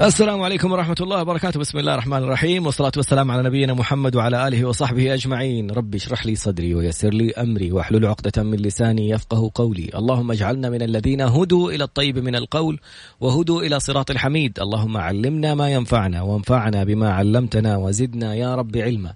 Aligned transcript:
السلام 0.00 0.42
عليكم 0.42 0.72
ورحمة 0.72 0.96
الله 1.00 1.20
وبركاته. 1.20 1.60
بسم 1.60 1.78
الله 1.78 1.94
الرحمن 1.94 2.22
الرحيم. 2.22 2.66
والصلاة 2.66 2.92
والسلام 2.96 3.30
على 3.30 3.42
نبينا 3.42 3.74
محمد 3.74 4.16
وعلى 4.16 4.48
آله 4.48 4.64
وصحبه 4.64 5.14
أجمعين. 5.14 5.70
ربي 5.70 5.96
اشرح 5.96 6.26
لي 6.26 6.34
صدري 6.34 6.74
ويسر 6.74 7.14
لي 7.14 7.32
أمري 7.32 7.72
واحلل 7.72 8.06
عقدة 8.06 8.42
من 8.42 8.58
لساني 8.58 9.08
يفقه 9.08 9.50
قولي. 9.54 9.90
اللهم 9.94 10.30
اجعلنا 10.32 10.70
من 10.70 10.82
الذين 10.82 11.20
هدوا 11.20 11.70
إلى 11.72 11.84
الطيب 11.84 12.18
من 12.18 12.36
القول 12.36 12.80
وهدوا 13.20 13.62
إلى 13.62 13.80
صراط 13.80 14.10
الحميد. 14.10 14.60
اللهم 14.60 14.96
علمنا 14.96 15.54
ما 15.54 15.72
ينفعنا 15.72 16.22
وانفعنا 16.22 16.84
بما 16.84 17.10
علمتنا 17.10 17.76
وزدنا 17.76 18.34
يا 18.34 18.54
رب 18.54 18.76
علما. 18.76 19.14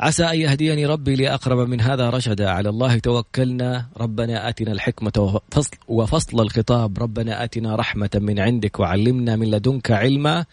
عسى 0.00 0.24
أن 0.24 0.40
يهديني 0.40 0.86
ربي 0.86 1.16
لأقرب 1.16 1.68
من 1.68 1.80
هذا 1.80 2.10
رشدا. 2.10 2.50
على 2.50 2.68
الله 2.68 2.98
توكلنا. 2.98 3.86
ربنا 3.96 4.48
آتنا 4.48 4.72
الحكمة 4.72 5.12
وفصل, 5.18 5.76
وفصل 5.88 6.40
الخطاب. 6.40 6.98
ربنا 6.98 7.44
آتنا 7.44 7.76
رحمة 7.76 8.10
من 8.14 8.40
عندك 8.40 8.80
وعلمنا 8.80 9.36
من 9.36 9.50
لدنك 9.50 9.90
علما. 9.90 10.44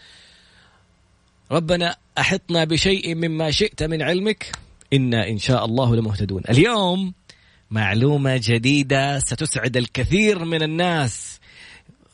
ربنا 1.51 1.95
أحطنا 2.17 2.63
بشيء 2.63 3.15
مما 3.15 3.51
شئت 3.51 3.83
من 3.83 4.01
علمك. 4.01 4.51
إنا 4.93 5.27
إن 5.27 5.37
شاء 5.37 5.65
الله 5.65 5.95
لمهتدون. 5.95 6.41
اليوم 6.49 7.13
معلومة 7.71 8.39
جديدة 8.43 9.19
ستسعد 9.19 9.77
الكثير 9.77 10.45
من 10.45 10.63
الناس. 10.63 11.39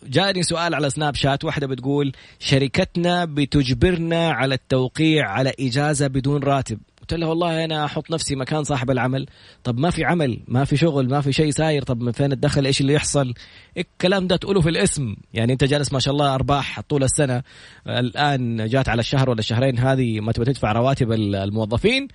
جاني 0.03 0.43
سؤال 0.43 0.75
على 0.75 0.89
سناب 0.89 1.15
شات. 1.15 1.45
واحدة 1.45 1.67
بتقول 1.67 2.13
شركتنا 2.39 3.25
بتجبرنا 3.25 4.31
على 4.31 4.55
التوقيع 4.55 5.29
على 5.29 5.53
إجازة 5.59 6.07
بدون 6.07 6.43
راتب. 6.43 6.79
قلت 7.09 7.19
له 7.19 7.27
والله 7.27 7.65
أنا 7.65 7.85
أحط 7.85 8.11
نفسي 8.11 8.35
مكان 8.35 8.63
صاحب 8.63 8.91
العمل. 8.91 9.25
طب 9.63 9.79
ما 9.79 9.89
في 9.89 10.05
عمل 10.05 10.39
ما 10.47 10.65
في 10.65 10.77
شغل 10.77 11.09
ما 11.09 11.21
في 11.21 11.33
شيء 11.33 11.51
ساير. 11.51 11.83
طب 11.83 12.01
من 12.01 12.11
فين 12.11 12.31
الدخل؟ 12.31 12.65
إيش 12.65 12.81
اللي 12.81 12.93
يحصل؟ 12.93 13.33
الكلام 13.77 14.27
ده 14.27 14.35
تقوله 14.35 14.61
في 14.61 14.69
الاسم. 14.69 15.15
يعني 15.33 15.53
أنت 15.53 15.63
جالس 15.63 15.93
ما 15.93 15.99
شاء 15.99 16.13
الله 16.13 16.35
أرباح 16.35 16.81
طول 16.81 17.03
السنة. 17.03 17.43
الآن 17.87 18.67
جات 18.67 18.89
على 18.89 18.99
الشهر 18.99 19.29
ولا 19.29 19.39
الشهرين 19.39 19.79
هذه 19.79 20.19
ما 20.19 20.31
تبغى 20.31 20.53
تدفع 20.53 20.71
رواتب 20.71 21.11
الموظفين. 21.11 22.07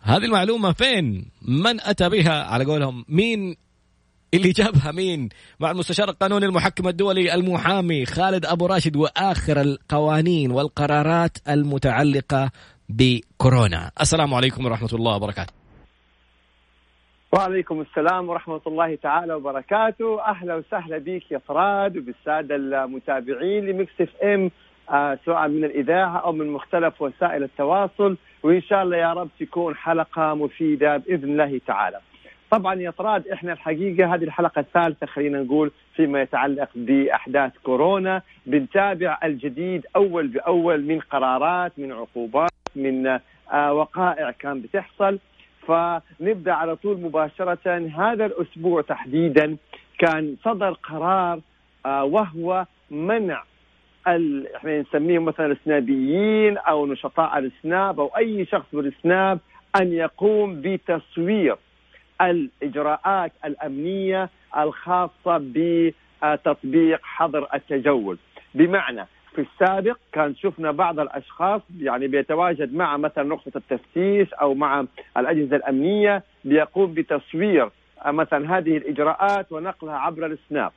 هذه 0.00 0.24
المعلومة 0.24 0.72
فين؟ 0.72 1.30
من 1.42 1.80
أتى 1.80 2.08
بها؟ 2.08 2.42
على 2.44 2.64
قولهم 2.64 3.04
مين 3.08 3.56
اللي 4.34 4.52
جابها؟ 4.52 4.92
مين؟ 4.92 5.28
مع 5.60 5.70
المستشار 5.70 6.10
القانوني 6.10 6.46
المحكم 6.46 6.88
الدولي 6.88 7.34
المحامي 7.34 8.06
خالد 8.06 8.46
أبو 8.46 8.66
راشد 8.66 8.96
وآخر 8.96 9.60
القوانين 9.60 10.50
والقرارات 10.50 11.38
المتعلقة 11.48 12.50
بكورونا. 12.88 13.90
السلام 14.00 14.34
عليكم 14.34 14.66
ورحمة 14.66 14.88
الله 14.92 15.16
وبركاته. 15.16 15.52
وعليكم 17.32 17.80
السلام 17.80 18.28
ورحمة 18.28 18.60
الله 18.66 18.94
تعالى 18.94 19.34
وبركاته. 19.34 20.22
أهلا 20.22 20.54
وسهلا 20.54 20.98
بك 20.98 21.30
يا 21.30 21.38
فراد 21.38 21.96
وبالسادة 21.96 22.56
المتابعين 22.56 23.66
لمكس 23.66 24.00
إف 24.00 24.16
إم. 24.22 24.50
آه 24.90 25.18
سواء 25.24 25.48
من 25.48 25.64
الإذاعة 25.64 26.18
أو 26.18 26.32
من 26.32 26.46
مختلف 26.46 27.02
وسائل 27.02 27.42
التواصل. 27.42 28.16
وإن 28.42 28.62
شاء 28.62 28.82
الله 28.82 28.96
يا 28.96 29.12
رب 29.12 29.28
تكون 29.40 29.76
حلقة 29.76 30.34
مفيدة 30.34 30.96
بإذن 30.96 31.24
الله 31.24 31.60
تعالى. 31.66 32.00
طبعا 32.50 32.74
يا 32.74 32.90
طراد 32.90 33.28
إحنا 33.28 33.52
الحقيقة 33.52 34.14
هذه 34.14 34.24
الحلقة 34.24 34.60
الثالثة 34.60 35.06
خلينا 35.06 35.42
نقول 35.42 35.70
فيما 35.96 36.22
يتعلق 36.22 36.68
بأحداث 36.74 37.52
كورونا. 37.64 38.22
بنتابع 38.46 39.18
الجديد 39.24 39.86
أول 39.96 40.28
بأول 40.28 40.84
من 40.84 41.00
قرارات 41.00 41.72
من 41.78 41.92
عقوبات. 41.92 42.50
من 42.78 43.18
آه، 43.52 43.72
وقائع 43.72 44.30
كان 44.30 44.60
بتحصل. 44.60 45.18
فنبدأ 45.66 46.52
على 46.52 46.76
طول 46.76 47.00
مباشرة. 47.00 47.90
هذا 47.96 48.26
الأسبوع 48.26 48.82
تحديدا 48.82 49.56
كان 49.98 50.36
صدر 50.44 50.72
قرار 50.72 51.40
آه، 51.86 52.04
وهو 52.04 52.66
منع 52.90 53.42
إحنا 54.56 54.80
نسميهم 54.80 55.24
مثلا 55.24 55.46
السنابيين 55.52 56.58
أو 56.58 56.86
نشطاء 56.86 57.38
السناب 57.38 58.00
أو 58.00 58.06
أي 58.16 58.46
شخص 58.46 58.66
بالسناب 58.72 59.38
أن 59.80 59.92
يقوم 59.92 60.60
بتصوير 60.62 61.56
الإجراءات 62.20 63.32
الأمنية 63.44 64.28
الخاصة 64.58 65.38
بتطبيق 66.22 67.00
حظر 67.02 67.48
التجول. 67.54 68.18
بمعنى 68.54 69.06
في 69.38 69.46
السابق 69.52 69.96
كان 70.12 70.34
شفنا 70.34 70.70
بعض 70.70 71.00
الأشخاص 71.00 71.60
يعني 71.80 72.06
بيتواجد 72.06 72.74
مع 72.74 72.96
مثلا 72.96 73.24
نقطة 73.24 73.52
التفتيش 73.56 74.34
أو 74.34 74.54
مع 74.54 74.84
الأجهزة 75.16 75.56
الأمنية 75.56 76.22
بيقوم 76.44 76.94
بتصوير 76.94 77.68
مثلا 78.06 78.58
هذه 78.58 78.76
الإجراءات 78.76 79.52
ونقلها 79.52 79.94
عبر 79.94 80.26
السناب 80.26 80.72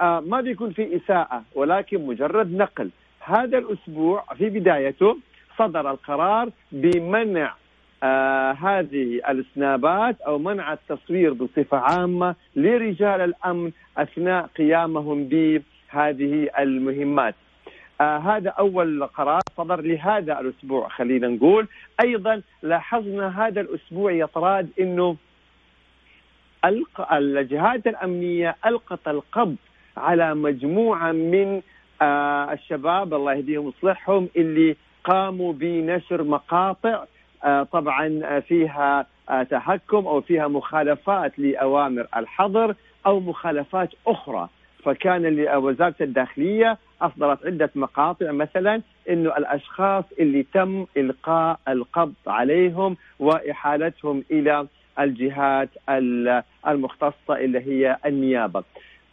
آه 0.00 0.20
ما 0.20 0.40
بيكون 0.40 0.72
في 0.72 0.96
إساءة 0.96 1.42
ولكن 1.54 2.06
مجرد 2.06 2.52
نقل 2.56 2.90
هذا 3.20 3.58
الأسبوع 3.58 4.24
في 4.38 4.50
بدايته 4.50 5.16
صدر 5.58 5.90
القرار 5.90 6.50
بمنع 6.72 7.54
آه 8.02 8.52
هذه 8.52 9.20
السنابات 9.30 10.20
أو 10.20 10.38
منع 10.38 10.72
التصوير 10.72 11.32
بصفة 11.32 11.76
عامة 11.76 12.34
لرجال 12.56 13.20
الأمن 13.20 13.70
أثناء 13.98 14.46
قيامهم 14.46 15.24
بهذه 15.24 16.48
المهمات. 16.58 17.34
آه 18.00 18.18
هذا 18.18 18.50
أول 18.50 19.06
قرار 19.06 19.40
صدر 19.56 19.80
لهذا 19.80 20.40
الأسبوع 20.40 20.88
خلينا 20.88 21.28
نقول، 21.28 21.68
أيضا 22.00 22.42
لاحظنا 22.62 23.46
هذا 23.46 23.60
الأسبوع 23.60 24.12
يا 24.12 24.26
طراد 24.26 24.70
انه 24.80 25.16
الجهات 27.12 27.86
الأمنية 27.86 28.56
ألقت 28.66 29.08
القبض 29.08 29.56
على 29.96 30.34
مجموعة 30.34 31.12
من 31.12 31.62
آه 32.02 32.52
الشباب 32.52 33.14
الله 33.14 33.34
يهديهم 33.34 33.66
ويصلحهم 33.66 34.28
اللي 34.36 34.76
قاموا 35.04 35.52
بنشر 35.52 36.22
مقاطع 36.22 37.04
آه، 37.44 37.62
طبعا 37.62 38.40
فيها 38.40 39.06
آه، 39.30 39.42
تحكم 39.42 40.06
أو 40.06 40.20
فيها 40.20 40.48
مخالفات 40.48 41.38
لأوامر 41.38 42.06
الحظر 42.16 42.74
أو 43.06 43.20
مخالفات 43.20 43.90
أخرى. 44.06 44.48
فكان 44.84 45.48
وزارة 45.56 45.94
الداخلية 46.00 46.78
أصدرت 47.02 47.46
عدة 47.46 47.70
مقاطع 47.74 48.32
مثلا 48.32 48.82
إنه 49.10 49.36
الأشخاص 49.36 50.04
اللي 50.20 50.46
تم 50.54 50.86
إلقاء 50.96 51.60
القبض 51.68 52.14
عليهم 52.26 52.96
وإحالتهم 53.18 54.24
إلى 54.30 54.66
الجهات 55.00 55.68
المختصة 56.66 57.36
اللي 57.36 57.58
هي 57.60 57.96
النيابة. 58.06 58.64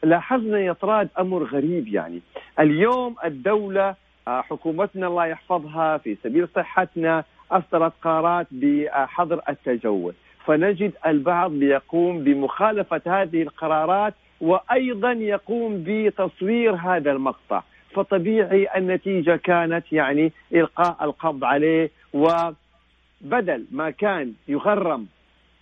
لاحظنا 0.04 0.60
يا 0.60 0.74
طراد 0.74 1.10
أمر 1.20 1.44
غريب 1.44 1.88
يعني 1.88 2.22
اليوم 2.60 3.16
الدولة 3.26 3.96
آه، 4.28 4.42
حكومتنا 4.42 5.08
الله 5.08 5.26
يحفظها 5.26 5.98
في 5.98 6.18
سبيل 6.24 6.48
صحتنا 6.56 7.24
أصدرت 7.52 7.94
قرارات 8.02 8.48
بحظر 8.52 9.42
التجول 9.50 10.14
فنجد 10.46 10.94
البعض 11.06 11.54
يقوم 11.54 12.24
بمخالفة 12.24 13.02
هذه 13.06 13.42
القرارات 13.42 14.14
وأيضا 14.42 15.12
يقوم 15.12 15.84
بتصوير 15.88 16.76
هذا 16.76 17.12
المقطع 17.12 17.64
فطبيعي 17.94 18.68
النتيجة 18.78 19.36
كانت 19.36 19.94
يعني 19.94 20.32
إلقاء 20.54 20.98
القبض 21.02 21.44
عليه 21.44 21.92
وبدل 22.14 23.66
ما 23.72 23.90
كان 23.90 24.34
يغرم 24.48 25.08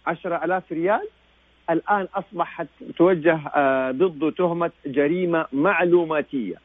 عشرة 0.08 0.46
ألاف 0.46 0.72
ريال 0.72 1.08
الآن 1.70 2.08
أصبحت 2.16 2.68
توجه 2.98 3.40
آه، 3.56 3.92
ضده 3.92 4.32
تهمة 4.32 4.72
جريمة 4.86 5.46
معلوماتية 5.54 6.56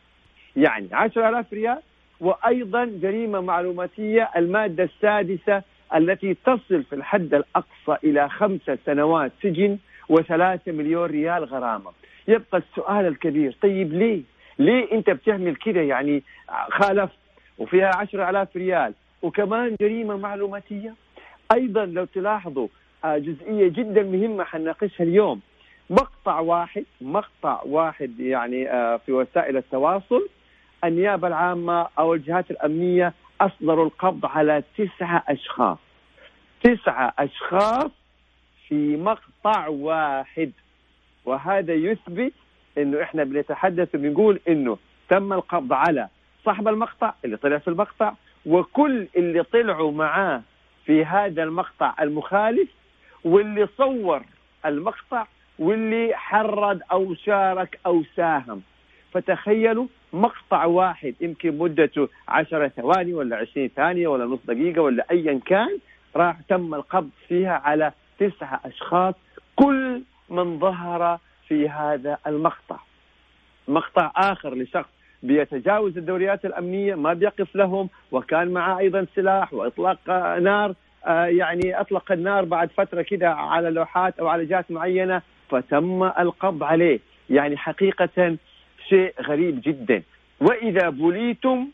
يعني 0.56 0.88
عشرة 0.92 1.28
ألاف 1.28 1.52
ريال 1.52 1.78
وأيضا 2.20 2.84
جريمة 2.84 3.40
معلوماتية 3.40 4.30
المادة 4.36 4.84
السادسة 4.84 5.62
التي 5.94 6.34
تصل 6.34 6.82
في 6.82 6.94
الحد 6.94 7.34
الأقصى 7.34 7.96
إلى 8.04 8.28
خمسة 8.28 8.78
سنوات 8.86 9.32
سجن 9.42 9.78
وثلاثة 10.08 10.72
مليون 10.72 11.04
ريال 11.10 11.44
غرامة. 11.44 11.90
يبقى 12.30 12.58
السؤال 12.58 13.06
الكبير. 13.06 13.56
طيب 13.62 13.92
ليه؟ 13.92 14.22
ليه 14.58 14.92
انت 14.92 15.10
بتعمل 15.10 15.56
كده 15.56 15.80
يعني 15.80 16.22
خالف 16.70 17.10
وفيها 17.58 17.90
عشرة 17.96 18.30
ألاف 18.30 18.56
ريال 18.56 18.94
وكمان 19.22 19.76
جريمة 19.80 20.16
معلوماتية؟ 20.16 20.94
أيضا 21.54 21.84
لو 21.86 22.04
تلاحظوا 22.04 22.68
آه، 23.04 23.18
جزئية 23.18 23.68
جدا 23.68 24.02
مهمة 24.02 24.44
حنناقشها 24.44 25.04
اليوم. 25.04 25.40
مقطع 25.90 26.38
واحد 26.40 26.84
مقطع 27.00 27.60
واحد 27.66 28.20
يعني 28.20 28.70
آه، 28.70 28.96
في 28.96 29.12
وسائل 29.12 29.56
التواصل 29.56 30.28
النيابة 30.84 31.28
العامة 31.28 31.86
أو 31.98 32.14
الجهات 32.14 32.50
الأمنية 32.50 33.12
أصدروا 33.40 33.84
القبض 33.84 34.26
على 34.26 34.62
تسعة 34.78 35.24
أشخاص. 35.28 35.78
تسعة 36.62 37.14
أشخاص 37.18 37.90
في 38.68 38.96
مقطع 38.96 39.68
واحد. 39.68 40.52
وهذا 41.24 41.74
يثبت 41.74 42.32
إنه 42.78 43.02
إحنا 43.02 43.24
بنتحدث 43.24 43.94
وبنقول 43.94 44.40
إنه 44.48 44.78
تم 45.08 45.32
القبض 45.32 45.72
على 45.72 46.08
صاحب 46.44 46.68
المقطع 46.68 47.14
اللي 47.24 47.36
طلع 47.36 47.58
في 47.58 47.68
المقطع 47.68 48.12
وكل 48.46 49.06
اللي 49.16 49.42
طلعوا 49.42 49.92
معاه 49.92 50.42
في 50.86 51.04
هذا 51.04 51.42
المقطع 51.42 51.94
المخالف 52.00 52.68
واللي 53.24 53.68
صور 53.78 54.22
المقطع 54.66 55.26
واللي 55.58 56.12
حرض 56.14 56.80
أو 56.92 57.14
شارك 57.14 57.78
أو 57.86 58.02
ساهم. 58.16 58.62
فتخيلوا 59.12 59.86
مقطع 60.12 60.64
واحد 60.64 61.14
يمكن 61.20 61.58
مدته 61.58 62.08
عشرة 62.28 62.68
ثواني 62.68 63.14
ولا 63.14 63.36
عشرين 63.36 63.70
ثانية 63.76 64.08
ولا 64.08 64.24
نص 64.24 64.38
دقيقة 64.44 64.82
ولا 64.82 65.06
أيا 65.10 65.40
كان 65.46 65.78
راح 66.16 66.36
تم 66.48 66.74
القبض 66.74 67.10
فيها 67.28 67.52
على 67.64 67.92
تسعة 68.18 68.60
أشخاص 68.64 69.14
كل 69.56 70.02
من 70.30 70.58
ظهر 70.58 71.18
في 71.48 71.68
هذا 71.68 72.18
المقطع. 72.26 72.76
مقطع 73.68 74.12
آخر 74.16 74.54
لشخص 74.54 74.90
بيتجاوز 75.22 75.98
الدوريات 75.98 76.44
الأمنية 76.44 76.94
ما 76.94 77.12
بيقف 77.12 77.56
لهم 77.56 77.88
وكان 78.12 78.48
معه 78.48 78.78
أيضا 78.78 79.06
سلاح 79.14 79.54
وإطلاق 79.54 79.98
نار 80.38 80.74
آه، 81.06 81.24
يعني 81.24 81.80
أطلق 81.80 82.12
النار 82.12 82.44
بعد 82.44 82.70
فترة 82.70 83.02
كده 83.02 83.30
على 83.30 83.70
لوحات 83.70 84.18
أو 84.18 84.28
على 84.28 84.44
جهات 84.44 84.70
معينة 84.70 85.22
فتم 85.50 86.02
القبض 86.02 86.62
عليه. 86.62 87.00
يعني 87.30 87.56
حقيقة 87.56 88.36
شيء 88.88 89.14
غريب 89.22 89.60
جدا. 89.64 90.02
وإذا 90.40 90.88
بليتم 90.88 91.68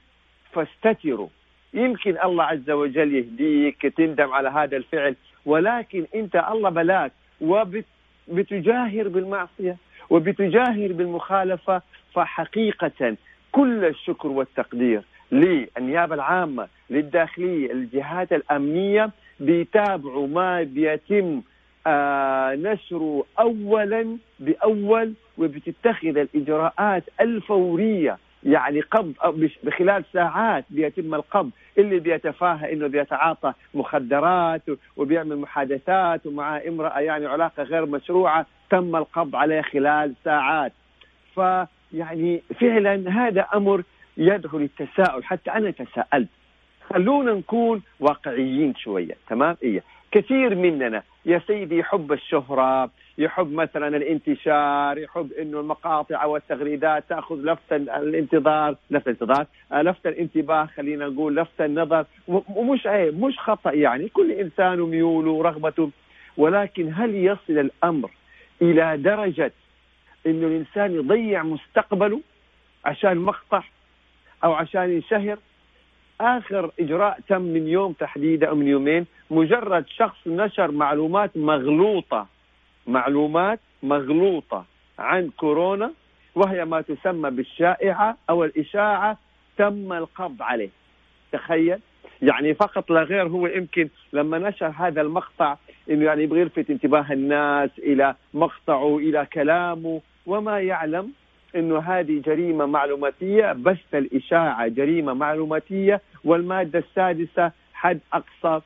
فاستتروا. 0.52 1.28
يمكن 1.74 2.16
الله 2.24 2.44
عز 2.44 2.70
وجل 2.70 3.14
يهديك 3.14 3.82
تندم 3.96 4.32
على 4.32 4.48
هذا 4.48 4.76
الفعل 4.76 5.16
ولكن 5.46 6.06
انت 6.14 6.36
الله 6.36 6.70
بلاك 6.70 7.12
وبتجاهر 8.28 9.08
بالمعصية 9.08 9.76
وبتجاهر 10.10 10.92
بالمخالفة 10.92 11.82
فحقيقة 12.14 13.16
كل 13.52 13.84
الشكر 13.84 14.28
والتقدير 14.28 15.02
للنيابة 15.32 16.14
العامة 16.14 16.68
للداخلية 16.90 17.72
الجهات 17.72 18.32
الأمنية 18.32 19.10
بيتابعوا 19.40 20.26
ما 20.28 20.62
بيتم 20.62 21.42
آه 21.86 22.54
نشره 22.54 23.24
اولا 23.38 24.16
بأول 24.40 25.12
وبتتخذ 25.38 26.16
الإجراءات 26.18 27.04
الفورية 27.20 28.18
يعني 28.46 28.80
قبض 28.80 29.14
بخلال 29.62 30.04
ساعات 30.12 30.64
بيتم 30.70 31.14
القبض. 31.14 31.50
اللي 31.78 31.98
بيتفاهى 31.98 32.72
إنه 32.72 32.86
بيتعاطى 32.86 33.52
مخدرات 33.74 34.62
وبيعمل 34.96 35.36
محادثات 35.36 36.26
ومع 36.26 36.60
امرأة 36.68 36.98
يعني 36.98 37.26
علاقة 37.26 37.62
غير 37.62 37.86
مشروعة 37.86 38.46
تم 38.70 38.96
القبض 38.96 39.36
عليه 39.36 39.60
خلال 39.60 40.14
ساعات. 40.24 40.72
فيعني 41.34 42.42
فعلا 42.60 43.10
هذا 43.10 43.46
أمر 43.54 43.82
يدعو 44.16 44.58
للتساؤل 44.58 45.24
حتى 45.24 45.50
أنا 45.50 45.70
تساءلت. 45.70 46.28
خلونا 46.90 47.32
نكون 47.32 47.82
واقعيين 48.00 48.74
شوية. 48.74 49.16
تمام؟ 49.28 49.56
إيه. 49.62 49.82
كثير 50.16 50.54
مننا. 50.54 51.02
يا 51.26 51.42
سيدي 51.46 51.78
يحب 51.78 52.12
الشهرة 52.12 52.90
يحب 53.18 53.52
مثلا 53.52 53.96
الانتشار 53.96 54.98
يحب 54.98 55.32
إنه 55.32 55.60
المقاطع 55.60 56.24
والتغريدات 56.24 57.04
تأخذ 57.08 57.36
لفت 57.36 57.72
الانتظار 57.72 58.76
لفت 58.90 59.08
الانتظار 59.08 59.46
آه، 59.72 59.82
لفت 59.82 60.06
الانتباه 60.06 60.66
خلينا 60.66 61.06
نقول 61.08 61.36
لفت 61.36 61.60
النظر. 61.60 62.04
ومش 62.28 62.86
عيب 62.86 63.24
مش 63.24 63.38
خطأ 63.38 63.72
يعني. 63.72 64.08
كل 64.08 64.32
إنسان 64.32 64.80
وميوله 64.80 65.30
ورغبته. 65.30 65.90
ولكن 66.36 66.92
هل 66.94 67.14
يصل 67.14 67.58
الأمر 67.58 68.10
إلى 68.62 68.96
درجة 68.96 69.52
إنه 70.26 70.46
الإنسان 70.46 70.94
يضيع 70.94 71.42
مستقبله 71.42 72.20
عشان 72.84 73.16
مقطع 73.18 73.62
أو 74.44 74.52
عشان 74.52 74.90
ينشهر؟ 74.90 75.38
آخر 76.20 76.70
إجراء 76.80 77.18
تم 77.28 77.42
من 77.42 77.68
يوم 77.68 77.92
تحديدا 77.92 78.48
أو 78.48 78.54
من 78.54 78.66
يومين 78.66 79.06
مجرد 79.30 79.84
شخص 79.88 80.18
نشر 80.26 80.70
معلومات 80.70 81.36
مغلوطة 81.36 82.26
معلومات 82.86 83.60
مغلوطة 83.82 84.64
عن 84.98 85.30
كورونا 85.36 85.92
وهي 86.34 86.64
ما 86.64 86.80
تسمى 86.80 87.30
بالشائعة 87.30 88.16
أو 88.30 88.44
الإشاعة 88.44 89.18
تم 89.56 89.92
القبض 89.92 90.42
عليه. 90.42 90.70
تخيل؟ 91.32 91.78
يعني 92.22 92.54
فقط 92.54 92.90
لا 92.90 93.02
غير 93.02 93.28
هو 93.28 93.46
يمكن 93.46 93.88
لما 94.12 94.38
نشر 94.38 94.72
هذا 94.76 95.00
المقطع 95.00 95.56
إنه 95.90 96.04
يعني 96.04 96.22
يبغى 96.22 96.40
يلفت 96.40 96.70
انتباه 96.70 97.12
الناس 97.12 97.70
إلى 97.78 98.14
مقطعه 98.34 98.98
إلى 98.98 99.26
كلامه 99.32 100.00
وما 100.26 100.60
يعلم 100.60 101.12
إنه 101.56 101.78
هذه 101.78 102.22
جريمة 102.26 102.66
معلوماتية 102.66 103.52
بث 103.52 103.94
الإشاعة 103.94 104.68
جريمة 104.68 105.14
معلوماتية 105.14 106.00
والمادة 106.24 106.78
السادسة 106.78 107.52
حد 107.74 108.00
أقصى 108.12 108.60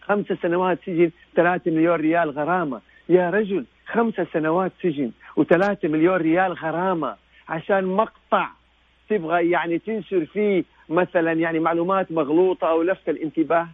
خمس 0.00 0.26
سنوات 0.42 0.78
سجن 0.86 1.10
ثلاثة 1.36 1.70
مليون 1.70 2.00
ريال 2.00 2.30
غرامة. 2.30 2.80
يا 3.08 3.30
رجل 3.30 3.64
خمس 3.86 4.14
سنوات 4.32 4.72
سجن 4.82 5.10
وثلاثة 5.36 5.88
مليون 5.88 6.16
ريال 6.16 6.52
غرامة 6.52 7.16
عشان 7.48 7.84
مقطع 7.84 8.48
تبغى 9.10 9.50
يعني 9.50 9.78
تنشر 9.78 10.24
فيه 10.24 10.64
مثلا 10.88 11.32
يعني 11.32 11.58
معلومات 11.58 12.12
مغلوطة 12.12 12.68
أو 12.70 12.82
لفت 12.82 13.08
الانتباه. 13.08 13.68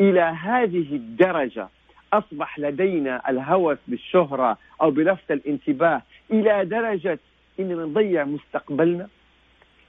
إلى 0.00 0.20
هذه 0.20 0.94
الدرجة 0.96 1.68
أصبح 2.12 2.58
لدينا 2.58 3.30
الهوس 3.30 3.78
بالشهرة 3.88 4.58
أو 4.82 4.90
بلفت 4.90 5.32
الانتباه. 5.32 6.02
إلى 6.30 6.64
درجة 6.64 7.18
إننا 7.60 7.84
نضيع 7.84 8.24
مستقبلنا. 8.24 9.08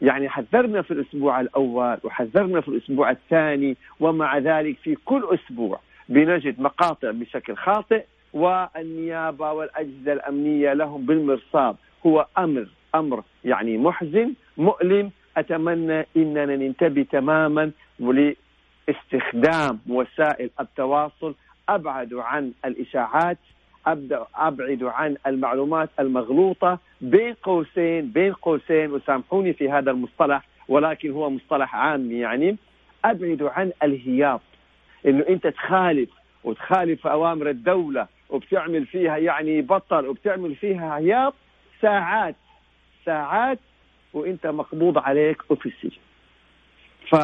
يعني 0.01 0.29
حذرنا 0.29 0.81
في 0.81 0.91
الأسبوع 0.91 1.41
الأول 1.41 1.97
وحذرنا 2.03 2.61
في 2.61 2.67
الأسبوع 2.67 3.11
الثاني 3.11 3.77
ومع 3.99 4.37
ذلك 4.37 4.77
في 4.77 4.95
كل 5.05 5.27
أسبوع 5.33 5.79
بنجد 6.09 6.59
مقاطع 6.61 7.11
بشكل 7.11 7.55
خاطئ 7.55 8.03
والنيابة 8.33 9.51
والأجهزة 9.51 10.13
الأمنية 10.13 10.73
لهم 10.73 11.05
بالمرصاد. 11.05 11.75
هو 12.05 12.27
أمر 12.37 12.67
أمر 12.95 13.23
يعني 13.45 13.77
محزن 13.77 14.33
مؤلم. 14.57 15.11
أتمنى 15.37 16.05
إننا 16.17 16.55
ننتبه 16.55 17.05
تماما 17.11 17.71
لاستخدام 17.99 19.79
وسائل 19.89 20.49
التواصل 20.59 21.35
أبعد 21.69 22.13
عن 22.13 22.51
الإشاعات. 22.65 23.37
أبعد 23.87 24.83
عن 24.83 25.17
المعلومات 25.27 25.89
المغلوطة 25.99 26.79
بين 27.01 27.33
قوسين 27.33 28.11
بين 28.11 28.33
قوسين 28.33 28.91
وسامحوني 28.91 29.53
في 29.53 29.69
هذا 29.71 29.91
المصطلح 29.91 30.47
ولكن 30.67 31.11
هو 31.11 31.29
مصطلح 31.29 31.75
عام 31.75 32.11
يعني. 32.11 32.57
أبعد 33.05 33.43
عن 33.43 33.71
الهياط 33.83 34.41
إنه 35.05 35.25
أنت 35.29 35.47
تخالف 35.47 36.09
وتخالف 36.43 37.07
أوامر 37.07 37.49
الدولة 37.49 38.07
وبتعمل 38.29 38.85
فيها 38.85 39.17
يعني 39.17 39.61
بطل 39.61 40.07
وبتعمل 40.07 40.55
فيها 40.55 40.97
هياط 40.97 41.33
ساعات 41.81 42.35
ساعات 43.05 43.59
وأنت 44.13 44.47
مقبوض 44.47 44.97
عليك 44.97 45.51
وفي 45.51 45.65
السجن 45.65 46.01
ف 47.09 47.15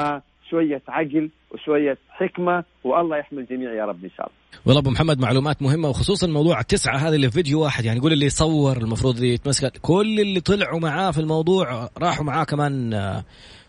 شوية 0.49 0.81
عقل 0.87 1.29
وشوية 1.51 1.97
حكمة 2.09 2.63
والله 2.83 3.17
يحمي 3.17 3.39
الجميع 3.39 3.73
يا 3.73 3.85
رب 3.85 4.03
إن 4.03 4.09
شاء 4.17 4.27
الله. 4.27 4.61
والله 4.65 4.81
أبو 4.81 4.89
محمد 4.89 5.19
معلومات 5.19 5.61
مهمة 5.61 5.89
وخصوصا 5.89 6.27
موضوع 6.27 6.59
التسعه 6.59 6.97
هذه 6.97 7.15
اللي 7.15 7.27
في 7.27 7.33
فيديو 7.33 7.63
واحد 7.63 7.85
يعني 7.85 7.99
يقول 7.99 8.13
اللي 8.13 8.29
صور 8.29 8.77
المفروض 8.77 9.23
يتمسك 9.23 9.77
كل 9.81 10.19
اللي 10.19 10.39
طلعوا 10.39 10.79
معاه 10.79 11.11
في 11.11 11.19
الموضوع 11.19 11.89
راحوا 11.97 12.25
معاه 12.25 12.43
كمان 12.43 12.93
آه، 12.93 13.23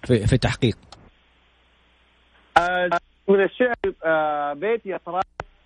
في 0.07 0.27
في 0.27 0.33
التحقيق. 0.33 0.77
آه، 2.59 2.91
من 3.29 3.45
الشعر 3.45 3.75
آه، 4.05 4.53
بيت 4.53 4.87
يا 4.87 5.01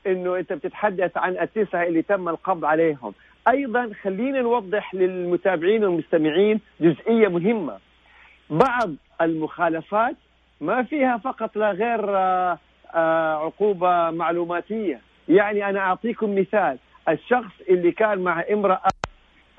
إنه 0.07 0.39
أنت 0.39 0.53
بتتحدث 0.53 1.17
عن 1.17 1.39
التسعة 1.39 1.87
اللي 1.87 2.03
تم 2.03 2.29
القبض 2.29 2.65
عليهم، 2.65 3.15
أيضا 3.49 3.91
خلينا 4.03 4.43
نوضح 4.43 4.95
للمتابعين 4.95 5.85
والمستمعين 5.85 6.61
جزئية 6.81 7.29
مهمة. 7.29 7.79
بعض 8.51 8.91
المخالفات 9.21 10.17
ما 10.63 10.83
فيها 10.83 11.17
فقط 11.17 11.57
لا 11.57 11.71
غير 11.71 12.17
آه، 12.17 12.59
آه، 12.95 13.35
عقوبة 13.35 14.11
معلوماتية. 14.11 15.01
يعني 15.29 15.69
أنا 15.69 15.81
أعطيكم 15.81 16.35
مثال. 16.39 16.79
الشخص 17.09 17.53
اللي 17.69 17.93
كان 17.93 18.19
مع 18.19 18.45
امرأة 18.53 18.91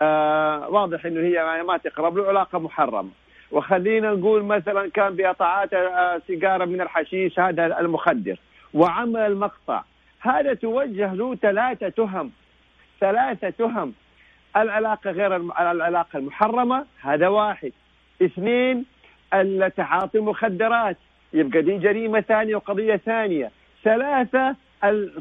آه، 0.01 0.69
واضح 0.69 1.05
أنه 1.05 1.21
هي 1.21 1.63
ما 1.63 1.77
تقرب 1.77 2.17
له 2.17 2.27
علاقة 2.27 2.59
محرمة. 2.59 3.09
وخلينا 3.51 4.11
نقول 4.11 4.43
مثلا 4.43 4.89
كان 4.89 5.15
بيتعاطى 5.15 6.19
سيجارة 6.27 6.65
من 6.65 6.81
الحشيش 6.81 7.39
هذا 7.39 7.79
المخدر. 7.79 8.39
وعمل 8.73 9.19
المقطع 9.19 9.83
هذا 10.19 10.53
توجه 10.53 11.13
له 11.13 11.35
ثلاثة 11.35 11.89
تهم. 11.89 12.31
ثلاثة 12.99 13.49
تهم. 13.49 13.93
العلاقة 14.57 15.11
غير 15.11 15.35
العلاقة 15.35 16.19
المحرمة 16.19 16.85
هذا 17.01 17.27
واحد. 17.27 17.71
اثنين 18.21 18.85
التعاطي 19.33 20.17
المخدرات 20.17 20.97
يبقى 21.33 21.61
دي 21.61 21.77
جريمة 21.77 22.21
ثانية 22.21 22.55
وقضية 22.55 22.95
ثانية. 22.95 23.51
ثلاثة 23.83 24.55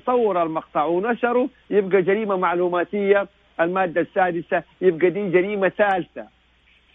صور 0.06 0.42
المقطع 0.42 0.84
ونشره. 0.84 1.48
يبقى 1.70 2.02
جريمة 2.02 2.36
معلوماتية. 2.36 3.28
المادة 3.60 4.00
السادسة 4.00 4.62
يبقى 4.80 5.10
دي 5.10 5.30
جريمة 5.30 5.68
ثالثة. 5.68 6.26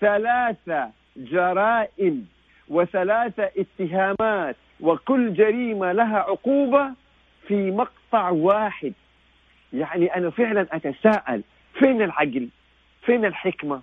ثلاثة 0.01 0.89
جرائم. 1.17 2.27
وثلاثة 2.69 3.49
اتهامات. 3.57 4.55
وكل 4.79 5.33
جريمة 5.33 5.91
لها 5.91 6.17
عقوبة 6.17 6.91
في 7.47 7.71
مقطع 7.71 8.29
واحد. 8.29 8.93
يعني 9.73 10.15
أنا 10.15 10.29
فعلا 10.29 10.67
أتساءل 10.71 11.43
فين 11.79 12.01
العقل؟ 12.01 12.49
فين 13.05 13.25
الحكمة؟ 13.25 13.81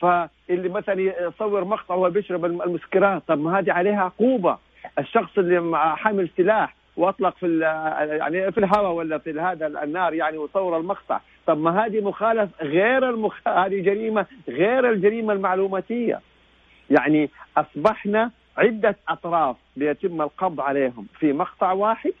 فاللي 0.00 0.68
مثلا 0.68 1.00
يصور 1.00 1.64
مقطع 1.64 1.94
وهو 1.94 2.10
بيشرب 2.10 2.44
المسكرات 2.44 3.22
طب 3.28 3.38
ما 3.40 3.58
هذه 3.58 3.72
عليها 3.72 4.02
عقوبه 4.02 4.58
الشخص 4.98 5.38
اللي 5.38 5.78
حامل 5.96 6.28
سلاح 6.36 6.74
وأطلق 6.96 7.36
في 7.36 7.60
يعني 8.20 8.52
في 8.52 8.58
الهواء 8.58 8.92
ولا 8.92 9.18
في 9.18 9.40
هذا 9.40 9.66
النار 9.66 10.14
يعني 10.14 10.38
وصور 10.38 10.76
المقطع. 10.76 11.20
طب 11.46 11.58
ما 11.58 11.86
هذه 11.86 12.00
مخالف 12.00 12.50
غير 12.62 13.10
المخ... 13.10 13.48
هذه 13.48 13.80
جريمة 13.80 14.26
غير 14.48 14.90
الجريمة 14.90 15.32
المعلوماتية. 15.32 16.20
يعني 16.90 17.30
أصبحنا 17.56 18.30
عدة 18.56 18.96
أطراف 19.08 19.56
بيتم 19.76 20.22
القبض 20.22 20.60
عليهم. 20.60 21.06
في 21.18 21.32
مقطع 21.32 21.72
واحد 21.72 22.12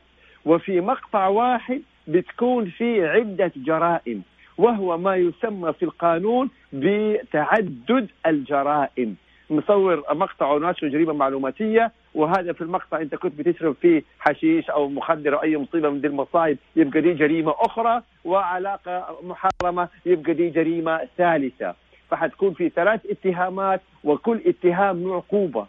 وفي 0.44 0.80
مقطع 0.80 1.26
واحد 1.26 1.82
بتكون 2.08 2.64
في 2.70 3.06
عدة 3.08 3.52
جرائم. 3.56 4.22
وهو 4.58 4.98
ما 4.98 5.16
يسمى 5.16 5.72
في 5.72 5.82
القانون 5.82 6.50
بتعدد 6.72 8.08
الجرائم. 8.26 9.16
مصور 9.50 10.02
مقطع 10.10 10.52
وناشر 10.52 10.88
جريمة 10.88 11.12
معلوماتية 11.12 11.92
وهذا 12.14 12.52
في 12.52 12.60
المقطع 12.60 13.00
انت 13.00 13.14
كنت 13.14 13.38
بتشرب 13.38 13.76
فيه 13.80 14.02
حشيش 14.18 14.70
أو 14.70 14.88
مخدر 14.88 15.34
أو 15.34 15.42
اي 15.42 15.56
مصيبة 15.56 15.90
من 15.90 16.00
دي 16.00 16.06
المصايب 16.06 16.58
يبقى 16.76 17.00
دي 17.00 17.12
جريمة 17.14 17.54
أخرى 17.58 18.02
وعلاقة 18.24 19.18
محرمة 19.22 19.88
يبقى 20.06 20.32
دي 20.34 20.50
جريمة 20.50 21.00
ثالثة. 21.18 21.74
فحتكون 22.10 22.54
في 22.54 22.68
ثلاث 22.68 23.00
اتهامات 23.10 23.80
وكل 24.04 24.40
اتهام 24.46 25.02
له 25.04 25.14
عقوبه 25.14 25.66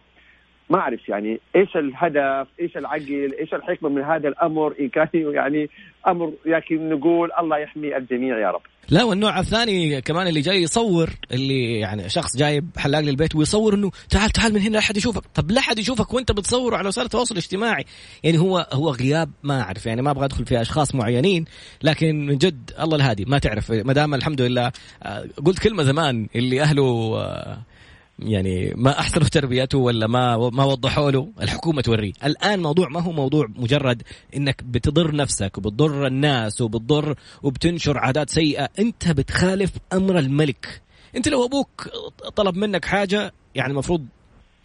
ما 0.69 0.77
أعرف 0.77 1.09
يعني 1.09 1.39
إيش 1.55 1.77
الهدف 1.77 2.47
إيش 2.59 2.77
العقل 2.77 3.33
إيش 3.39 3.53
الحكمة 3.53 3.89
من 3.89 4.01
هذا 4.01 4.27
الأمر؟ 4.27 4.73
إن 4.79 4.89
كان 4.89 5.07
يعني 5.13 5.69
أمر 6.07 6.33
لكن 6.45 6.89
نقول 6.89 7.29
الله 7.39 7.57
يحمي 7.57 7.97
الجميع 7.97 8.39
يا 8.39 8.51
رب. 8.51 8.61
لا 8.89 9.03
والنوع 9.03 9.39
الثاني 9.39 10.01
كمان 10.01 10.27
اللي 10.27 10.41
جاي 10.41 10.61
يصور 10.61 11.09
اللي 11.31 11.79
يعني 11.79 12.09
شخص 12.09 12.37
جايب 12.37 12.69
حلاق 12.77 13.01
للبيت 13.01 13.35
ويصور 13.35 13.73
إنه 13.73 13.91
تعال 14.09 14.29
تعال 14.29 14.53
من 14.53 14.59
هنا 14.59 14.73
لا 14.73 14.79
احد 14.79 14.97
يشوفك. 14.97 15.23
طب 15.35 15.51
لا 15.51 15.59
احد 15.59 15.79
يشوفك 15.79 16.13
وأنت 16.13 16.31
بتصور 16.31 16.75
على 16.75 16.87
وسائل 16.87 17.05
التواصل 17.05 17.35
الاجتماعي. 17.35 17.85
يعني 18.23 18.37
هو 18.37 18.67
هو 18.73 18.89
غياب 18.89 19.29
ما 19.43 19.61
أعرف 19.61 19.85
يعني 19.85 20.01
ما 20.01 20.11
أبغى 20.11 20.25
أدخل 20.25 20.45
في 20.45 20.61
أشخاص 20.61 20.95
معينين 20.95 21.45
لكن 21.83 22.25
من 22.25 22.37
جد 22.37 22.71
الله 22.81 22.95
الهادي. 22.95 23.25
ما 23.25 23.37
تعرف 23.37 23.71
ما 23.71 23.93
دام 23.93 24.13
الحمد 24.13 24.41
لله 24.41 24.71
آه، 25.03 25.25
قلت 25.45 25.59
كلمة 25.59 25.83
زمان 25.83 26.27
اللي 26.35 26.61
أهله 26.61 27.17
آه، 27.17 27.57
يعني 28.19 28.73
ما 28.75 28.99
أحسنوا 28.99 29.27
تربيته 29.27 29.77
ولا 29.77 30.07
ما 30.07 30.49
ما 30.49 30.63
وضحوا 30.63 31.11
له. 31.11 31.29
الحكومة 31.41 31.81
توريه. 31.81 32.13
الآن 32.25 32.61
موضوع 32.61 32.89
ما 32.89 32.99
هو 32.99 33.11
موضوع 33.11 33.47
مجرد 33.55 34.03
إنك 34.35 34.63
بتضر 34.63 35.15
نفسك 35.15 35.57
وبتضر 35.57 36.07
الناس 36.07 36.61
وبتضر 36.61 37.15
وبتنشر 37.43 37.97
عادات 37.97 38.29
سيئة. 38.29 38.69
أنت 38.79 39.11
بتخالف 39.11 39.71
أمر 39.93 40.19
الملك. 40.19 40.81
أنت 41.15 41.27
لو 41.27 41.45
أبوك 41.45 41.89
طلب 42.35 42.57
منك 42.57 42.85
حاجة 42.85 43.33
يعني 43.55 43.71
المفروض 43.71 44.05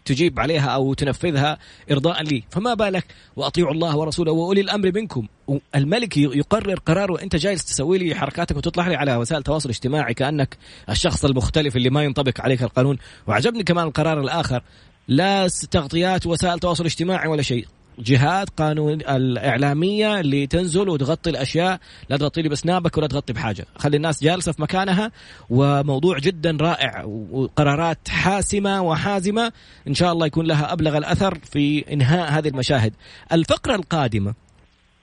تجيب 0.05 0.39
عليها 0.39 0.69
أو 0.69 0.93
تنفذها 0.93 1.57
إرضاء 1.91 2.23
لي. 2.23 2.43
فما 2.49 2.73
بالك؟ 2.73 3.05
وأطيعوا 3.35 3.71
الله 3.71 3.97
ورسوله 3.97 4.31
وأولي 4.31 4.61
الأمر 4.61 4.91
منكم. 4.95 5.27
الملك 5.75 6.17
يقرر 6.17 6.75
قرار 6.75 7.11
وأنت 7.11 7.35
جالس 7.35 7.65
تسوي 7.65 7.97
لي 7.97 8.15
حركاتك 8.15 8.57
وتطلع 8.57 8.87
لي 8.87 8.95
على 8.95 9.15
وسائل 9.15 9.39
التواصل 9.39 9.69
الاجتماعي 9.69 10.13
كأنك 10.13 10.57
الشخص 10.89 11.25
المختلف 11.25 11.75
اللي 11.75 11.89
ما 11.89 12.03
ينطبق 12.03 12.41
عليك 12.41 12.63
القانون. 12.63 12.97
وعجبني 13.27 13.63
كمان 13.63 13.87
القرار 13.87 14.21
الآخر. 14.21 14.63
لا 15.07 15.47
تغطيات 15.71 16.25
وسائل 16.27 16.53
التواصل 16.53 16.83
الاجتماعي 16.83 17.27
ولا 17.27 17.41
شيء. 17.41 17.67
جهات 17.99 18.49
قانون 18.49 18.93
الإعلامية 18.93 20.19
اللي 20.19 20.47
تنزل 20.47 20.89
وتغطي 20.89 21.29
الأشياء 21.29 21.79
لا 22.09 22.17
تغطي 22.17 22.41
لي 22.41 22.49
بسنابك 22.49 22.97
ولا 22.97 23.07
تغطي 23.07 23.33
بحاجة. 23.33 23.65
خلي 23.75 23.97
الناس 23.97 24.23
جالسة 24.23 24.51
في 24.51 24.61
مكانها 24.61 25.11
وموضوع 25.49 26.19
جدا 26.19 26.57
رائع 26.61 27.03
وقرارات 27.31 28.09
حاسمة 28.09 28.81
وحازمة 28.81 29.51
إن 29.87 29.93
شاء 29.93 30.11
الله 30.13 30.27
يكون 30.27 30.45
لها 30.45 30.73
أبلغ 30.73 30.97
الأثر 30.97 31.35
في 31.35 31.93
إنهاء 31.93 32.31
هذه 32.31 32.47
المشاهد. 32.47 32.93
الفقرة 33.31 33.75
القادمة 33.75 34.33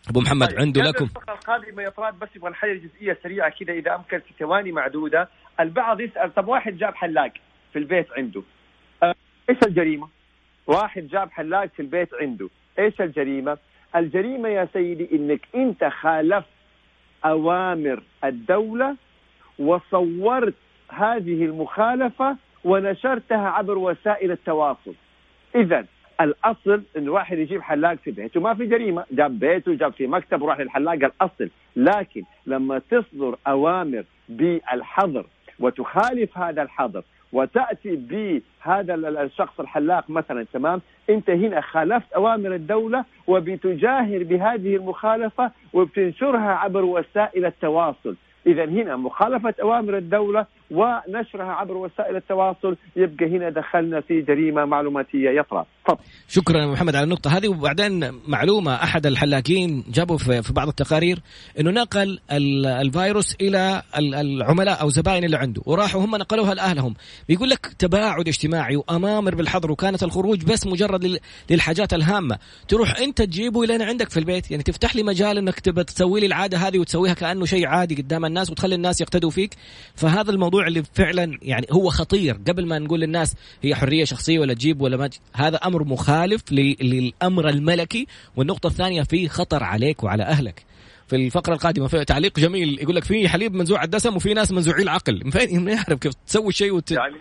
أبو 0.08 0.20
محمد 0.20 0.48
طيب 0.48 0.58
عنده 0.58 0.82
لكم. 0.82 1.04
الفقرة 1.04 1.34
القادمة 1.34 1.82
يا 1.82 2.10
بس 2.10 2.28
يبغى 2.36 2.50
نحلل 2.50 2.88
جزئيه 2.88 3.18
سريعة 3.22 3.50
كذا 3.50 3.72
إذا 3.72 3.94
أمكن 3.94 4.18
في 4.18 4.34
ثواني 4.38 4.72
معدودة. 4.72 5.28
البعض 5.60 6.00
يسأل 6.00 6.34
طب 6.34 6.48
واحد 6.48 6.76
جاب 6.76 6.94
حلاق 6.94 7.32
في 7.72 7.78
البيت 7.78 8.06
عنده؟ 8.16 8.42
إيش 9.50 9.58
الجريمة؟ 9.66 10.08
واحد 10.66 11.02
جاب 11.02 11.30
حلاق 11.30 11.66
في 11.76 11.82
البيت 11.82 12.08
عنده. 12.20 12.48
إيش 12.80 13.00
الجريمة؟ 13.00 13.58
الجريمة 13.96 14.48
يا 14.48 14.68
سيدي 14.72 15.08
إنك 15.12 15.40
أنت 15.54 15.84
خالفت 15.84 16.48
أوامر 17.24 18.02
الدولة 18.24 18.96
وصورت 19.58 20.54
هذه 20.88 21.44
المخالفة 21.44 22.36
ونشرتها 22.64 23.48
عبر 23.48 23.78
وسائل 23.78 24.30
التواصل. 24.30 24.94
إذا 25.54 25.86
الأصل 26.20 26.82
إن 26.96 27.08
واحد 27.08 27.38
يجيب 27.38 27.62
حلاق 27.62 27.94
في 27.94 28.10
بيته 28.10 28.40
ما 28.40 28.54
في 28.54 28.66
جريمة، 28.66 29.04
جاب 29.12 29.38
بيته 29.38 29.74
جاب 29.74 29.92
في 29.92 30.06
مكتب 30.06 30.42
وراح 30.42 30.60
للحلاق 30.60 30.94
الأصل، 30.94 31.50
لكن 31.76 32.22
لما 32.46 32.78
تصدر 32.90 33.36
أوامر 33.46 34.04
بالحظر 34.28 35.26
وتخالف 35.58 36.38
هذا 36.38 36.62
الحظر 36.62 37.02
وتأتي 37.32 37.96
بهذا 37.96 38.94
الشخص 38.94 39.60
الحلاق 39.60 40.10
مثلا 40.10 40.46
تمام؟ 40.52 40.80
أنت 41.10 41.30
هنا 41.30 41.60
خالفت 41.60 42.12
أوامر 42.12 42.54
الدولة 42.54 43.04
وبتجاهر 43.26 44.22
بهذه 44.24 44.76
المخالفة 44.76 45.50
وبتنشرها 45.72 46.52
عبر 46.54 46.84
وسائل 46.84 47.46
التواصل. 47.46 48.16
اذا 48.46 48.64
هنا 48.64 48.96
مخالفة 48.96 49.54
أوامر 49.62 49.96
الدولة 49.96 50.46
ونشرها 50.70 51.52
عبر 51.52 51.76
وسائل 51.76 52.16
التواصل 52.16 52.76
يبقى 52.96 53.26
هنا 53.26 53.50
دخلنا 53.50 54.00
في 54.00 54.20
جريمة 54.20 54.64
معلوماتية 54.64 55.30
يطرى 55.30 55.64
تفضل 55.94 56.20
شكرا 56.28 56.66
محمد 56.66 56.96
على 56.96 57.04
النقطة 57.04 57.36
هذه. 57.36 57.48
وبعدين 57.48 58.12
معلومة 58.28 58.74
أحد 58.74 59.06
الحلاقين 59.06 59.84
جابوا 59.88 60.16
في 60.18 60.52
بعض 60.52 60.68
التقارير 60.68 61.22
أنه 61.60 61.70
نقل 61.70 62.20
الفيروس 62.30 63.34
إلى 63.40 63.82
العملاء 63.96 64.80
أو 64.80 64.90
زباين 64.90 65.24
اللي 65.24 65.36
عنده 65.36 65.62
وراحوا 65.66 66.04
هم 66.04 66.16
نقلوها 66.16 66.54
لأهلهم. 66.54 66.94
بيقول 67.28 67.50
لك 67.50 67.66
تباعد 67.78 68.28
اجتماعي 68.28 68.76
وأمامر 68.76 69.34
بالحظر 69.34 69.72
وكانت 69.72 70.02
الخروج 70.02 70.44
بس 70.44 70.66
مجرد 70.66 71.18
للحاجات 71.50 71.94
الهامة. 71.94 72.38
تروح 72.68 72.98
أنت 72.98 73.22
تجيبه 73.22 73.64
لين 73.64 73.82
عندك 73.82 74.10
في 74.10 74.20
البيت؟ 74.20 74.50
يعني 74.50 74.62
تفتح 74.62 74.96
لي 74.96 75.02
مجال 75.02 75.38
أنك 75.38 75.60
تسوي 75.60 76.20
لي 76.20 76.26
العادة 76.26 76.58
هذه 76.58 76.78
وتسويها 76.78 77.14
كأنه 77.14 77.44
شيء 77.44 77.66
عادي 77.66 77.94
قدام 77.94 78.24
الناس 78.24 78.50
وتخلي 78.50 78.74
الناس 78.74 79.00
يقتدوا 79.00 79.30
فيك؟ 79.30 79.56
فهذا 79.94 80.30
الموضوع 80.30 80.66
اللي 80.66 80.82
فعلا 80.94 81.38
يعني 81.42 81.66
هو 81.72 81.90
خطير. 81.90 82.40
قبل 82.48 82.66
ما 82.66 82.78
نقول 82.78 83.00
للناس 83.00 83.34
هي 83.62 83.74
حرية 83.74 84.04
شخصية 84.04 84.38
ولا 84.38 84.54
تجيب 84.54 84.80
ولا 84.80 84.96
ما 84.96 85.10
هذا 85.34 85.56
أمر 85.56 85.79
مخالف 85.84 86.52
للأمر 86.52 87.48
الملكي. 87.48 88.06
والنقطة 88.36 88.66
الثانية 88.66 89.02
في 89.02 89.28
خطر 89.28 89.64
عليك 89.64 90.04
وعلى 90.04 90.22
أهلك. 90.22 90.70
في 91.10 91.16
الفقرة 91.16 91.54
القادمة 91.54 91.86
في 91.86 92.04
تعليق 92.04 92.38
جميل 92.38 92.78
يقول 92.82 92.96
لك 92.96 93.04
في 93.04 93.28
حليب 93.28 93.54
منزوع 93.54 93.84
الدسم 93.84 94.16
وفي 94.16 94.34
ناس 94.34 94.52
منزوعي 94.52 94.82
العقل. 94.82 95.20
من 95.24 95.30
فين؟ 95.30 95.68
يعرف 95.68 95.92
كيف 95.92 96.12
تسوي 96.26 96.52
شيء 96.52 96.72
وت... 96.72 96.90
يعني 96.90 97.14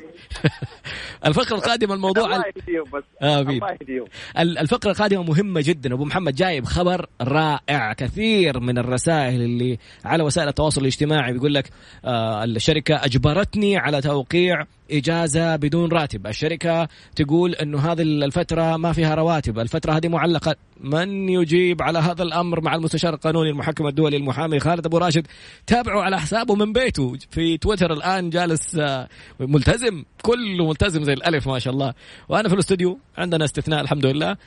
الفقرة 1.26 1.56
القادمة 1.56 1.94
الموضوع 1.94 2.26
الله 2.26 2.44
يهديهم 2.58 2.84
بس. 2.94 3.04
آه 3.22 3.40
الله 3.42 3.72
يهديهم. 3.82 4.06
الفقرة 4.38 4.92
القادمة 4.92 5.24
مهمة 5.24 5.62
جدا. 5.62 5.94
أبو 5.94 6.06
محمد 6.06 6.36
جايب 6.36 6.66
خبر 6.66 7.06
رائع. 7.22 7.94
كثير 7.94 8.60
من 8.60 8.78
الرسائل 8.78 9.42
اللي 9.42 9.78
على 10.06 10.24
وسائل 10.24 10.48
التواصل 10.48 10.82
الاجتماعي 10.82 11.34
بيقول 11.34 11.54
لك 11.54 11.70
آه 12.06 12.44
الشركة 12.44 12.96
أجبرتني 12.96 13.78
على 13.78 14.02
توقيع 14.02 14.66
إجازة 14.92 15.56
بدون 15.56 15.92
راتب، 15.92 16.28
الشركة 16.28 16.88
تقول 17.16 17.56
إنه 17.56 17.80
هذه 17.80 18.02
الفترة 18.02 18.78
ما 18.78 18.94
فيها 18.94 19.16
رواتب، 19.16 19.60
الفترة 19.60 19.92
هذه 19.92 20.08
معلقة، 20.08 20.56
من 20.82 21.30
يجيب 21.30 21.82
على 21.82 22.00
هذا 22.00 22.24
الأمر 22.24 22.62
مع 22.62 22.76
المستشار 22.76 23.14
القانوني 23.14 23.50
المحكم 23.50 23.88
الدولي 23.88 24.18
المحامي 24.18 24.60
خالد 24.60 24.86
أبو 24.86 24.98
راشد؟ 24.98 25.28
تابعوا 25.68 26.04
على 26.04 26.20
حسابه 26.20 26.56
من 26.56 26.74
بيته. 26.74 27.18
في 27.32 27.58
تويتر 27.58 27.94
الآن 27.94 28.30
جالس 28.30 28.76
آه، 28.76 29.08
ملتزم. 29.40 30.04
كله 30.22 30.68
ملتزم 30.68 31.04
زي 31.04 31.14
الألف 31.14 31.48
ما 31.48 31.60
شاء 31.60 31.74
الله. 31.74 31.94
وأنا 32.30 32.50
في 32.50 32.54
الأستوديو 32.56 33.00
عندنا 33.18 33.46
استثناء 33.46 33.82
الحمد 33.82 34.06
لله. 34.06 34.38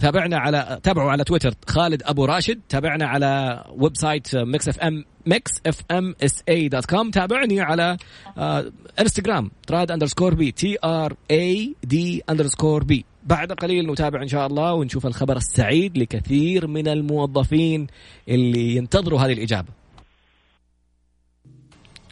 تابعنا 0.00 0.38
على 0.38 0.80
تابعوا 0.82 1.10
على 1.10 1.24
تويتر 1.24 1.54
خالد 1.68 2.02
أبو 2.02 2.24
راشد 2.24 2.60
تابعنا 2.68 3.06
على 3.06 3.64
website 3.76 4.36
Mix 4.36 4.68
FM 4.68 5.04
Mix 5.26 5.50
FM 5.66 6.14
SA 6.24 6.42
dot 6.48 6.86
com 6.86 7.10
تابعني 7.10 7.60
على 7.60 7.96
آه 8.38 8.72
إنستغرام 9.00 9.50
Trad 9.66 9.90
underscore 9.90 10.34
B 10.34 10.52
T 10.52 10.76
R 10.84 11.16
A 11.30 11.74
D 11.84 12.22
underscore 12.30 12.84
B. 12.84 13.04
بعد 13.24 13.52
قليل 13.52 13.90
نتابع 13.90 14.22
إن 14.22 14.28
شاء 14.28 14.46
الله 14.46 14.74
ونشوف 14.74 15.06
الخبر 15.06 15.36
السعيد 15.36 15.98
لكثير 15.98 16.66
من 16.66 16.88
الموظفين 16.88 17.86
اللي 18.28 18.76
ينتظروا 18.76 19.20
هذه 19.20 19.32
الإجابة. 19.32 19.79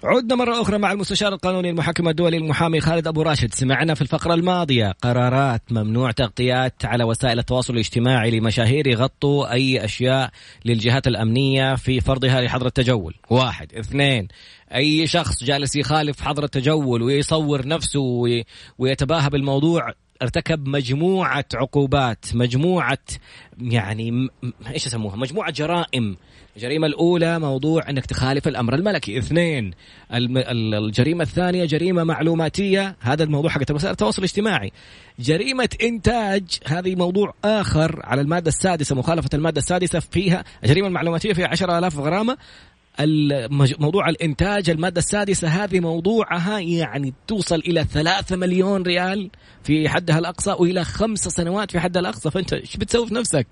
عدنا 0.04 0.34
مرة 0.34 0.62
أخرى 0.62 0.78
مع 0.78 0.92
المستشار 0.92 1.32
القانوني 1.32 1.70
المحكم 1.70 2.08
الدولي 2.08 2.36
المحامي 2.36 2.80
خالد 2.80 3.06
أبو 3.06 3.22
راشد. 3.22 3.54
سمعنا 3.54 3.94
في 3.94 4.02
الفقرة 4.02 4.34
الماضية 4.34 4.94
قرارات 5.02 5.62
ممنوع 5.70 6.10
تغطيات 6.10 6.84
على 6.84 7.04
وسائل 7.04 7.38
التواصل 7.38 7.72
الاجتماعي 7.72 8.30
لمشاهير 8.30 8.86
يغطوا 8.86 9.52
أي 9.52 9.84
أشياء 9.84 10.30
للجهات 10.64 11.06
الأمنية 11.06 11.74
في 11.74 12.00
فرضها 12.00 12.40
لحظر 12.40 12.66
التجول. 12.66 13.14
واحد. 13.30 13.74
اثنين 13.74 14.28
أي 14.74 15.06
شخص 15.06 15.44
جالس 15.44 15.76
يخالف 15.76 16.20
حظر 16.20 16.44
التجول 16.44 17.02
ويصور 17.02 17.66
نفسه 17.66 18.34
ويتباهى 18.78 19.30
بالموضوع 19.30 19.92
ارتكب 20.22 20.68
مجموعة 20.68 21.44
عقوبات 21.54 22.24
مجموعة 22.34 22.98
يعني 23.60 24.28
إيش 24.70 24.86
يسموها؟ 24.86 25.16
مجموعة 25.16 25.52
جرائم. 25.52 26.16
الجريمة 26.56 26.86
الأولى 26.86 27.38
موضوع 27.38 27.90
أنك 27.90 28.06
تخالف 28.06 28.48
الأمر 28.48 28.74
الملكي. 28.74 29.18
اثنين 29.18 29.74
الجريمة 30.12 31.22
الثانية 31.22 31.64
جريمة 31.64 32.04
معلوماتية. 32.04 32.96
هذا 33.00 33.24
الموضوع 33.24 33.50
حق 33.50 33.60
وسائل 33.70 33.92
التواصل 33.92 34.18
الاجتماعي. 34.18 34.72
جريمة 35.18 35.68
إنتاج 35.82 36.58
هذه 36.66 36.94
موضوع 36.94 37.34
آخر 37.44 38.00
على 38.04 38.20
المادة 38.20 38.48
السادسة 38.48 38.96
مخالفة 38.96 39.30
المادة 39.34 39.58
السادسة 39.58 40.00
فيها 40.00 40.44
الجريمة 40.64 40.88
المعلوماتية 40.88 41.32
فيها 41.32 41.48
عشر 41.48 41.78
آلاف 41.78 41.98
غرامة. 41.98 42.36
موضوع 43.78 44.08
الإنتاج 44.08 44.70
المادة 44.70 44.98
السادسة 44.98 45.48
هذه 45.48 45.80
موضوعها 45.80 46.58
يعني 46.58 47.14
توصل 47.26 47.58
إلى 47.58 47.84
ثلاثة 47.84 48.36
مليون 48.36 48.82
ريال 48.82 49.30
في 49.62 49.88
حدها 49.88 50.18
الأقصى 50.18 50.50
وإلى 50.58 50.84
خمس 50.84 51.18
سنوات 51.18 51.70
في 51.70 51.80
حدها 51.80 52.00
الأقصى. 52.00 52.30
فأنت 52.30 52.52
إيش 52.52 52.76
بتسوي 52.76 53.06
في 53.06 53.14
نفسك؟ 53.14 53.46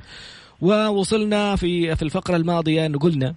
ووصلنا 0.60 1.56
في 1.56 1.96
في 1.96 2.02
الفقرة 2.02 2.36
الماضية 2.36 2.86
أنه 2.86 2.98
قلنا 2.98 3.34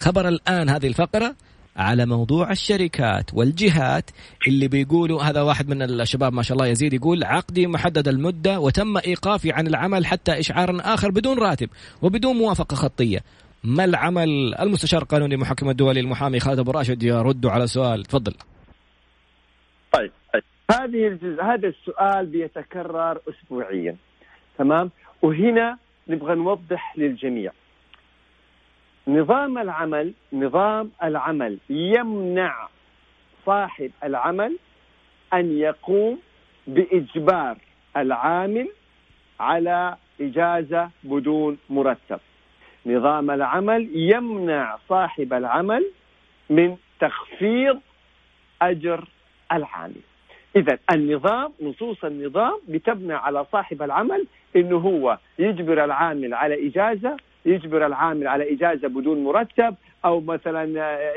خبر 0.00 0.28
الآن 0.28 0.68
هذه 0.68 0.86
الفقرة 0.86 1.34
على 1.76 2.06
موضوع 2.06 2.50
الشركات 2.50 3.34
والجهات 3.34 4.10
اللي 4.48 4.68
بيقولوا 4.68 5.22
هذا 5.22 5.42
واحد 5.42 5.68
من 5.68 5.82
الشباب 5.82 6.32
ما 6.32 6.42
شاء 6.42 6.56
الله 6.56 6.66
يزيد 6.66 6.92
يقول 6.92 7.24
عقدي 7.24 7.66
محدد 7.66 8.08
المدة 8.08 8.60
وتم 8.60 8.96
إيقافي 8.96 9.52
عن 9.52 9.66
العمل 9.66 10.06
حتى 10.06 10.40
إشعار 10.40 10.80
آخر 10.80 11.10
بدون 11.10 11.38
راتب 11.38 11.68
وبدون 12.02 12.36
موافقة 12.36 12.74
خطية. 12.74 13.20
ما 13.64 13.84
العمل 13.84 14.54
المستشار 14.60 15.02
القانوني 15.02 15.34
المحكم 15.34 15.70
الدولي 15.70 16.00
المحامي 16.00 16.40
خالد 16.40 16.58
أبو 16.58 16.70
راشد 16.70 17.02
يرد 17.02 17.46
على 17.46 17.66
سؤال؟ 17.66 18.02
تفضل. 18.04 18.34
طيب, 19.92 20.12
طيب. 20.34 20.42
هذه 20.70 21.18
هذا 21.42 21.68
السؤال 21.68 22.26
بيتكرر 22.26 23.20
اسبوعيا 23.28 23.96
تمام؟ 24.58 24.90
وهنا 25.22 25.78
نبغى 26.08 26.34
نوضح 26.34 26.98
للجميع. 26.98 27.52
نظام 29.08 29.58
العمل 29.58 30.12
نظام 30.32 30.90
العمل 31.02 31.58
يمنع 31.70 32.68
صاحب 33.46 33.90
العمل 34.04 34.58
أن 35.34 35.58
يقوم 35.58 36.18
بإجبار 36.66 37.58
العامل 37.96 38.68
على 39.40 39.96
إجازة 40.20 40.90
بدون 41.04 41.58
مرتب. 41.70 42.20
نظام 42.88 43.30
العمل 43.30 43.88
يمنع 43.94 44.76
صاحب 44.88 45.32
العمل 45.32 45.90
من 46.50 46.76
تخفيض 47.00 47.80
أجر 48.62 49.04
العامل. 49.52 50.00
إذا 50.56 50.78
النظام 50.92 51.52
نصوص 51.62 52.04
النظام 52.04 52.60
بتبنى 52.68 53.14
على 53.14 53.44
صاحب 53.52 53.82
العمل 53.82 54.26
إنه 54.56 54.76
هو 54.76 55.18
يجبر 55.38 55.84
العامل 55.84 56.34
على 56.34 56.66
إجازة 56.68 57.16
يجبر 57.46 57.86
العامل 57.86 58.26
على 58.26 58.52
إجازة 58.52 58.88
بدون 58.88 59.24
مرتب 59.24 59.74
أو 60.04 60.20
مثلا 60.20 60.64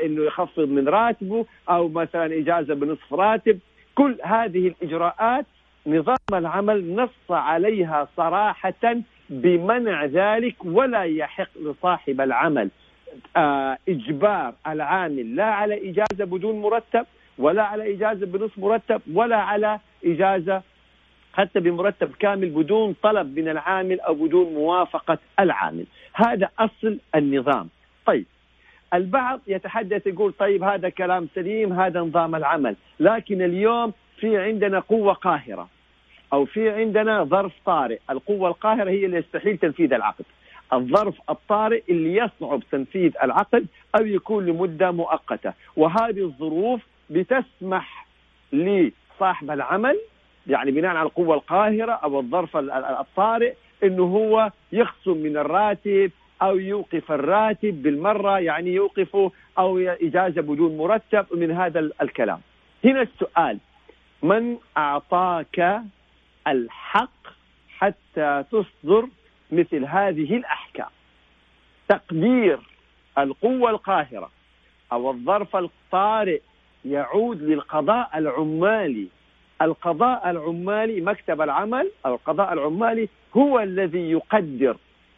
إنه 0.04 0.22
يخفض 0.24 0.68
من 0.68 0.88
راتبه 0.88 1.46
أو 1.68 1.88
مثلا 1.88 2.38
إجازة 2.38 2.74
بنصف 2.74 3.14
راتب. 3.14 3.58
كل 3.94 4.16
هذه 4.24 4.66
الإجراءات 4.68 5.46
نظام 5.86 6.16
العمل 6.34 6.94
نص 6.94 7.30
عليها 7.30 8.08
صراحة 8.16 9.02
بمنع 9.32 10.04
ذلك 10.04 10.64
ولا 10.64 11.02
يحق 11.02 11.48
لصاحب 11.60 12.20
العمل 12.20 12.70
آه، 13.36 13.78
إجبار 13.88 14.54
العامل 14.66 15.36
لا 15.36 15.44
على 15.44 15.90
إجازة 15.90 16.24
بدون 16.24 16.60
مرتب 16.60 17.06
ولا 17.38 17.62
على 17.62 17.94
إجازة 17.94 18.26
بنصف 18.26 18.58
مرتب 18.58 19.00
ولا 19.14 19.36
على 19.36 19.78
إجازة 20.04 20.62
حتى 21.32 21.60
بمرتب 21.60 22.10
كامل 22.18 22.50
بدون 22.50 22.94
طلب 23.02 23.38
من 23.38 23.48
العامل 23.48 24.00
أو 24.00 24.14
بدون 24.14 24.54
موافقة 24.54 25.18
العامل. 25.40 25.84
هذا 26.14 26.48
أصل 26.58 26.98
النظام. 27.14 27.68
طيب 28.06 28.26
البعض 28.94 29.40
يتحدث 29.46 30.06
يقول 30.06 30.32
طيب 30.32 30.62
هذا 30.62 30.88
كلام 30.88 31.28
سليم 31.34 31.72
هذا 31.72 32.00
نظام 32.00 32.34
العمل 32.34 32.76
لكن 33.00 33.42
اليوم 33.42 33.92
في 34.16 34.38
عندنا 34.38 34.78
قوة 34.78 35.12
قاهرة. 35.12 35.68
أو 36.32 36.44
في 36.44 36.70
عندنا 36.70 37.24
ظرف 37.24 37.52
طارئ. 37.66 37.98
القوة 38.10 38.48
القاهرة 38.48 38.90
هي 38.90 39.06
اللي 39.06 39.16
يستحيل 39.16 39.58
تنفيذ 39.58 39.92
العقد. 39.92 40.24
الظرف 40.72 41.14
الطارئ 41.30 41.82
اللي 41.88 42.16
يصعب 42.16 42.62
تنفيذ 42.72 43.12
العقد 43.22 43.66
أو 43.98 44.06
يكون 44.06 44.46
لمدة 44.46 44.90
مؤقتة. 44.90 45.52
وهذه 45.76 46.20
الظروف 46.24 46.80
بتسمح 47.10 48.06
لصاحب 48.52 49.50
العمل 49.50 49.98
يعني 50.46 50.70
بناء 50.70 50.90
على 50.96 51.06
القوة 51.06 51.34
القاهرة 51.34 51.92
أو 51.92 52.20
الظرف 52.20 52.56
الطارئ 52.56 53.54
إنه 53.84 54.02
هو 54.02 54.50
يخصم 54.72 55.16
من 55.16 55.36
الراتب 55.36 56.10
أو 56.42 56.58
يوقف 56.58 57.12
الراتب 57.12 57.82
بالمرة 57.82 58.38
يعني 58.38 58.70
يوقفه 58.70 59.32
أو 59.58 59.78
إجازة 59.78 60.42
بدون 60.42 60.76
مرتب 60.76 61.26
من 61.32 61.50
هذا 61.50 61.80
الكلام. 62.02 62.40
هنا 62.84 63.02
السؤال. 63.02 63.58
من 64.22 64.56
أعطاك 64.76 65.82
الحق 66.48 67.28
حتى 67.78 68.44
تصدر 68.50 69.08
مثل 69.52 69.84
هذه 69.84 70.36
الأحكام. 70.36 70.90
تقدير 71.88 72.58
القوة 73.18 73.70
القاهرة 73.70 74.30
أو 74.92 75.10
الظرف 75.10 75.56
الطارئ 75.56 76.40
يعود 76.84 77.42
للقضاء 77.42 78.18
العمالي. 78.18 79.08
القضاء 79.62 80.30
العمالي 80.30 81.00
مكتب 81.00 81.42
العمل 81.42 81.90
أو 82.06 82.14
القضاء 82.14 82.52
العمالي 82.52 83.08
هو 83.36 83.60
الذي 83.60 84.10
يقدر 84.10 84.76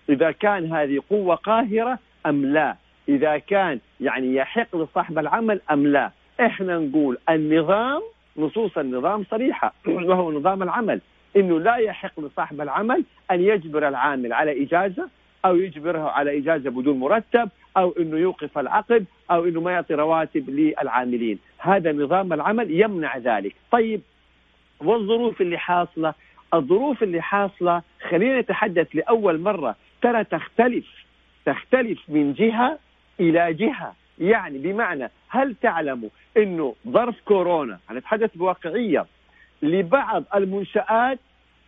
إذا 0.09 0.31
كان 0.31 0.73
هذه 0.73 1.01
قوة 1.11 1.35
قاهرة 1.35 1.99
أم 2.27 2.47
لا. 2.47 2.77
إذا 3.09 3.39
كان 3.39 3.81
يعني 4.01 4.35
يحق 4.35 4.77
لصاحب 4.77 5.19
العمل 5.19 5.61
أم 5.71 5.87
لا. 5.87 6.11
إحنا 6.41 6.79
نقول 6.79 7.19
النظام 7.29 8.03
نصوص 8.37 8.79
النظام 8.79 9.25
صريحة. 9.31 9.73
وهو 9.87 10.33
نظام 10.33 10.63
العمل. 10.63 11.01
إنه 11.37 11.61
لا 11.61 11.77
يحق 11.77 12.21
لصاحب 12.21 12.61
العمل 12.61 13.05
أن 13.31 13.41
يجبر 13.41 13.89
العامل 13.89 14.33
على 14.33 14.63
إجازة 14.63 15.09
أو 15.45 15.57
يجبره 15.57 16.11
على 16.11 16.39
إجازة 16.39 16.71
بدون 16.71 16.99
مرتب 16.99 17.49
أو 17.77 17.95
إنه 17.99 18.17
يوقف 18.17 18.59
العقد 18.59 19.05
أو 19.31 19.45
إنه 19.45 19.61
ما 19.61 19.73
يعطي 19.73 19.95
رواتب 19.95 20.51
للعاملين، 20.51 21.39
هذا 21.59 21.93
نظام 21.93 22.33
العمل 22.33 22.81
يمنع 22.81 23.19
ذلك، 23.19 23.55
طيب 23.71 24.01
والظروف 24.81 25.41
اللي 25.41 25.59
حاصلة؟ 25.59 26.15
الظروف 26.55 27.03
اللي 27.03 27.23
حاصلة 27.23 27.83
خلينا 28.11 28.41
نتحدث 28.41 28.89
لأول 28.95 29.41
مرة. 29.41 29.77
ترى 30.03 30.25
تختلف 30.25 30.87
تختلف 31.47 31.99
من 32.09 32.33
جهة 32.33 32.79
إلى 33.21 33.55
جهة. 33.55 33.95
يعني 34.19 34.59
بمعنى 34.59 35.11
هل 35.29 35.55
تعلموا 35.55 36.09
إنه 36.37 36.75
ظرف 36.89 37.21
كورونا 37.25 37.79
هنتحدث 37.89 38.37
بواقعية 38.37 39.07
لبعض 39.65 40.25
المنشآت 40.35 41.19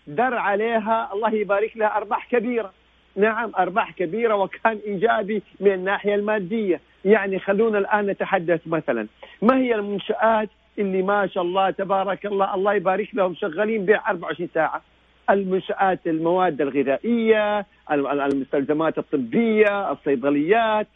در 0.06 0.34
عليها 0.34 1.10
الله 1.12 1.34
يبارك 1.34 1.76
لها 1.76 1.96
أرباح 1.96 2.30
كبيرة. 2.30 2.72
نعم 3.16 3.52
أرباح 3.58 3.90
كبيرة 3.90 4.34
وكان 4.34 4.78
إيجابي 4.86 5.42
من 5.60 5.72
الناحية 5.72 6.14
المادية. 6.14 6.80
يعني 7.04 7.38
خلونا 7.38 7.78
الآن 7.78 8.06
نتحدث 8.06 8.60
مثلا 8.66 9.06
ما 9.42 9.56
هي 9.58 9.74
المنشآت 9.74 10.48
اللي 10.78 11.02
ما 11.02 11.26
شاء 11.26 11.42
الله 11.42 11.70
تبارك 11.70 12.26
الله 12.26 12.54
الله 12.54 12.74
يبارك 12.74 13.08
لهم 13.14 13.34
شغالين 13.34 13.84
بيع 13.84 14.10
24 14.10 14.48
ساعة؟ 14.54 14.82
المنشآت 15.30 16.06
المواد 16.06 16.60
الغذائية 16.60 17.66
المستلزمات 17.90 18.98
الطبية 18.98 19.92
الصيدليات 19.92 20.86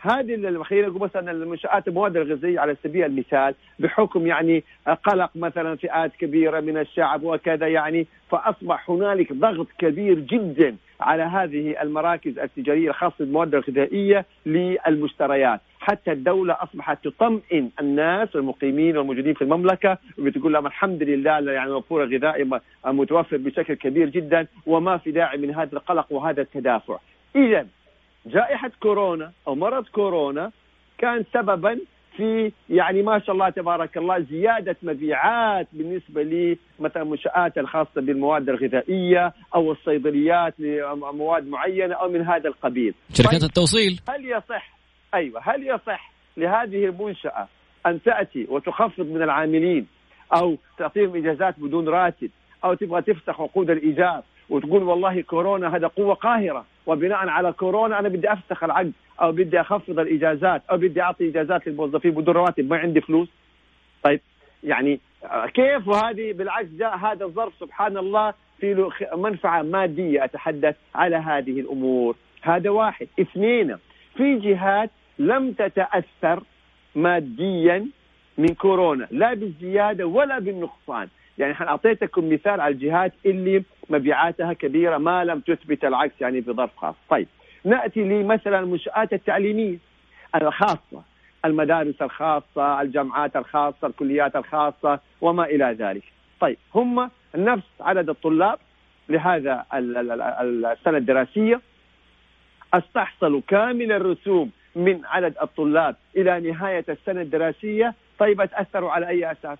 هذه 0.00 0.62
خلينا 0.62 0.88
نقول 0.88 1.02
مثلا 1.02 1.30
المنشآت 1.30 1.88
المواد 1.88 2.16
الغذائية 2.16 2.60
على 2.60 2.76
سبيل 2.84 3.04
المثال 3.04 3.54
بحكم 3.78 4.26
يعني 4.26 4.64
قلق 5.04 5.30
مثلا 5.34 5.76
فئات 5.76 6.12
كبيرة 6.16 6.60
من 6.60 6.78
الشعب 6.78 7.22
وكذا 7.22 7.66
يعني 7.66 8.06
فأصبح 8.30 8.90
هنالك 8.90 9.32
ضغط 9.32 9.66
كبير 9.78 10.18
جدا 10.18 10.76
على 11.00 11.22
هذه 11.22 11.82
المراكز 11.82 12.38
التجارية 12.38 12.88
الخاصة 12.88 13.14
بالمواد 13.18 13.54
الغذائية 13.54 14.24
للمشتريات، 14.46 15.60
حتى 15.80 16.12
الدولة 16.12 16.56
أصبحت 16.60 17.04
تطمئن 17.04 17.70
الناس 17.80 18.28
المقيمين 18.36 18.96
والموجودين 18.96 19.34
في 19.34 19.42
المملكة 19.42 19.98
وبتقول 20.18 20.52
لهم 20.52 20.66
الحمد 20.66 21.02
لله 21.02 21.52
يعني 21.52 21.70
وفور 21.70 22.14
غذائي 22.14 22.50
متوفر 22.86 23.36
بشكل 23.36 23.74
كبير 23.74 24.08
جدا 24.08 24.46
وما 24.66 24.96
في 24.96 25.10
داعي 25.10 25.38
من 25.38 25.54
هذا 25.54 25.72
القلق 25.72 26.06
وهذا 26.10 26.42
التدافع. 26.42 26.98
اذا 27.36 27.66
جائحة 28.26 28.70
كورونا 28.82 29.32
أو 29.48 29.54
مرض 29.54 29.86
كورونا 29.86 30.50
كان 30.98 31.24
سببا 31.34 31.78
في 32.16 32.52
يعني 32.70 33.02
ما 33.02 33.18
شاء 33.18 33.34
الله 33.34 33.50
تبارك 33.50 33.96
الله 33.96 34.20
زيادة 34.20 34.76
مبيعات 34.82 35.68
بالنسبة 35.72 36.22
لي 36.22 36.58
مثلا 36.80 37.02
المنشات 37.02 37.58
الخاصة 37.58 38.00
بالمواد 38.00 38.48
الغذائية 38.48 39.32
أو 39.54 39.72
الصيدليات 39.72 40.54
لمواد 40.58 41.46
معينة 41.46 41.94
أو 41.94 42.08
من 42.08 42.22
هذا 42.22 42.48
القبيل. 42.48 42.94
شركات 43.14 43.32
طيب 43.32 43.42
التوصيل 43.42 44.00
هل 44.08 44.24
يصح 44.24 44.76
أيوه 45.14 45.40
هل 45.44 45.66
يصح 45.66 46.12
لهذه 46.36 46.84
المنشأة 46.84 47.48
أن 47.86 48.02
تأتي 48.02 48.46
وتخفض 48.48 49.06
من 49.06 49.22
العاملين 49.22 49.86
أو 50.36 50.56
تعطيهم 50.78 51.16
إجازات 51.16 51.60
بدون 51.60 51.88
راتب 51.88 52.30
أو 52.64 52.74
تبغى 52.74 53.02
تفسخ 53.02 53.40
عقود 53.40 53.70
الإيجار 53.70 54.22
وتقول 54.50 54.82
والله 54.82 55.20
كورونا 55.20 55.76
هذا 55.76 55.86
قوة 55.86 56.14
قاهرة 56.14 56.64
وبناء 56.86 57.28
على 57.28 57.52
كورونا 57.52 57.98
أنا 57.98 58.08
بدي 58.08 58.32
افسخ 58.32 58.64
العقد 58.64 58.92
أو 59.20 59.32
بدي 59.32 59.60
أخفض 59.60 59.98
الإجازات 59.98 60.62
أو 60.70 60.76
بدي 60.76 61.02
أعطي 61.02 61.28
إجازات 61.28 61.66
للموظفين 61.66 62.10
بدون 62.10 62.34
رواتب 62.34 62.70
ما 62.70 62.78
عندي 62.78 63.00
فلوس. 63.00 63.28
طيب 64.02 64.20
يعني 64.64 65.00
كيف 65.54 65.88
وهذه 65.88 66.32
بالعكس 66.32 66.68
جاء 66.78 66.96
هذا 66.96 67.24
الظرف؟ 67.24 67.52
سبحان 67.60 67.96
الله 67.96 68.34
في 68.60 68.74
له 68.74 68.90
منفعة 69.16 69.62
مادية 69.62 70.24
أتحدث 70.24 70.76
على 70.94 71.16
هذه 71.16 71.60
الأمور. 71.60 72.16
هذا 72.42 72.70
واحد. 72.70 73.08
اثنين 73.20 73.76
في 74.16 74.38
جهات 74.38 74.90
لم 75.18 75.52
تتأثر 75.52 76.42
ماديا 76.94 77.88
من 78.38 78.48
كورونا 78.48 79.08
لا 79.10 79.34
بالزيادة 79.34 80.06
ولا 80.06 80.38
بالنقصان. 80.38 81.08
يعني 81.38 81.54
أعطيتكم 81.60 82.32
مثال 82.32 82.60
على 82.60 82.74
الجهات 82.74 83.12
اللي 83.26 83.62
مبيعاتها 83.90 84.52
كبيرة 84.52 84.98
ما 84.98 85.24
لم 85.24 85.40
تثبت 85.40 85.84
العكس 85.84 86.14
يعني 86.20 86.42
في 86.42 86.52
ظرف 86.52 86.76
خاص. 86.76 86.94
طيب 87.10 87.28
نأتي 87.64 88.00
لمثلا 88.04 88.58
المنشآت 88.58 89.12
التعليمية 89.12 89.78
الخاصة 90.34 91.02
المدارس 91.44 92.02
الخاصة 92.02 92.80
الجامعات 92.80 93.36
الخاصة 93.36 93.86
الكليات 93.86 94.36
الخاصة 94.36 95.00
وما 95.20 95.44
إلى 95.44 95.76
ذلك. 95.78 96.02
طيب 96.40 96.56
هم 96.74 97.10
نفس 97.34 97.66
عدد 97.80 98.08
الطلاب 98.08 98.58
لهذا 99.08 99.64
السنة 99.74 100.98
الدراسية. 100.98 101.60
استحصلوا 102.74 103.40
كامل 103.48 103.92
الرسوم 103.92 104.50
من 104.76 105.00
عدد 105.04 105.34
الطلاب 105.42 105.96
إلى 106.16 106.40
نهاية 106.40 106.84
السنة 106.88 107.20
الدراسية. 107.20 107.94
طيب 108.18 108.44
تاثروا 108.44 108.90
على 108.90 109.08
أي 109.08 109.32
أساس؟ 109.32 109.58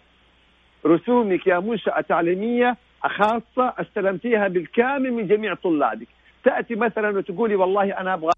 رسومك 0.86 1.46
يا 1.46 1.58
منشأة 1.58 2.00
تعليمية 2.00 2.76
خاصة 3.08 3.74
استلمتيها 3.78 4.48
بالكامل 4.48 5.12
من 5.12 5.26
جميع 5.26 5.54
طلابك. 5.54 6.08
تأتي 6.44 6.74
مثلا 6.74 7.18
وتقولي 7.18 7.54
والله 7.54 8.00
أنا 8.00 8.14
أبغى 8.14 8.32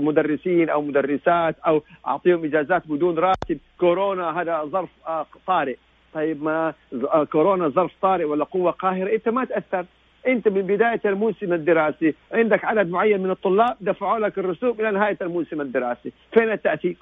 مدرسين 0.00 0.70
أو 0.70 0.82
مدرسات 0.82 1.56
أو 1.66 1.82
أعطيهم 2.06 2.44
إجازات 2.44 2.88
بدون 2.88 3.18
راتب. 3.18 3.58
كورونا 3.80 4.40
هذا 4.40 4.64
ظرف 4.64 4.88
آه، 5.06 5.26
طارئ. 5.46 5.76
طيب 6.14 6.42
ما 6.42 6.74
آه، 7.14 7.24
كورونا 7.24 7.68
ظرف 7.68 7.92
طارئ 8.02 8.24
ولا 8.24 8.44
قوة 8.44 8.70
قاهرة؟ 8.70 9.14
أنت 9.14 9.28
ما 9.28 9.44
تأثر. 9.44 9.86
أنت 10.26 10.48
من 10.48 10.62
بداية 10.62 11.00
الموسم 11.04 11.52
الدراسي 11.52 12.14
عندك 12.32 12.64
عدد 12.64 12.90
معين 12.90 13.20
من 13.20 13.30
الطلاب 13.30 13.76
دفعوا 13.80 14.18
لك 14.18 14.38
الرسوم 14.38 14.80
إلى 14.80 14.90
نهاية 14.90 15.18
الموسم 15.22 15.60
الدراسي. 15.60 16.12
فين 16.32 16.52
التاتيب 16.52 16.96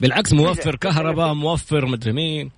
بالعكس 0.00 0.34
موفر 0.34 0.76
كهرباء 0.76 1.34
موفر 1.34 1.86
مدري 1.86 2.12
مين. 2.12 2.50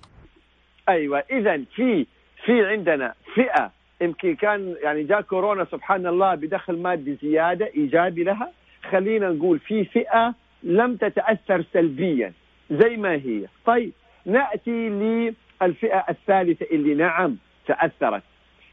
أيوه 0.89 1.23
إذا 1.31 1.63
في 1.75 2.05
في 2.45 2.65
عندنا 2.65 3.13
فئة 3.33 3.71
يمكن 4.01 4.35
كان 4.35 4.75
يعني 4.83 5.03
جاء 5.03 5.21
كورونا 5.21 5.65
سبحان 5.71 6.07
الله 6.07 6.35
بدخل 6.35 6.77
مادي 6.77 7.15
زيادة 7.21 7.65
إيجابي 7.75 8.23
لها. 8.23 8.51
خلينا 8.91 9.29
نقول 9.29 9.59
في 9.59 9.85
فئة 9.85 10.33
لم 10.63 10.95
تتأثر 10.95 11.63
سلبيا 11.73 12.33
زي 12.71 12.97
ما 12.97 13.11
هي. 13.11 13.45
طيب 13.65 13.91
نأتي 14.25 14.89
للفئة 14.89 16.05
الثالثة 16.09 16.65
اللي 16.71 16.93
نعم 16.95 17.37
تأثرت 17.67 18.23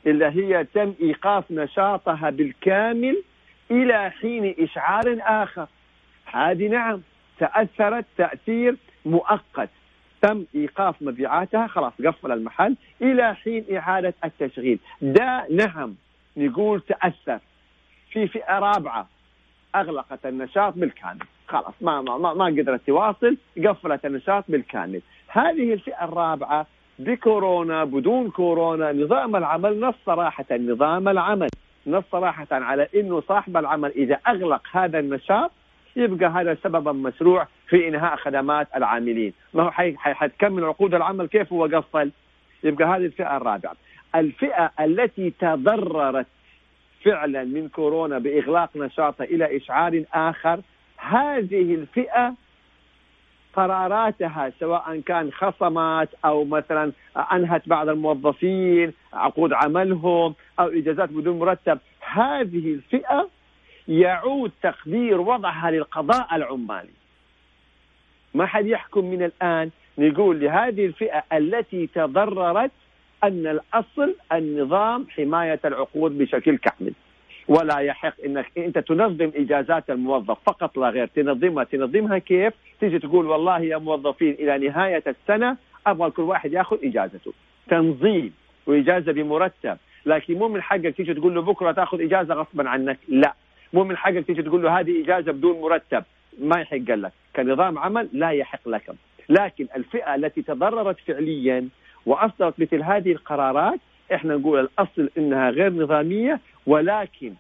اللي 0.07 0.27
هي 0.27 0.65
تم 0.65 0.95
إيقاف 1.03 1.45
نشاطها 1.51 2.31
بالكامل 2.31 3.23
إلى 3.71 4.11
حين 4.11 4.55
إشعار 4.59 5.19
آخر. 5.21 5.67
هذه 6.27 6.69
نعم 6.69 7.03
تأثرت 7.39 8.05
تأثير 8.17 8.77
مؤقت. 9.05 9.71
تم 10.23 10.45
إيقاف 10.55 11.03
مبيعاتها 11.03 11.67
خلاص 11.67 11.93
قفل 12.07 12.33
المحل 12.33 12.77
إلى 13.03 13.35
حين 13.35 13.65
إعادة 13.77 14.15
التشغيل. 14.25 14.79
ده 15.03 15.47
نعم 15.51 15.95
نقول 16.37 16.81
تأثر. 16.81 17.39
في 18.11 18.29
فئة 18.29 18.59
رابعة 18.59 19.09
أغلقت 19.75 20.27
النشاط 20.27 20.75
بالكامل. 20.75 21.27
خلاص 21.49 21.75
ما 21.81 22.03
ما 22.03 22.35
ما 22.35 22.45
قدرت 22.47 22.81
تواصل 22.87 23.37
قفلت 23.65 24.07
النشاط 24.07 24.45
بالكامل. 24.49 25.01
هذه 25.29 25.73
الفئة 25.73 26.05
الرابعة 26.05 26.67
بكورونا 26.99 27.85
بدون 27.85 28.31
كورونا 28.31 28.93
نظام 28.93 29.37
العمل 29.37 29.81
نص 29.81 29.95
صراحة 30.07 30.45
نظام 30.51 31.09
العمل 31.09 31.49
نص 31.87 32.05
صراحة 32.13 32.47
على 32.51 32.89
إنه 32.95 33.21
صاحب 33.21 33.57
العمل 33.57 33.91
إذا 33.91 34.15
أغلق 34.29 34.63
هذا 34.73 34.99
النشاط 34.99 35.51
يبقى 35.97 36.31
هذا 36.31 36.57
سببا 36.65 36.93
مشروع 36.93 37.47
في 37.69 37.89
إنهاء 37.89 38.17
خدمات 38.17 38.69
العاملين. 38.77 39.33
ما 39.55 39.63
هو 39.63 39.71
حتكمل 39.97 40.65
عقود 40.65 40.95
العمل 40.95 41.27
كيف 41.27 41.53
هو 41.53 41.65
قفل؟ 41.65 42.11
يبقى 42.65 42.85
هذه 42.85 43.07
الفئة 43.07 43.37
الرابعة. 43.37 43.77
الفئة 44.15 44.71
التي 44.81 45.31
تضررت 45.31 46.27
فعلا 47.05 47.45
من 47.45 47.69
كورونا 47.69 48.19
بإغلاق 48.19 48.77
نشاطها 48.77 49.25
إلى 49.25 49.57
إشعار 49.57 50.05
آخر 50.15 50.61
هذه 50.97 51.75
الفئة 51.75 52.35
قراراتها 53.55 54.53
سواء 54.61 55.01
كان 55.01 55.33
خصمت 55.33 56.09
أو 56.25 56.45
مثلا 56.45 56.93
أنهت 57.33 57.69
بعض 57.69 57.89
الموظفين 57.89 58.93
عقود 59.13 59.53
عملهم 59.53 60.35
أو 60.61 60.67
إجازات 60.67 61.09
بدون 61.09 61.39
مرتب 61.39 61.79
هذه 62.13 62.73
الفئة 62.75 63.29
يعود 63.89 64.53
تقدير 64.63 65.21
وضعها 65.21 65.71
للقضاء 65.71 66.37
العمالي. 66.37 66.91
ما 68.35 68.47
حد 68.47 68.67
يحكم 68.67 69.05
من 69.05 69.23
الآن 69.23 69.71
نقول 69.99 70.41
لهذه 70.41 70.87
الفئة 70.87 71.25
التي 71.33 71.87
تضررت 71.87 72.71
أن 73.25 73.47
الأصل 73.47 74.15
النظام 74.33 75.07
حماية 75.11 75.61
العقود 75.65 76.19
بشكل 76.19 76.57
كامل. 76.57 76.93
ولا 77.49 77.79
يحق 77.79 78.15
إنك 78.25 78.47
أنت 78.59 78.79
تنظم 78.79 79.31
إجازات 79.37 79.91
الموظف 79.91 80.39
فقط 80.47 80.79
لا 80.79 80.89
غير. 80.89 81.07
تنظمها. 81.07 81.65
تنظمها 81.65 82.19
كيف؟ 82.19 82.53
تيجي 82.81 82.99
تقول 82.99 83.27
والله 83.27 83.61
يا 83.61 83.77
موظفين 83.77 84.33
إلى 84.33 84.69
نهاية 84.69 85.03
السنة 85.07 85.57
أبغى 85.87 86.11
كل 86.11 86.23
واحد 86.23 86.53
يأخذ 86.53 86.79
إجازته. 86.85 87.33
تنظيم 87.69 88.35
وإجازة 88.67 89.13
بمرتب. 89.13 89.77
لكن 90.07 90.35
مو 90.35 90.49
من 90.49 90.63
حقك 90.63 90.95
تيجي 90.97 91.15
تقول 91.15 91.35
له 91.35 91.43
بكرة 91.43 91.73
تأخذ 91.73 92.03
إجازة 92.03 92.35
غصبا 92.35 92.69
عنك. 92.69 92.99
لا. 93.09 93.35
مو 93.73 93.85
من 93.85 93.97
حقك 93.97 94.27
تيجي 94.27 94.43
تقول 94.43 94.63
له 94.63 94.81
هذه 94.81 95.05
إجازة 95.05 95.33
بدون 95.33 95.61
مرتب. 95.61 96.05
ما 96.39 96.61
يحق 96.61 96.77
لك. 96.77 97.13
كنظام 97.37 97.79
عمل 97.79 98.09
لا 98.13 98.31
يحق 98.31 98.69
لك. 98.69 98.91
لكن 99.29 99.67
الفئة 99.77 100.15
التي 100.15 100.43
تضررت 100.43 100.97
فعليا 101.07 101.69
وأصدرت 102.07 102.61
مثل 102.61 102.83
هذه 102.83 103.13
القرارات 103.13 103.81
إحنا 104.15 104.37
نقول 104.37 104.61
الأصل 104.61 105.11
إنها 105.19 105.51
غير 105.51 105.73
نظامية 105.73 106.41
ولكن 106.67 107.35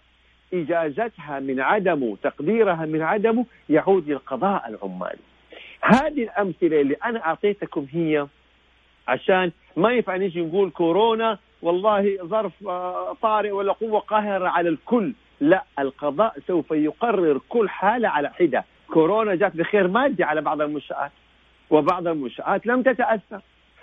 إجازتها 0.54 1.40
من 1.40 1.60
عدمه 1.60 2.16
تقديرها 2.22 2.86
من 2.86 3.02
عدمه 3.02 3.46
يعود 3.68 4.08
للقضاء 4.08 4.68
العمالي. 4.68 5.18
هذه 5.82 6.22
الأمثلة 6.22 6.80
اللي 6.80 6.96
أنا 7.04 7.26
أعطيتكم 7.26 7.86
هي 7.92 8.26
عشان 9.08 9.52
ما 9.76 9.92
ينفع 9.92 10.16
نيجي 10.16 10.40
نقول 10.40 10.70
كورونا 10.70 11.38
والله 11.62 12.18
ظرف 12.22 12.52
آه، 12.66 13.16
طارئ 13.22 13.50
ولا 13.50 13.72
قوة 13.72 14.00
قاهرة 14.00 14.48
على 14.48 14.68
الكل. 14.68 15.12
لا 15.42 15.64
القضاء 15.78 16.38
سوف 16.46 16.70
يقرر 16.70 17.40
كل 17.48 17.68
حالة 17.68 18.08
على 18.08 18.30
حدة. 18.30 18.64
كورونا 18.88 19.34
جات 19.34 19.56
بخير 19.56 19.88
مادي 19.88 20.24
على 20.24 20.40
بعض 20.40 20.60
المنشآت. 20.60 21.12
وبعض 21.70 22.06
المنشآت 22.06 22.66
لم 22.66 22.82
تتأثر. 22.82 23.40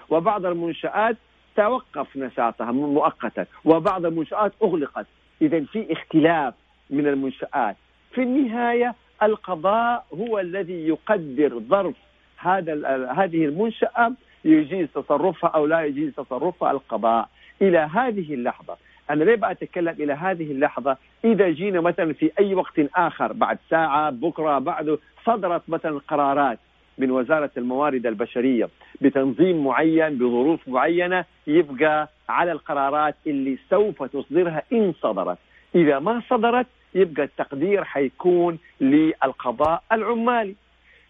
وبعض 0.10 0.46
المنشآت 0.46 1.18
توقف 1.56 2.18
نشاطها 2.18 2.72
مؤقتا. 2.72 3.46
وبعض 3.66 4.06
المنشآت 4.06 4.54
أغلقت. 4.64 5.06
إذا 5.42 5.60
في 5.60 5.94
اختلاف 5.94 6.54
من 6.90 7.08
المنشآت. 7.08 7.76
في 8.12 8.24
النهاية 8.24 8.96
القضاء 9.24 10.06
هو 10.14 10.40
الذي 10.40 10.88
يقدر 10.88 11.60
ظرف 11.60 11.96
هذا 12.38 12.74
هذه 13.12 13.46
المنشأة. 13.46 14.14
يجيز 14.46 14.88
تصرفها 14.96 15.50
أو 15.50 15.66
لا 15.66 15.86
يجيز 15.86 16.14
تصرفها 16.16 16.72
القضاء. 16.72 17.30
إلى 17.62 17.78
هذه 17.78 18.34
اللحظة 18.34 18.78
أنا 19.10 19.24
ليه 19.24 19.36
بقى 19.36 19.52
أتكلم 19.52 19.96
إلى 20.00 20.14
هذه 20.14 20.52
اللحظة؟ 20.52 20.98
إذا 21.26 21.50
جينا 21.50 21.82
مثلا 21.82 22.14
في 22.14 22.32
أي 22.40 22.54
وقت 22.56 22.80
آخر 22.96 23.34
بعد 23.34 23.58
ساعة 23.70 24.10
بكرة 24.10 24.60
بعده 24.60 24.98
صدرت 25.26 25.62
مثلا 25.68 26.00
قرارات 26.08 26.60
من 26.98 27.12
وزارة 27.12 27.52
الموارد 27.58 28.06
البشرية 28.06 28.70
بتنظيم 29.02 29.64
معين 29.66 30.18
بظروف 30.18 30.68
معينة 30.68 31.26
يبقى 31.48 32.10
على 32.30 32.52
القرارات 32.52 33.16
اللي 33.28 33.58
سوف 33.70 34.04
تصدرها 34.04 34.64
إن 34.74 34.94
صدرت. 35.02 35.38
إذا 35.76 36.00
ما 36.00 36.22
صدرت 36.30 36.68
يبقى 36.96 37.24
التقدير 37.24 37.84
حيكون 37.84 38.58
للقضاء 38.82 39.84
العمالي. 39.92 40.56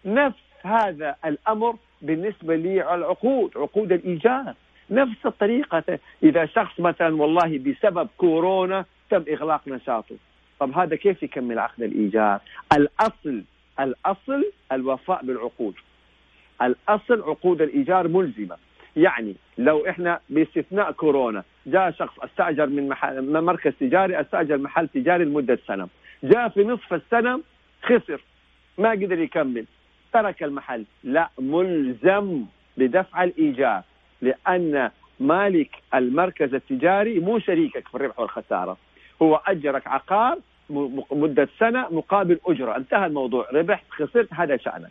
نفس 0.04 0.38
هذا 0.62 1.16
الأمر 1.24 1.76
بالنسبة 2.02 2.56
للعقود 2.56 3.50
عقود 3.56 3.92
الإيجار. 3.92 4.54
نفس 4.90 5.26
الطريقة. 5.26 5.98
إذا 6.22 6.46
شخص 6.46 6.80
مثلا 6.80 7.22
والله 7.22 7.58
بسبب 7.58 8.08
كورونا 8.16 8.84
تم 9.10 9.24
إغلاق 9.28 9.68
نشاطه. 9.68 10.16
طب 10.60 10.78
هذا 10.78 10.96
كيف 10.96 11.22
يكمل 11.22 11.58
عقد 11.58 11.82
الإيجار؟ 11.82 12.40
الأصل 12.72 13.42
الأصل 13.80 14.44
الوفاء 14.72 15.24
بالعقود. 15.24 15.74
الأصل 16.62 17.22
عقود 17.22 17.62
الإيجار 17.62 18.08
ملزمة. 18.08 18.56
يعني 18.96 19.34
لو 19.58 19.86
إحنا 19.86 20.20
باستثناء 20.28 20.92
كورونا 20.92 21.42
جاء 21.66 21.90
شخص 21.90 22.18
استأجر 22.18 22.66
من 22.66 22.88
محل 22.88 23.40
مركز 23.40 23.72
تجاري 23.80 24.20
استأجر 24.20 24.58
محل 24.58 24.88
تجاري 24.88 25.24
لمدة 25.24 25.58
سنة. 25.66 25.88
جاء 26.22 26.48
في 26.48 26.64
نصف 26.64 26.94
السنة 26.94 27.40
خسر. 27.82 28.20
ما 28.78 28.90
قدر 28.90 29.18
يكمل. 29.18 29.64
ترك 30.12 30.42
المحل. 30.42 30.84
لا 31.04 31.30
ملزم 31.38 32.44
بدفع 32.76 33.24
الإيجار. 33.24 33.82
لأن 34.22 34.90
مالك 35.20 35.70
المركز 35.94 36.54
التجاري 36.54 37.20
مو 37.20 37.38
شريكك 37.38 37.88
في 37.88 37.94
الربح 37.94 38.20
والخسارة. 38.20 38.76
هو 39.22 39.40
أجرك 39.46 39.86
عقار 39.86 40.38
مدة 41.10 41.48
سنة 41.58 41.86
مقابل 41.90 42.40
أجرة. 42.46 42.76
انتهى 42.76 43.06
الموضوع. 43.06 43.46
ربحت 43.52 43.84
خسرت 43.90 44.34
هذا 44.34 44.56
شأنك. 44.56 44.90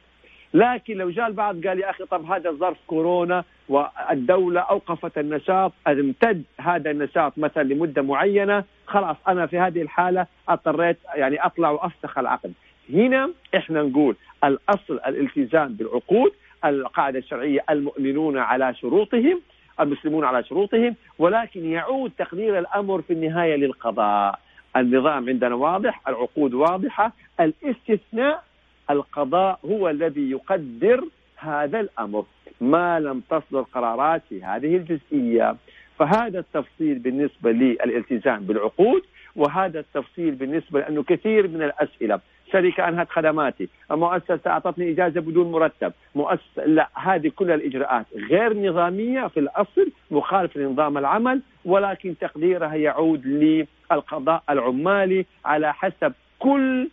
لكن 0.54 0.98
لو 0.98 1.10
جاء 1.10 1.28
البعض 1.28 1.68
قال 1.68 1.80
يا 1.80 1.90
أخي 1.90 2.06
طب 2.06 2.32
هذا 2.32 2.52
ظرف 2.52 2.78
كورونا 2.88 3.44
والدولة 3.70 4.62
أوقفت 4.62 5.18
النشاط 5.18 5.74
امتد 5.88 6.44
هذا 6.60 6.92
النشاط 6.92 7.38
مثلا 7.38 7.64
لمدة 7.64 8.02
معينة 8.02 8.64
خلاص 8.88 9.16
أنا 9.28 9.46
في 9.46 9.60
هذه 9.60 9.82
الحالة 9.82 10.26
أضطريت 10.50 10.98
يعني 11.16 11.46
أطلع 11.46 11.70
وافسخ 11.70 12.18
العقد. 12.18 12.54
هنا 12.94 13.30
إحنا 13.56 13.82
نقول 13.82 14.16
الأصل 14.44 15.00
الالتزام 15.08 15.74
بالعقود 15.74 16.32
القاعدة 16.66 17.20
الشرعية 17.20 17.64
المؤمنون 17.70 18.38
على 18.38 18.76
شروطهم 18.76 19.42
المسلمون 19.80 20.26
على 20.26 20.44
شروطهم 20.44 20.96
ولكن 21.20 21.66
يعود 21.66 22.12
تقدير 22.18 22.60
الأمر 22.60 23.02
في 23.02 23.14
النهاية 23.14 23.56
للقضاء. 23.56 24.40
النظام 24.78 25.30
عندنا 25.30 25.56
واضح 25.56 26.02
العقود 26.08 26.54
واضحة 26.54 27.14
الاستثناء 27.40 28.44
القضاء 28.90 29.60
هو 29.66 29.90
الذي 29.90 30.32
يقدر 30.32 31.04
هذا 31.38 31.80
الأمر. 31.80 32.26
ما 32.62 33.00
لم 33.00 33.22
تصدر 33.30 33.62
قرارات 33.62 34.22
في 34.30 34.44
هذه 34.44 34.76
الجزئية. 34.78 35.56
فهذا 36.00 36.40
التفصيل 36.40 37.00
بالنسبة 37.00 37.52
للالتزام 37.52 38.44
بالعقود 38.44 39.02
وهذا 39.36 39.80
التفصيل 39.80 40.32
بالنسبة 40.32 40.80
لأنه 40.80 41.04
كثير 41.04 41.48
من 41.48 41.64
الأسئلة 41.64 42.20
شركة 42.52 42.88
انهت 42.88 43.10
خدماتي، 43.10 43.70
مؤسسة 43.92 44.40
أعطتني 44.48 44.92
إجازة 44.92 45.22
بدون 45.22 45.52
مرتب، 45.52 45.94
مؤسسه 46.16 46.66
لا 46.66 46.90
هذه 46.96 47.32
كل 47.36 47.52
الإجراءات 47.52 48.06
غير 48.16 48.54
نظامية 48.70 49.28
في 49.28 49.40
الأصل 49.40 49.92
مخالف 50.12 50.58
لنظام 50.58 50.98
العمل 50.98 51.42
ولكن 51.66 52.16
تقديرها 52.22 52.76
يعود 52.76 53.26
للقضاء 53.26 54.44
العمالي 54.50 55.26
على 55.46 55.74
حسب 55.74 56.14
كل 56.40 56.90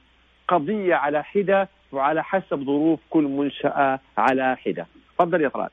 قضية 0.49 0.95
على 0.95 1.25
حدة 1.25 1.69
وعلى 1.93 2.25
حسب 2.25 2.65
ظروف 2.65 3.01
كل 3.11 3.25
منشأة 3.25 4.01
على 4.19 4.57
حدة. 4.57 4.87
تفضل 5.19 5.41
يا 5.41 5.49
طلال. 5.49 5.69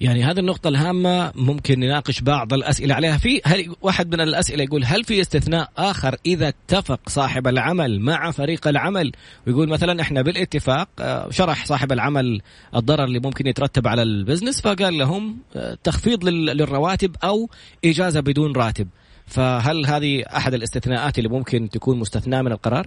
يعني 0.00 0.24
هذه 0.24 0.38
النقطة 0.38 0.68
الهامة 0.68 1.32
ممكن 1.34 1.80
نناقش 1.80 2.20
بعض 2.20 2.54
الأسئلة 2.54 2.94
عليها. 2.94 3.18
في 3.18 3.40
هل 3.44 3.74
واحد 3.82 4.14
من 4.14 4.20
الأسئلة 4.20 4.64
يقول 4.64 4.84
هل 4.84 5.04
في 5.04 5.20
استثناء 5.20 5.70
آخر 5.78 6.16
إذا 6.26 6.48
اتفق 6.48 7.08
صاحب 7.08 7.46
العمل 7.46 8.00
مع 8.00 8.30
فريق 8.30 8.68
العمل؟ 8.68 9.12
ويقول 9.46 9.68
مثلا 9.68 10.02
إحنا 10.02 10.22
بالاتفاق 10.22 10.88
آه، 11.00 11.30
شرح 11.30 11.64
صاحب 11.64 11.92
العمل 11.92 12.40
الضرر 12.74 13.04
اللي 13.04 13.20
ممكن 13.20 13.46
يترتب 13.46 13.88
على 13.88 14.02
البزنس 14.02 14.62
فقال 14.62 14.98
لهم 14.98 15.38
آه، 15.56 15.78
تخفيض 15.84 16.24
للرواتب 16.24 17.16
أو 17.24 17.48
إجازة 17.84 18.20
بدون 18.20 18.52
راتب. 18.56 18.88
فهل 19.26 19.86
هذه 19.86 20.24
أحد 20.36 20.54
الاستثناءات 20.54 21.18
اللي 21.18 21.28
ممكن 21.28 21.68
تكون 21.68 21.98
مستثناة 21.98 22.42
من 22.42 22.52
القرار؟ 22.52 22.86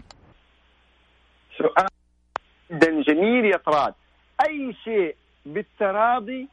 سؤال 1.57 1.87
جدا 2.71 3.01
جميل 3.01 3.45
يا 3.45 3.57
طراد 3.57 3.93
أي 4.47 4.75
شيء 4.83 5.15
بالتراضي 5.45 6.47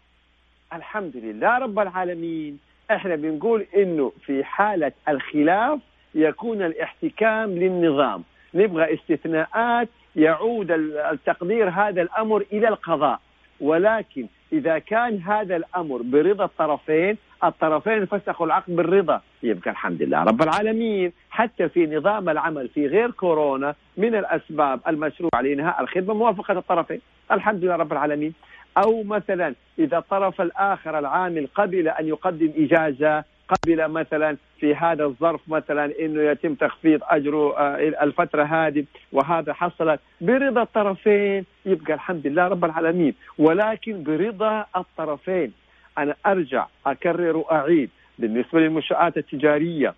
الحمد 0.72 1.16
لله 1.16 1.58
رب 1.58 1.78
العالمين. 1.78 2.58
إحنا 2.90 3.16
بنقول 3.16 3.66
إنه 3.76 4.12
في 4.26 4.44
حالة 4.44 4.92
الخلاف 5.08 5.80
يكون 6.14 6.62
الاحتكام 6.62 7.50
للنظام. 7.50 8.24
نبغى 8.54 8.94
استثناءات 8.94 9.88
يعود 10.16 10.70
التقدير 10.70 11.68
هذا 11.68 12.02
الأمر 12.02 12.44
إلى 12.52 12.68
القضاء. 12.68 13.20
ولكن 13.60 14.26
إذا 14.52 14.78
كان 14.78 15.18
هذا 15.18 15.56
الأمر 15.56 16.02
برضا 16.02 16.44
الطرفين 16.44 17.16
الطرفين 17.44 18.06
فسخوا 18.06 18.46
العقد 18.46 18.76
بالرضا 18.76 19.20
يبقى 19.42 19.70
الحمد 19.70 20.02
لله 20.02 20.22
رب 20.22 20.42
العالمين. 20.42 21.12
حتى 21.30 21.68
في 21.68 21.86
نظام 21.86 22.28
العمل 22.28 22.68
في 22.68 22.86
غير 22.86 23.10
كورونا 23.10 23.74
من 23.96 24.14
الأسباب 24.14 24.80
المشروع 24.88 25.40
لإنهاء 25.40 25.80
الخدمة 25.80 26.14
موافقة 26.14 26.58
الطرفين. 26.58 27.00
الحمد 27.32 27.64
لله 27.64 27.76
رب 27.76 27.92
العالمين. 27.92 28.34
أو 28.78 29.02
مثلا 29.02 29.54
إذا 29.78 29.98
الطرف 29.98 30.40
الآخر 30.40 30.98
العامل 30.98 31.48
قبل 31.54 31.88
أن 31.88 32.08
يقدم 32.08 32.52
إجازة 32.56 33.24
قبل 33.48 33.88
مثلا 33.88 34.36
في 34.60 34.74
هذا 34.74 35.04
الظرف 35.04 35.40
مثلا 35.48 35.92
إنه 36.00 36.22
يتم 36.22 36.54
تخفيض 36.54 37.00
اجره 37.02 37.58
آه، 37.58 37.76
الفترة 38.02 38.42
هذه 38.42 38.84
وهذا 39.12 39.52
حصل 39.52 39.98
برضا 40.20 40.62
الطرفين 40.62 41.44
يبقى 41.66 41.94
الحمد 41.94 42.26
لله 42.26 42.48
رب 42.48 42.64
العالمين. 42.64 43.14
ولكن 43.38 44.02
برضا 44.02 44.66
الطرفين 44.76 45.52
أنا 45.98 46.14
أرجع 46.26 46.66
أكرر 46.86 47.36
وأعيد. 47.36 47.90
بالنسبة 48.18 48.60
للمنشآت 48.60 49.16
التجارية 49.16 49.94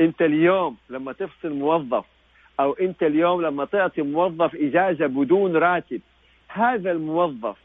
أنت 0.00 0.22
اليوم 0.22 0.76
لما 0.90 1.12
تفصل 1.12 1.52
موظف 1.52 2.04
أو 2.60 2.72
أنت 2.72 3.02
اليوم 3.02 3.42
لما 3.42 3.64
تعطي 3.64 4.02
موظف 4.02 4.54
إجازة 4.54 5.06
بدون 5.06 5.56
راتب 5.56 6.00
هذا 6.48 6.90
الموظف 6.90 7.56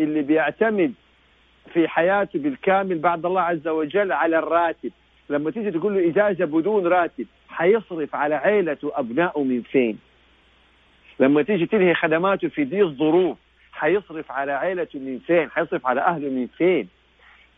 اللي 0.00 0.22
بيعتمد 0.22 0.92
في 1.72 1.88
حياته 1.88 2.38
بالكامل 2.38 2.98
بعد 2.98 3.26
الله 3.26 3.40
عز 3.40 3.68
وجل 3.68 4.12
على 4.12 4.38
الراتب. 4.38 4.92
لما 5.30 5.50
تيجي 5.50 5.70
تقول 5.70 5.94
له 5.94 6.10
إجازة 6.10 6.44
بدون 6.44 6.86
راتب 6.86 7.26
حيصرف 7.48 8.14
على 8.14 8.34
عائلته 8.34 8.88
وأبنائه 8.88 9.42
من 9.44 9.62
فين؟ 9.62 9.98
لما 11.20 11.42
تيجي 11.42 11.66
تنهي 11.66 11.94
خدماته 11.94 12.48
في 12.48 12.64
دي 12.64 12.82
الظروف 12.82 13.38
حيصرف 13.72 14.32
على 14.32 14.52
عائلته 14.52 14.98
من 14.98 15.18
فين؟ 15.26 15.50
حيصرف 15.50 15.86
على 15.86 16.00
أهله 16.00 16.28
من 16.28 16.46
فين؟ 16.46 16.88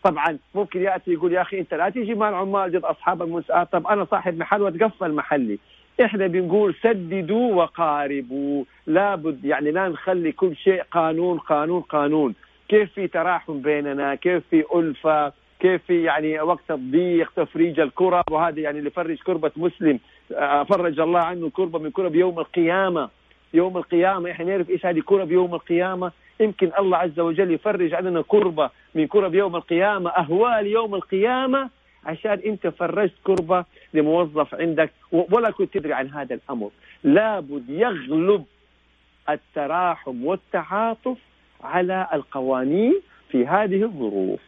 طبعا 0.03 0.38
ممكن 0.55 0.83
يأتي 0.83 1.12
يقول 1.12 1.33
يا 1.33 1.40
أخي 1.42 1.59
أنت 1.61 1.74
لا 1.74 1.88
تيجي 1.88 2.14
مع 2.14 2.29
العمال 2.29 2.72
ضد 2.72 2.85
أصحاب 2.85 3.22
المنشات 3.22 3.72
طب 3.72 3.87
أنا 3.87 4.05
صاحب 4.05 4.38
محل 4.38 4.62
واتقفل 4.62 5.12
محلي. 5.12 5.59
إحنا 6.01 6.27
بنقول 6.27 6.75
سددوا 6.83 7.55
وقاربوا. 7.55 8.65
لابد 8.87 9.45
يعني 9.45 9.71
لا 9.71 9.89
نخلي 9.89 10.33
كل 10.33 10.57
شيء 10.57 10.83
قانون 10.91 11.39
قانون 11.39 11.81
قانون. 11.81 12.35
كيف 12.69 12.93
في 12.93 13.07
تراحم 13.07 13.61
بيننا؟ 13.61 14.15
كيف 14.15 14.43
في 14.51 14.65
ألفة؟ 14.75 15.33
كيف 15.61 15.83
في 15.87 16.03
يعني 16.03 16.41
وقت 16.41 16.71
الضيق 16.71 17.33
تفريج 17.37 17.81
الكرب 17.81 18.25
وهذا 18.31 18.61
يعني 18.61 18.79
اللي 18.79 18.91
فرج 18.91 19.19
كربة 19.19 19.51
مسلم. 19.57 19.99
آه، 20.35 20.63
فرج 20.63 21.01
الله 21.01 21.21
عنه 21.21 21.51
كربة 21.51 21.79
من 21.79 21.91
كرب 21.91 22.15
يوم 22.15 22.39
القيامة. 22.39 23.09
يوم 23.55 23.77
القيامة 23.77 24.31
إحنا 24.31 24.45
نعرف 24.45 24.71
إيش 24.71 24.87
هذه 24.87 25.01
كرب 25.01 25.33
يوم 25.33 25.55
القيامة؟ 25.55 26.13
يمكن 26.41 26.71
الله 26.79 26.97
عز 26.97 27.21
وجل 27.21 27.51
يفرج 27.51 27.95
عننا 27.95 28.23
كربة 28.29 28.71
من 28.95 29.07
كرب 29.07 29.35
يوم 29.35 29.57
القيامة. 29.57 30.11
أهوال 30.11 30.67
يوم 30.67 30.95
القيامة 30.95 31.71
عشان 32.07 32.41
انت 32.47 32.67
فرجت 32.67 33.15
كربة 33.25 33.65
لموظف 33.95 34.55
عندك 34.55 34.93
ولا 35.13 35.51
كنت 35.51 35.75
تدري 35.75 35.93
عن 35.93 36.09
هذا 36.09 36.35
الأمر. 36.35 36.71
لابد 37.05 37.65
يغلب 37.69 38.45
التراحم 39.31 40.25
والتعاطف 40.25 41.17
على 41.61 42.09
القوانين 42.15 43.01
في 43.31 43.47
هذه 43.47 43.83
الظروف. 43.83 44.41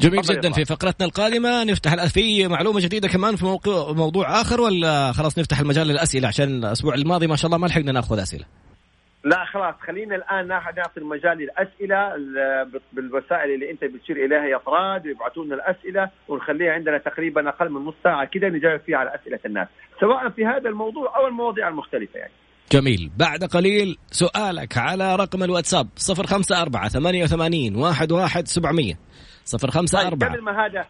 جميل 0.00 0.22
جدا. 0.22 0.52
في 0.52 0.64
فقرتنا 0.64 1.06
القادمة 1.06 1.64
نفتح 1.64 2.06
في 2.06 2.48
معلومة 2.48 2.80
جديدة 2.80 3.08
كمان 3.08 3.36
في 3.36 3.44
موضوع, 3.44 3.92
موضوع 3.92 4.40
آخر 4.40 4.60
ولا 4.60 5.12
خلاص 5.12 5.38
نفتح 5.38 5.60
المجال 5.60 5.86
للأسئلة؟ 5.86 6.28
عشان 6.28 6.48
الأسبوع 6.64 6.94
الماضي 6.94 7.26
ما 7.26 7.36
شاء 7.36 7.46
الله 7.46 7.58
ما 7.58 7.66
لحقنا 7.66 7.92
نأخذ 7.92 8.18
أسئلة. 8.18 8.44
لا 9.24 9.44
خلاص 9.44 9.74
خلينا 9.86 10.16
الآن 10.16 10.48
نعطي 10.48 11.00
المجال 11.00 11.38
للأسئلة 11.38 12.16
بالوسائل 12.92 13.54
اللي 13.54 13.70
أنت 13.70 13.84
بتشير 13.84 14.16
إليها 14.24 14.44
يا 14.44 14.58
طراد 14.58 15.06
ويبعثوا 15.06 15.44
لنا 15.44 15.54
الأسئلة 15.54 16.10
ونخليها 16.28 16.72
عندنا 16.72 16.98
تقريبا 16.98 17.48
أقل 17.48 17.70
من 17.70 17.84
نص 17.84 17.94
ساعة 18.04 18.24
كده 18.24 18.48
نجاوب 18.48 18.80
فيها 18.80 18.98
على 18.98 19.14
أسئلة 19.14 19.38
الناس. 19.46 19.68
سواء 20.00 20.28
في 20.28 20.46
هذا 20.46 20.68
الموضوع 20.68 21.16
أو 21.16 21.26
المواضيع 21.26 21.68
المختلفة 21.68 22.18
يعني. 22.18 22.32
جميل. 22.72 23.10
بعد 23.16 23.44
قليل 23.44 23.96
سؤالك 24.10 24.78
على 24.78 25.16
رقم 25.16 25.42
الواتساب 25.42 25.88
054 26.18 26.88
88 26.88 27.84
11 27.84 28.44
700 28.44 28.94
054 29.54 30.10
طيب 30.10 30.22
قبل 30.22 30.42
ما 30.42 30.66
هذا 30.66 30.86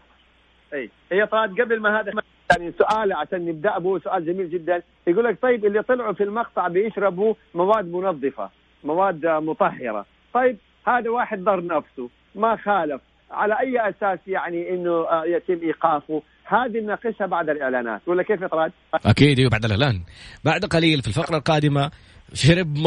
أي 0.73 0.89
هي 1.11 1.25
طراد 1.25 1.61
قبل 1.61 1.79
ما 1.79 1.99
هذا 1.99 2.11
يعني 2.51 2.73
سؤال 2.77 3.13
عشان 3.13 3.45
نبدأ 3.45 3.77
به 3.79 3.99
سؤال 3.99 4.25
جميل 4.25 4.49
جدا. 4.49 4.81
يقول 5.07 5.25
لك 5.25 5.37
طيب 5.41 5.65
اللي 5.65 5.83
طلعوا 5.83 6.13
في 6.13 6.23
المقطع 6.23 6.67
بيشربوا 6.67 7.33
مواد 7.55 7.85
منظفة 7.85 8.49
مواد 8.83 9.25
مطهرة. 9.25 10.05
طيب 10.33 10.57
هذا 10.87 11.09
واحد 11.09 11.43
ضر 11.43 11.65
نفسه 11.65 12.09
ما 12.35 12.55
خالف. 12.55 13.01
على 13.31 13.59
أي 13.59 13.89
أساس 13.89 14.19
يعني 14.27 14.69
إنه 14.69 14.91
آه، 14.91 15.23
يتم 15.25 15.59
إيقافه؟ 15.63 16.21
هذه 16.45 16.79
نناقشها 16.79 17.27
بعد 17.27 17.49
الإعلانات. 17.49 18.01
ولا 18.07 18.23
كيف 18.23 18.41
يا 18.41 18.47
طراد؟ 18.47 18.71
أكيد 19.05 19.39
أيوه 19.39 19.49
بعد 19.49 19.65
الإعلان. 19.65 20.01
بعد 20.45 20.65
قليل 20.65 21.01
في 21.01 21.07
الفقرة 21.07 21.37
القادمة 21.37 21.91
شرب 22.33 22.77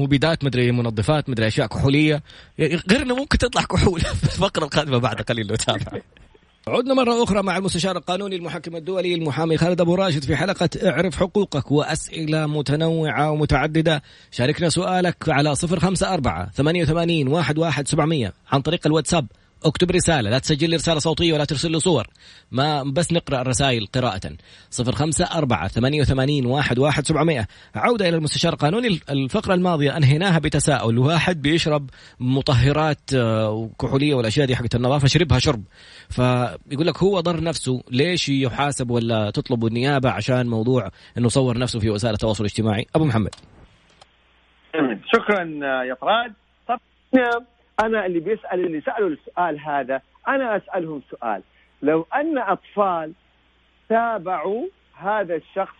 مبيدات 0.00 0.44
مدري 0.44 0.72
منظفات 0.72 1.30
مدري 1.30 1.46
أشياء 1.46 1.66
كحولية. 1.66 2.22
غير 2.60 3.02
إنه 3.02 3.16
ممكن 3.16 3.38
تطلع 3.38 3.62
كحول 3.62 4.00
في 4.20 4.24
الفقرة 4.24 4.64
القادمة 4.64 4.98
بعد 4.98 5.22
قليل 5.22 5.46
لو 5.46 5.54
تابع. 5.54 6.00
عدنا 6.68 6.94
مرة 6.94 7.22
أخرى 7.22 7.42
مع 7.42 7.56
المستشار 7.56 7.96
القانوني 7.96 8.36
المحكم 8.36 8.76
الدولي 8.76 9.14
المحامي 9.14 9.56
خالد 9.56 9.80
أبو 9.80 9.94
راشد 9.94 10.24
في 10.24 10.36
حلقة 10.36 10.68
اعرف 10.84 11.16
حقوقك 11.16 11.70
وأسئلة 11.72 12.46
متنوعة 12.46 13.30
ومتعددة. 13.30 14.02
شاركنا 14.30 14.68
سؤالك 14.68 15.28
على 15.28 15.54
صفر 15.54 15.80
خمسة 15.80 16.14
أربعة 16.14 16.50
ثمانية 16.50 16.82
وثمانين 16.82 17.28
واحد 17.28 17.58
واحد 17.58 17.88
سبعمية 17.88 18.32
عن 18.52 18.60
طريق 18.60 18.86
الواتساب 18.86 19.26
اكتب 19.64 19.90
رسالة 19.90 20.30
لا 20.30 20.38
تسجل 20.38 20.70
لي 20.70 20.76
رسالة 20.76 20.98
صوتية 20.98 21.32
ولا 21.32 21.44
ترسل 21.44 21.70
لي 21.70 21.80
صور. 21.80 22.06
ما 22.50 22.82
بس 22.82 23.12
نقرأ 23.12 23.40
الرسائل 23.40 23.86
قراءة. 23.86 24.20
صفر 24.70 24.92
خمسة 24.92 25.24
أربعة 25.24 25.68
ثمانية 25.68 26.00
وثمانين 26.00 26.46
واحد 26.46 26.78
واحد 26.78 27.06
سبعمائة 27.06 27.46
عودة 27.74 28.08
إلى 28.08 28.16
المستشار 28.16 28.52
القانوني 28.52 29.00
الفقرة 29.10 29.54
الماضية 29.54 29.96
أنهيناها 29.96 30.38
بتساؤل. 30.38 30.98
واحد 30.98 31.42
بيشرب 31.42 31.90
مطهرات 32.20 33.14
آه، 33.14 33.50
وكحولية 33.50 34.14
والأشياء 34.14 34.46
دي 34.46 34.56
حقت 34.56 34.74
النظافة 34.74 35.08
شربها 35.08 35.38
شرب. 35.38 35.64
فيقول 36.10 36.86
لك 36.86 37.02
هو 37.02 37.20
ضر 37.20 37.42
نفسه. 37.42 37.82
ليش 37.90 38.28
يحاسب 38.28 38.90
ولا 38.90 39.30
تطلب 39.30 39.66
النيابة 39.66 40.10
عشان 40.10 40.46
موضوع 40.46 40.90
أنه 41.18 41.28
صور 41.28 41.58
نفسه 41.58 41.80
في 41.80 41.90
وسائل 41.90 42.14
التواصل 42.14 42.44
الاجتماعي؟ 42.44 42.86
أبو 42.94 43.04
محمد. 43.04 43.34
شكرا 45.14 45.44
يا 45.84 45.94
فراد 45.94 46.32
طب 46.68 46.80
أنا 47.80 48.06
اللي 48.06 48.20
بيسأل 48.20 48.66
اللي 48.66 48.80
سألوا 48.80 49.08
السؤال 49.08 49.60
هذا 49.60 50.00
أنا 50.28 50.56
أسألهم 50.56 51.02
سؤال 51.10 51.42
لو 51.82 52.06
أن 52.14 52.38
أطفال 52.38 53.12
تابعوا 53.88 54.66
هذا 54.94 55.34
الشخص 55.34 55.76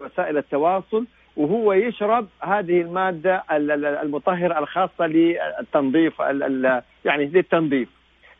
وسائل 0.00 0.36
التواصل 0.36 1.06
وهو 1.36 1.72
يشرب 1.72 2.28
هذه 2.42 2.80
المادة 2.80 3.44
المطهرة 4.02 4.58
الخاصة 4.58 5.06
للتنظيف 5.06 6.20
يعني 7.04 7.24
للتنظيف 7.26 7.88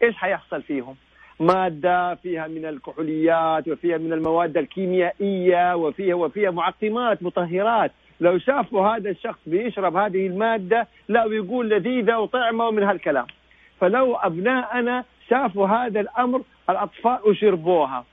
إيش 0.02 0.16
حيحصل 0.16 0.62
فيهم؟ 0.62 0.96
مادة 1.40 2.14
فيها 2.14 2.46
من 2.46 2.66
الكحوليات 2.66 3.68
وفيها 3.68 3.98
من 3.98 4.12
المواد 4.12 4.56
الكيميائية 4.56 5.76
وفيها 5.76 6.14
وفيها 6.14 6.50
معقمات 6.50 7.22
مطهرات 7.22 7.92
لو 8.20 8.38
شافوا 8.38 8.86
هذا 8.86 9.10
الشخص 9.10 9.38
بيشرب 9.46 9.96
هذه 9.96 10.26
المادة 10.26 10.88
لا 11.08 11.24
ويقول 11.24 11.70
لذيذة 11.70 12.18
وطعمة 12.18 12.70
من 12.70 12.82
هالكلام. 12.82 13.26
فلو 13.80 14.16
أبناءنا 14.16 15.04
شافوا 15.30 15.66
هذا 15.66 16.00
الأمر 16.00 16.42
الأطفال 16.70 17.18
وشربوها 17.24 18.04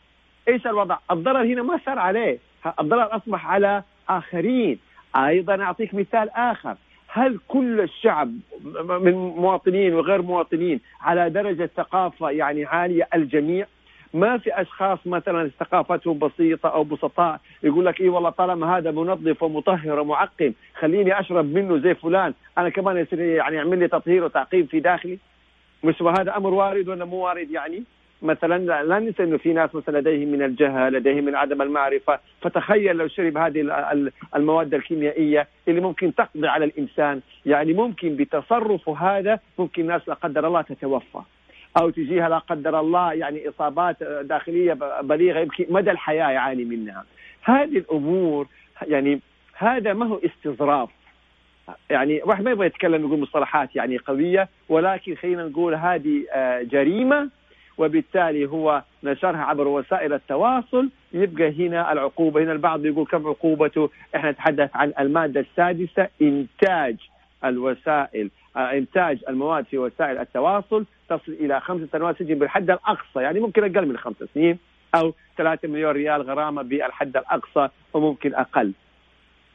إيش 0.47 0.67
الوضع؟ 0.67 0.97
الضرر 1.11 1.43
هنا 1.43 1.61
ما 1.61 1.79
صار 1.85 1.99
عليه. 1.99 2.39
الضرر 2.79 3.15
أصبح 3.15 3.47
على 3.47 3.83
آخرين. 4.09 4.79
أيضا 5.15 5.63
أعطيك 5.63 5.93
مثال 5.93 6.29
آخر. 6.29 6.75
هل 7.07 7.39
كل 7.47 7.81
الشعب 7.81 8.31
من 9.01 9.13
مواطنين 9.13 9.93
وغير 9.93 10.21
مواطنين 10.21 10.79
على 11.01 11.29
درجة 11.29 11.69
ثقافة 11.75 12.29
يعني 12.29 12.65
عالية 12.65 13.07
الجميع؟ 13.13 13.65
ما 14.13 14.37
في 14.37 14.61
أشخاص 14.61 14.99
مثلا 15.05 15.49
ثقافتهم 15.59 16.19
بسيطة 16.19 16.69
أو 16.69 16.83
بسطاء 16.83 17.39
يقول 17.63 17.85
لك 17.85 18.01
إي 18.01 18.09
والله 18.09 18.29
طالما 18.29 18.77
هذا 18.77 18.91
منظف 18.91 19.43
ومطهر 19.43 19.99
ومعقم 19.99 20.53
خليني 20.79 21.19
أشرب 21.19 21.53
منه 21.53 21.77
زي 21.77 21.95
فلان 21.95 22.33
أنا 22.57 22.69
كمان 22.69 22.97
يصير 22.97 23.19
يعني 23.19 23.55
يعمل 23.55 23.79
لي 23.79 23.87
تطهير 23.87 24.23
وتعقيم 24.23 24.65
في 24.65 24.79
داخلي. 24.79 25.19
مش 25.83 26.01
هذا 26.01 26.37
أمر 26.37 26.53
وارد 26.53 26.89
ولا 26.89 27.05
مو 27.05 27.17
وارد 27.17 27.51
يعني؟ 27.51 27.83
مثلا 28.21 28.83
لا 28.83 28.99
ننسى 28.99 29.23
إنه 29.23 29.37
في 29.37 29.53
ناس 29.53 29.75
مثلا 29.75 29.99
لديهم 29.99 30.27
من 30.31 30.41
الجهل 30.41 30.93
لديهم 30.93 31.25
من 31.25 31.35
عدم 31.35 31.61
المعرفة. 31.61 32.19
فتخيل 32.41 32.95
لو 32.95 33.07
شرب 33.07 33.37
هذه 33.37 33.61
المواد 34.35 34.73
الكيميائية 34.73 35.47
اللي 35.67 35.81
ممكن 35.81 36.15
تقضي 36.15 36.47
على 36.47 36.65
الإنسان. 36.65 37.21
يعني 37.45 37.73
ممكن 37.73 38.15
بتصرفه 38.15 38.97
هذا 38.97 39.39
ممكن 39.59 39.81
الناس 39.81 40.01
لا 40.07 40.13
قدر 40.13 40.47
الله 40.47 40.61
تتوفى. 40.61 41.19
أو 41.81 41.89
تجيها 41.89 42.29
لا 42.29 42.37
قدر 42.37 42.79
الله 42.79 43.13
يعني 43.13 43.49
إصابات 43.49 44.03
داخلية 44.03 44.73
بليغة 45.01 45.39
يمكن 45.39 45.65
مدى 45.69 45.91
الحياة 45.91 46.29
يعاني 46.29 46.65
منها. 46.65 47.05
هذه 47.43 47.77
الأمور 47.77 48.47
يعني 48.87 49.19
هذا 49.57 49.93
ما 49.93 50.05
هو 50.05 50.19
استظراف. 50.25 50.89
يعني 51.89 52.21
واحد 52.25 52.43
ما 52.43 52.51
يبغى 52.51 52.67
يتكلم 52.67 53.05
يقول 53.05 53.19
مصطلحات 53.19 53.75
يعني 53.75 53.97
قوية 53.97 54.49
ولكن 54.69 55.15
خلينا 55.15 55.43
نقول 55.43 55.75
هذه 55.75 56.25
آه، 56.33 56.61
جريمة 56.61 57.29
وبالتالي 57.77 58.45
هو 58.45 58.83
نشرها 59.03 59.43
عبر 59.43 59.67
وسائل 59.67 60.13
التواصل. 60.13 60.89
يبقى 61.13 61.67
هنا 61.67 61.91
العقوبة. 61.91 62.43
هنا 62.43 62.51
البعض 62.51 62.85
يقول 62.85 63.05
كم 63.05 63.27
عقوبته؟ 63.27 63.89
إحنا 64.15 64.31
نتحدث 64.31 64.69
عن 64.75 64.93
المادة 64.99 65.39
السادسة 65.39 66.07
إنتاج 66.21 66.95
الوسائل. 67.45 68.29
إنتاج 68.57 69.23
المواد 69.29 69.65
في 69.65 69.77
وسائل 69.77 70.17
التواصل 70.17 70.85
تصل 71.09 71.31
إلى 71.31 71.59
خمس 71.61 71.89
سنوات 71.91 72.19
سجن 72.19 72.39
بالحد 72.39 72.69
الأقصى 72.69 73.21
يعني 73.21 73.39
ممكن 73.39 73.63
أقل 73.63 73.87
من 73.87 73.97
خمس 73.97 74.15
سنين 74.33 74.57
أو 74.95 75.13
ثلاثة 75.37 75.67
مليون 75.67 75.91
ريال 75.91 76.21
غرامة 76.21 76.61
بالحد 76.61 77.17
الأقصى 77.17 77.69
وممكن 77.93 78.35
أقل. 78.35 78.71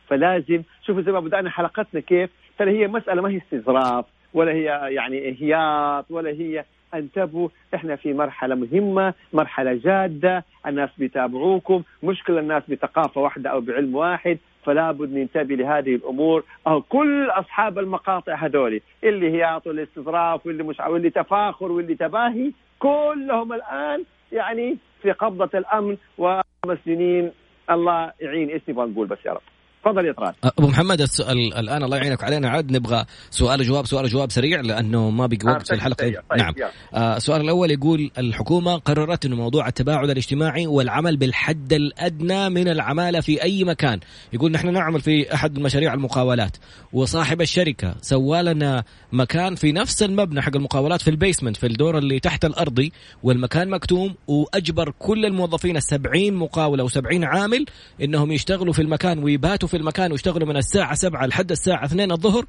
فلازم 0.08 0.62
شوفوا 0.86 1.02
زي 1.02 1.12
ما 1.12 1.20
بدانا 1.20 1.50
حلقتنا 1.50 2.00
كيف؟ 2.00 2.30
ترى 2.58 2.78
هي 2.78 2.88
مسألة 2.88 3.22
ما 3.22 3.28
هي 3.28 3.36
استظراف 3.38 4.04
ولا 4.34 4.52
هي 4.52 4.94
يعني 4.94 5.28
انهياط 5.28 6.06
ولا 6.10 6.30
هي 6.30 6.64
انتبهوا 6.94 7.48
إحنا 7.74 7.96
في 7.96 8.12
مرحلة 8.12 8.54
مهمة 8.54 9.14
مرحلة 9.32 9.74
جادة 9.74 10.44
الناس 10.66 10.90
بيتابعوكم 10.98 11.82
مش 12.02 12.22
كل 12.24 12.38
الناس 12.38 12.62
بثقافة 12.68 13.20
واحدة 13.20 13.50
أو 13.50 13.60
بعلم 13.60 13.94
واحد. 13.94 14.38
فلا 14.64 14.92
بد 14.92 15.12
ننتبه 15.12 15.54
لهذه 15.54 15.94
الأمور 15.94 16.44
أو 16.66 16.82
كل 16.82 17.30
أصحاب 17.30 17.78
المقاطع 17.78 18.34
هذول 18.34 18.80
اللي 19.04 19.30
هياط 19.30 19.66
واللي 19.66 19.82
استظراف 19.82 20.46
واللي 20.46 20.62
مش 20.62 20.80
واللي 20.80 21.10
تفاخر 21.10 21.72
واللي 21.72 21.94
تباهي 21.94 22.52
كلهم 22.78 23.52
الآن 23.52 24.04
يعني 24.32 24.78
في 25.02 25.12
قبضة 25.12 25.58
الأمن 25.58 25.96
ومسجونين 26.18 27.32
الله 27.70 28.12
يعين 28.20 28.48
إيش 28.48 28.62
نقول 28.68 29.06
بس 29.06 29.18
يا 29.26 29.32
رب. 29.32 29.51
تفضل 29.84 30.06
يا 30.06 30.14
أبو 30.44 30.68
محمد 30.68 31.00
السؤال 31.00 31.54
الآن 31.54 31.82
الله 31.82 31.96
يعينك 31.96 32.24
علينا. 32.24 32.50
عاد 32.50 32.72
نبغى 32.72 33.04
سؤال 33.30 33.60
وجواب 33.60 33.86
سؤال 33.86 34.04
وجواب 34.04 34.30
سريع 34.30 34.60
لأنه 34.60 35.10
ما 35.10 35.26
بقي 35.26 35.38
وقت 35.44 35.66
في 35.66 35.74
الحلقة. 35.74 36.04
طيب. 36.04 36.16
نعم. 36.36 36.54
آه 36.94 37.16
السؤال 37.16 37.40
الأول 37.40 37.70
يقول 37.70 38.10
الحكومة 38.18 38.76
قررت 38.76 39.26
إنه 39.26 39.36
موضوع 39.36 39.68
التباعد 39.68 40.10
الاجتماعي 40.10 40.66
والعمل 40.66 41.16
بالحد 41.16 41.72
الأدنى 41.72 42.48
من 42.48 42.68
العمالة 42.68 43.20
في 43.20 43.42
أي 43.42 43.64
مكان. 43.64 44.00
يقول 44.32 44.52
نحن 44.52 44.72
نعمل 44.72 45.00
في 45.00 45.34
أحد 45.34 45.58
مشاريع 45.58 45.94
المقاولات 45.94 46.56
وصاحب 46.92 47.40
الشركة 47.40 47.94
سوى 48.00 48.42
لنا 48.42 48.84
مكان 49.12 49.54
في 49.54 49.72
نفس 49.72 50.02
المبنى 50.02 50.42
حق 50.42 50.56
المقاولات 50.56 51.02
في 51.02 51.10
البيسمنت 51.10 51.56
في 51.56 51.66
الدور 51.66 51.98
اللي 51.98 52.20
تحت 52.20 52.44
الارضي 52.44 52.92
والمكان 53.22 53.70
مكتوم 53.70 54.14
وأجبر 54.26 54.92
كل 54.98 55.26
الموظفين 55.26 55.76
السبعين 55.76 56.34
مقاولة 56.34 56.88
و70 56.88 57.24
عامل 57.24 57.66
إنهم 58.02 58.32
يشتغلوا 58.32 58.72
في 58.72 58.82
المكان 58.82 59.24
ويباتوا 59.24 59.71
في 59.72 59.78
المكان 59.78 60.12
ويشتغلوا 60.12 60.48
من 60.48 60.56
الساعة 60.56 60.94
سبعة 60.94 61.26
لحد 61.26 61.50
الساعة 61.50 61.84
اثنين 61.84 62.12
الظهر. 62.12 62.44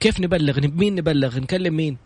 كيف 0.00 0.20
نبلغ؟ 0.20 0.56
مين 0.80 0.94
نبلغ؟ 0.94 1.38
نكلم 1.38 1.76
مين؟ 1.76 1.98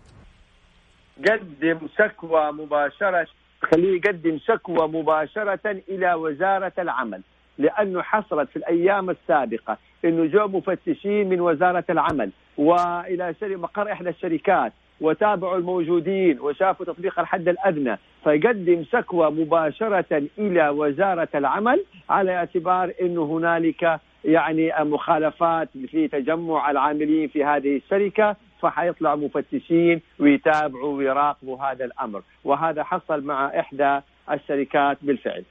قدم 1.29 1.79
شكوى 1.99 2.53
مباشرة. 2.53 3.27
خليه 3.71 3.97
يقدم 3.97 4.39
شكوى 4.39 4.89
مباشرة 4.89 5.83
إلى 5.89 6.15
وزارة 6.15 6.73
العمل 6.79 7.23
لأنه 7.59 8.03
حصلت 8.03 8.49
في 8.51 8.57
الأيام 8.57 9.11
السابقة 9.11 9.79
أنه 10.05 10.27
جو 10.27 10.47
مفتشين 10.49 11.29
من 11.29 11.41
وزارة 11.41 11.85
العمل 11.91 12.31
وإلى 12.59 13.35
مقر 13.43 13.93
إحدى 13.93 14.09
الشركات 14.09 14.73
وتابعوا 15.01 15.57
الموجودين 15.57 16.41
وشافوا 16.41 16.87
تطبيق 16.87 17.21
الحد 17.21 17.49
الأدنى. 17.49 17.99
فيقدم 18.25 18.85
شكوى 18.93 19.31
مباشرة 19.31 20.23
إلى 20.39 20.69
وزارة 20.69 21.29
العمل 21.35 21.85
على 22.11 22.35
اعتبار 22.35 22.93
إنه 23.03 23.25
هنالك 23.25 24.01
يعني 24.25 24.73
مخالفات 24.81 25.69
في 25.91 26.09
تجمع 26.09 26.71
العاملين 26.71 27.29
في 27.29 27.45
هذه 27.45 27.77
الشركة 27.77 28.37
فحيطلع 28.61 29.15
مفتشين 29.15 30.01
ويتابعوا 30.19 30.97
ويراقبوا 30.97 31.63
هذا 31.65 31.85
الأمر. 31.85 32.23
وهذا 32.45 32.83
حصل 32.83 33.25
مع 33.25 33.61
إحدى 33.61 34.01
الشركات 34.31 34.99
بالفعل. 35.03 35.45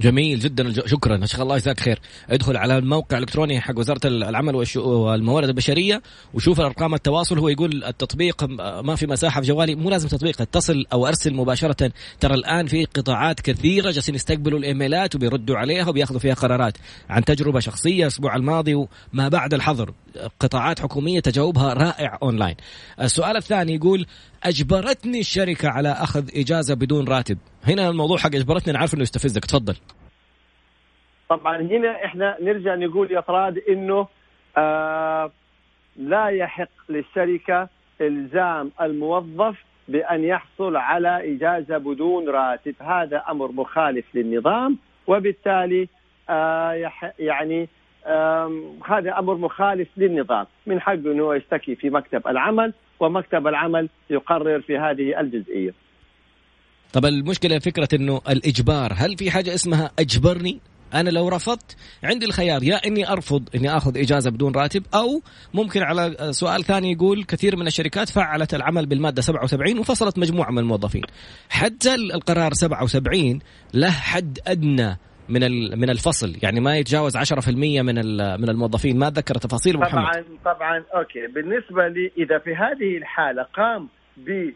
جميل 0.00 0.38
جدا. 0.38 0.86
شكرا. 0.86 1.26
شاء 1.26 1.42
الله 1.42 1.56
يجزاك 1.56 1.80
خير. 1.80 2.00
ادخل 2.30 2.56
على 2.56 2.78
الموقع 2.78 3.18
الإلكتروني 3.18 3.60
حق 3.60 3.78
وزارة 3.78 4.00
العمل 4.04 4.66
والموارد 4.76 5.48
البشرية 5.48 6.02
وشوف 6.34 6.60
ارقام 6.60 6.94
التواصل. 6.94 7.38
هو 7.38 7.48
يقول 7.48 7.84
التطبيق 7.84 8.44
ما 8.82 8.96
في 8.96 9.06
مساحة 9.06 9.40
في 9.40 9.46
جوالي. 9.46 9.74
مو 9.74 9.90
لازم 9.90 10.08
تطبيق 10.08 10.40
اتصل 10.40 10.84
أو 10.92 11.06
أرسل 11.06 11.34
مباشرة. 11.34 11.92
ترى 12.20 12.34
الآن 12.34 12.66
في 12.66 12.84
قطاعات 12.84 13.40
كثيرة 13.40 13.90
جالسين 13.90 14.14
يستقبلوا 14.14 14.58
الإيميلات 14.58 15.14
وبيردوا 15.14 15.56
عليها 15.56 15.88
وبيأخذوا 15.88 16.20
فيها 16.20 16.34
قرارات. 16.34 16.76
عن 17.08 17.24
تجربة 17.24 17.60
شخصية 17.60 18.02
الأسبوع 18.02 18.36
الماضي 18.36 18.74
وما 18.74 19.28
بعد 19.28 19.54
الحظر. 19.54 19.92
قطاعات 20.40 20.80
حكومية 20.80 21.20
تجاوبها 21.20 21.74
رائع 21.74 22.18
أونلاين. 22.22 22.54
السؤال 23.00 23.36
الثاني 23.36 23.74
يقول 23.74 24.06
أجبرتني 24.42 25.20
الشركة 25.20 25.68
على 25.68 25.88
أخذ 25.88 26.24
إجازة 26.34 26.74
بدون 26.74 27.08
راتب. 27.08 27.38
هنا 27.68 27.90
الموضوع 27.90 28.16
حق 28.16 28.34
اجبرتني 28.34 28.70
أنا 28.70 28.78
عارف 28.78 28.94
إنه 28.94 29.02
يستفزك. 29.02 29.44
تفضل. 29.44 29.76
طبعا 31.28 31.56
هنا 31.56 32.04
إحنا 32.04 32.36
نرجع 32.40 32.74
نقول 32.74 33.12
يا 33.12 33.20
طراد 33.20 33.58
إنه 33.58 34.08
آه 34.56 35.30
لا 35.96 36.26
يحق 36.28 36.68
للشركة 36.88 37.68
إلزام 38.00 38.70
الموظف 38.80 39.56
بأن 39.88 40.24
يحصل 40.24 40.76
على 40.76 41.34
إجازة 41.36 41.78
بدون 41.78 42.28
راتب. 42.28 42.74
هذا 42.80 43.24
أمر 43.28 43.52
مخالف 43.52 44.04
للنظام 44.14 44.78
وبالتالي 45.06 45.88
آه 46.30 46.90
يعني 47.18 47.68
هذا 48.88 49.18
أمر 49.18 49.34
مخالف 49.34 49.88
للنظام. 49.96 50.46
من 50.66 50.80
حقه 50.80 50.94
إنه 50.94 51.34
يشتكي 51.34 51.74
في 51.74 51.90
مكتب 51.90 52.28
العمل 52.28 52.72
ومكتب 53.00 53.46
العمل 53.46 53.88
يقرر 54.10 54.60
في 54.60 54.78
هذه 54.78 55.20
الجزئية. 55.20 55.74
طب 56.92 57.04
المشكلة 57.04 57.58
فكرة 57.58 57.88
إنه 57.94 58.20
الإجبار 58.28 58.92
هل 58.96 59.16
في 59.16 59.30
حاجة 59.30 59.54
اسمها 59.54 59.90
أجبرني؟ 59.98 60.60
أنا 60.94 61.10
لو 61.10 61.28
رفضت 61.28 61.76
عندي 62.04 62.26
الخيار 62.26 62.62
يا 62.62 62.76
إني 62.86 63.12
أرفض 63.12 63.48
إني 63.54 63.76
آخذ 63.76 63.98
إجازة 63.98 64.30
بدون 64.30 64.54
راتب 64.54 64.82
أو 64.94 65.22
ممكن 65.54 65.82
على 65.82 66.16
سؤال 66.30 66.64
ثاني 66.64 66.92
يقول 66.92 67.24
كثير 67.24 67.56
من 67.56 67.66
الشركات 67.66 68.08
فعلت 68.08 68.54
العمل 68.54 68.86
بالمادة 68.86 69.22
77 69.22 69.78
وفصلت 69.78 70.18
مجموعة 70.18 70.50
من 70.50 70.58
الموظفين. 70.58 71.02
حتى 71.50 71.94
القرار 71.94 72.52
77 72.54 73.38
له 73.74 73.90
حد 73.90 74.38
أدنى 74.46 74.96
من 75.28 75.40
من 75.78 75.90
الفصل 75.90 76.36
يعني 76.42 76.60
ما 76.60 76.76
يتجاوز 76.76 77.16
10% 77.16 77.48
من 77.48 77.94
من 78.40 78.48
الموظفين. 78.48 78.98
ما 78.98 79.10
ذكر 79.10 79.34
تفاصيل 79.34 79.78
محمد. 79.78 79.92
طبعا 79.92 80.24
طبعا 80.44 80.84
أوكي. 80.94 81.26
بالنسبة 81.34 81.88
لي 81.88 82.12
إذا 82.18 82.38
في 82.38 82.50
هذه 82.54 82.96
الحالة 82.98 83.42
قام 83.42 83.88
ب 84.16 84.50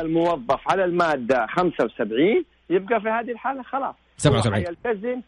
الموظف 0.00 0.70
على 0.70 0.84
المادة 0.84 1.46
75 1.46 2.44
يبقى 2.70 3.00
في 3.00 3.08
هذه 3.08 3.30
الحالة 3.30 3.62
خلاص. 3.62 3.94
77 4.16 4.62
يلتزم 4.62 5.20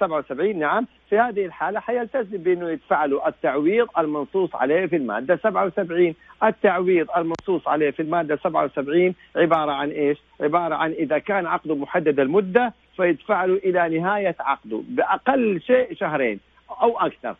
77 0.00 0.48
آه، 0.48 0.52
نعم. 0.52 0.86
في 1.10 1.18
هذه 1.18 1.46
الحالة 1.46 1.80
حيلتزم 1.80 2.38
بأنه 2.38 2.70
يدفع 2.70 3.04
له 3.04 3.28
التعويض 3.28 3.86
المنصوص 3.98 4.54
عليه 4.54 4.86
في 4.86 4.96
المادة 4.96 5.36
77 5.36 6.14
التعويض 6.44 7.06
المنصوص 7.16 7.68
عليه 7.68 7.90
في 7.90 8.02
المادة 8.02 8.36
77 8.36 9.14
عبارة 9.36 9.72
عن 9.72 9.90
إيش؟ 9.90 10.18
عبارة 10.40 10.74
عن 10.74 10.90
إذا 10.92 11.18
كان 11.18 11.46
عقده 11.46 11.74
محدد 11.74 12.20
المدة 12.20 12.72
فيدفع 12.96 13.44
له 13.44 13.54
إلى 13.54 13.98
نهاية 13.98 14.36
عقده 14.40 14.82
بأقل 14.88 15.60
شيء 15.66 15.94
شهرين 15.94 16.40
أو 16.82 16.98
أكثر. 16.98 17.36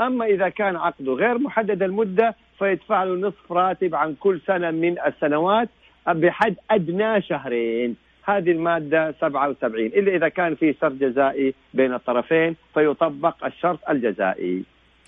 أما 0.00 0.24
إذا 0.24 0.48
كان 0.48 0.76
عقده 0.76 1.12
غير 1.12 1.38
محدد 1.38 1.82
المدة 1.82 2.34
فيدفع 2.58 3.04
له 3.04 3.28
نصف 3.28 3.52
راتب 3.52 3.94
عن 3.94 4.14
كل 4.14 4.40
سنة 4.46 4.70
من 4.70 4.96
السنوات 5.06 5.68
بحد 6.12 6.54
أدنى 6.70 7.22
شهرين. 7.22 7.96
هذه 8.24 8.50
المادة 8.50 9.14
77 9.20 9.86
إلا 9.86 10.16
إذا 10.16 10.28
كان 10.28 10.54
في 10.54 10.74
شرط 10.80 10.92
جزائي 10.92 11.54
بين 11.74 11.94
الطرفين 11.94 12.56
فيطبق 12.74 13.44
الشرط 13.44 13.78
الجزائي. 13.90 14.62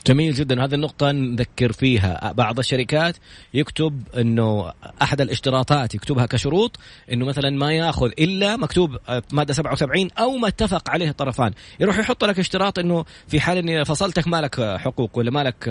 جميل 0.06 0.32
جدا. 0.32 0.64
هذه 0.64 0.74
النقطة 0.74 1.12
نذكر 1.12 1.72
فيها. 1.72 2.32
بعض 2.32 2.58
الشركات 2.58 3.16
يكتب 3.54 4.02
إنه 4.16 4.72
أحد 5.02 5.20
الاشتراطات 5.20 5.94
يكتبها 5.94 6.26
كشروط 6.26 6.76
إنه 7.12 7.26
مثلا 7.26 7.50
ما 7.50 7.72
يأخذ 7.72 8.10
إلا 8.18 8.56
مكتوب 8.56 8.96
مادة 9.32 9.54
77 9.54 10.08
أو 10.18 10.36
ما 10.36 10.48
اتفق 10.48 10.90
عليه 10.90 11.08
الطرفان. 11.08 11.52
يروح 11.80 11.98
يحط 11.98 12.24
لك 12.24 12.38
اشتراط 12.38 12.78
إنه 12.78 13.04
في 13.28 13.40
حال 13.40 13.58
إني 13.58 13.84
فصلتك 13.84 14.28
ما 14.28 14.40
لك 14.40 14.60
حقوق 14.60 15.18
ولا 15.18 15.30
ما 15.30 15.44
لك 15.44 15.68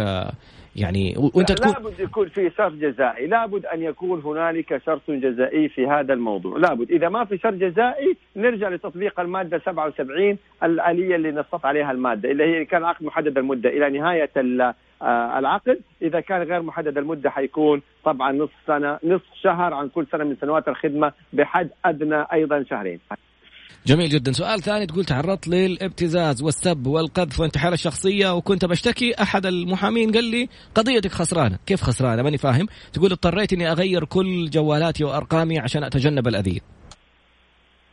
يعني 0.77 1.15
وأنت 1.17 1.51
تكون 1.51 1.71
لابد 1.71 1.99
يكون 1.99 2.29
في 2.29 2.51
شرط 2.57 2.73
جزائي. 2.73 3.27
لابد 3.27 3.65
أن 3.65 3.81
يكون 3.81 4.21
هنالك 4.21 4.81
شرط 4.85 5.11
جزائي 5.11 5.69
في 5.69 5.87
هذا 5.87 6.13
الموضوع. 6.13 6.57
لابد. 6.57 6.91
إذا 6.91 7.09
ما 7.09 7.25
في 7.25 7.37
شرط 7.37 7.53
جزائي 7.53 8.17
نرجع 8.35 8.69
لتطبيق 8.69 9.19
المادة 9.19 9.61
77 9.65 10.37
الآلية 10.63 11.15
اللي 11.15 11.31
نصت 11.31 11.65
عليها 11.65 11.91
المادة 11.91 12.31
اللي 12.31 12.43
هي 12.43 12.65
كان 12.65 12.83
عقد 12.83 13.03
محدد 13.03 13.37
المدة 13.37 13.69
إلى 13.69 13.99
نهاية 13.99 14.31
آه، 15.01 15.39
العقد. 15.39 15.79
إذا 16.01 16.19
كان 16.19 16.41
غير 16.41 16.61
محدد 16.61 16.97
المدة 16.97 17.29
حيكون 17.29 17.81
طبعا 18.03 18.31
نصف 18.31 18.53
سنة 18.67 18.99
نصف 19.03 19.33
شهر 19.41 19.73
عن 19.73 19.89
كل 19.89 20.07
سنة 20.11 20.23
من 20.23 20.35
سنوات 20.41 20.67
الخدمة 20.67 21.11
بحد 21.33 21.69
أدنى 21.85 22.25
أيضا 22.33 22.63
شهرين. 22.63 22.99
جميل 23.85 24.09
جدا. 24.09 24.31
سؤال 24.31 24.61
ثاني 24.61 24.85
تقول 24.85 25.05
تعرضت 25.05 25.47
للابتزاز 25.47 26.43
والسب 26.43 26.87
والقذف 26.87 27.39
وانتحار 27.39 27.73
الشخصية 27.73 28.35
وكنت 28.35 28.65
بشتكي. 28.65 29.13
أحد 29.21 29.45
المحامين 29.45 30.11
قال 30.11 30.23
لي 30.23 30.49
قضيتك 30.75 31.11
خسرانة. 31.11 31.59
كيف 31.65 31.81
خسرانة؟ 31.81 32.23
ماني 32.23 32.37
فاهم. 32.37 32.67
تقول 32.93 33.11
اضطريت 33.11 33.53
أني 33.53 33.71
أغير 33.71 34.05
كل 34.05 34.49
جوالاتي 34.49 35.03
وأرقامي 35.03 35.59
عشان 35.59 35.83
أتجنب 35.83 36.27
الأذية. 36.27 36.59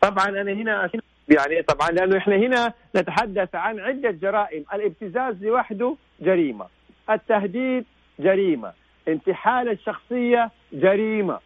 طبعا 0.00 0.28
أنا 0.28 0.52
هنا 0.52 0.90
يعني 1.28 1.62
طبعا 1.68 1.88
لأنه 1.90 2.18
إحنا 2.18 2.36
هنا 2.36 2.72
نتحدث 2.96 3.54
عن 3.54 3.80
عدة 3.80 4.10
جرائم. 4.10 4.64
الابتزاز 4.74 5.44
لوحده 5.44 5.96
جريمة. 6.20 6.66
التهديد 7.10 7.84
جريمة. 8.20 8.72
انتحال 9.08 9.68
الشخصية 9.68 10.50
جريمة. 10.72 11.38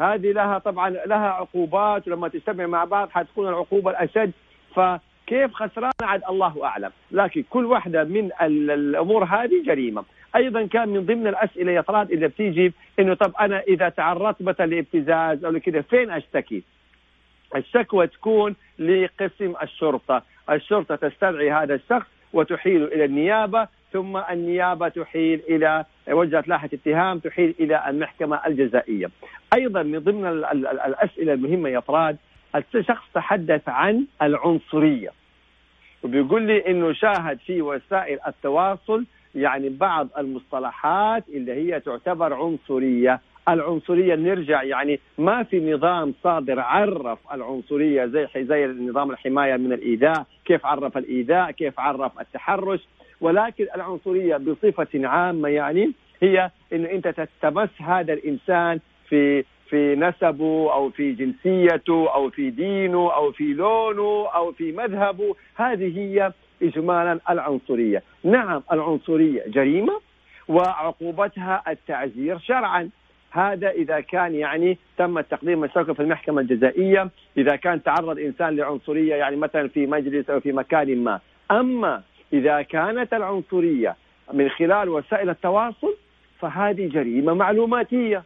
هذه 0.00 0.32
لها 0.32 0.58
طبعا 0.58 0.90
لها 0.90 1.28
عقوبات 1.28 2.08
ولما 2.08 2.28
تجتمع 2.28 2.66
مع 2.66 2.84
بعض 2.84 3.10
حتكون 3.10 3.48
العقوبة 3.48 3.90
الأشد. 3.90 4.32
فكيف 4.74 5.52
خسران؟ 5.52 5.92
عاد 6.02 6.22
الله 6.28 6.64
أعلم. 6.64 6.90
لكن 7.10 7.44
كل 7.50 7.64
واحدة 7.64 8.04
من 8.04 8.30
الأمور 8.40 9.24
هذه 9.24 9.62
جريمة. 9.66 10.04
أيضا 10.36 10.66
كان 10.66 10.88
من 10.88 11.06
ضمن 11.06 11.26
الأسئلة 11.26 11.72
يا 11.72 11.80
طلعت 11.80 12.10
إذا 12.10 12.26
بتيجي 12.26 12.72
إنه 12.98 13.14
طب 13.14 13.32
أنا 13.40 13.60
إذا 13.60 13.88
تعرضت 13.88 14.42
مثلا 14.42 14.66
لابتزاز 14.66 15.44
أو 15.44 15.60
كذا 15.60 15.80
فين 15.80 16.10
أشتكي؟ 16.10 16.62
الشكوى 17.56 18.06
تكون 18.06 18.56
لقسم 18.78 19.54
الشرطة، 19.62 20.22
الشرطة 20.50 20.96
تستدعي 20.96 21.52
هذا 21.52 21.74
الشخص 21.74 22.06
وتحيله 22.32 22.84
إلى 22.84 23.04
النيابة 23.04 23.68
ثم 23.96 24.16
النيابة 24.16 24.88
تحيل 24.88 25.40
إلى 25.48 25.84
وجهت 26.08 26.48
لاحة 26.48 26.68
اتهام 26.72 27.18
تحيل 27.18 27.54
إلى 27.60 27.84
المحكمة 27.88 28.40
الجزائية. 28.46 29.10
أيضا 29.54 29.82
من 29.82 29.98
ضمن 29.98 30.26
الأسئلة 30.86 31.32
المهمة 31.32 31.68
يا 31.68 31.80
فراد 31.80 32.16
الشخص 32.56 33.04
تحدث 33.14 33.68
عن 33.68 34.06
العنصرية. 34.22 35.10
وبيقول 36.02 36.42
لي 36.42 36.70
إنه 36.70 36.92
شاهد 36.92 37.38
في 37.38 37.62
وسائل 37.62 38.18
التواصل 38.26 39.04
يعني 39.34 39.68
بعض 39.68 40.08
المصطلحات 40.18 41.24
اللي 41.28 41.52
هي 41.52 41.80
تعتبر 41.80 42.34
عنصرية، 42.34 43.20
العنصرية 43.48 44.14
نرجع 44.14 44.62
يعني 44.62 45.00
ما 45.18 45.42
في 45.42 45.72
نظام 45.72 46.14
صادر 46.22 46.60
عرف 46.60 47.18
العنصرية 47.32 48.06
زي 48.06 48.28
زي 48.36 48.66
نظام 48.66 49.10
الحماية 49.10 49.56
من 49.56 49.72
الايذاء، 49.72 50.26
كيف 50.44 50.66
عرف 50.66 50.98
الايذاء، 50.98 51.50
كيف 51.50 51.80
عرف 51.80 52.20
التحرش، 52.20 52.80
ولكن 53.20 53.66
العنصرية 53.76 54.36
بصفة 54.36 54.88
عامة 54.94 55.48
يعني 55.48 55.92
هي 56.22 56.50
انه 56.72 56.90
أنت 56.90 57.28
تمس 57.42 57.68
هذا 57.78 58.12
الإنسان 58.12 58.80
في 59.08 59.44
في 59.70 59.96
نسبه 59.96 60.72
أو 60.72 60.90
في 60.90 61.12
جنسيته 61.12 62.14
أو 62.14 62.30
في 62.30 62.50
دينه 62.50 63.14
أو 63.14 63.32
في 63.32 63.44
لونه 63.44 64.28
أو 64.34 64.52
في 64.52 64.72
مذهبه 64.72 65.34
هذه 65.54 65.98
هي 65.98 66.32
اجمالا 66.62 67.20
العنصرية. 67.30 68.02
نعم 68.24 68.62
العنصرية 68.72 69.44
جريمة 69.46 70.00
وعقوبتها 70.48 71.62
التعزير 71.68 72.38
شرعا. 72.38 72.90
هذا 73.30 73.70
إذا 73.70 74.00
كان 74.00 74.34
يعني 74.34 74.78
تم 74.98 75.20
تقديم 75.20 75.64
الشكوى 75.64 75.94
في 75.94 76.02
المحكمة 76.02 76.40
الجزائية 76.40 77.10
إذا 77.36 77.56
كان 77.56 77.82
تعرض 77.82 78.18
إنسان 78.18 78.56
لعنصرية 78.56 79.14
يعني 79.14 79.36
مثلا 79.36 79.68
في 79.68 79.86
مجلس 79.86 80.30
أو 80.30 80.40
في 80.40 80.52
مكان 80.52 81.04
ما. 81.04 81.20
أما 81.50 82.02
إذا 82.32 82.62
كانت 82.62 83.14
العنصرية 83.14 83.96
من 84.32 84.48
خلال 84.48 84.88
وسائل 84.88 85.30
التواصل 85.30 85.94
فهذه 86.40 86.88
جريمة 86.88 87.34
معلوماتية. 87.34 88.22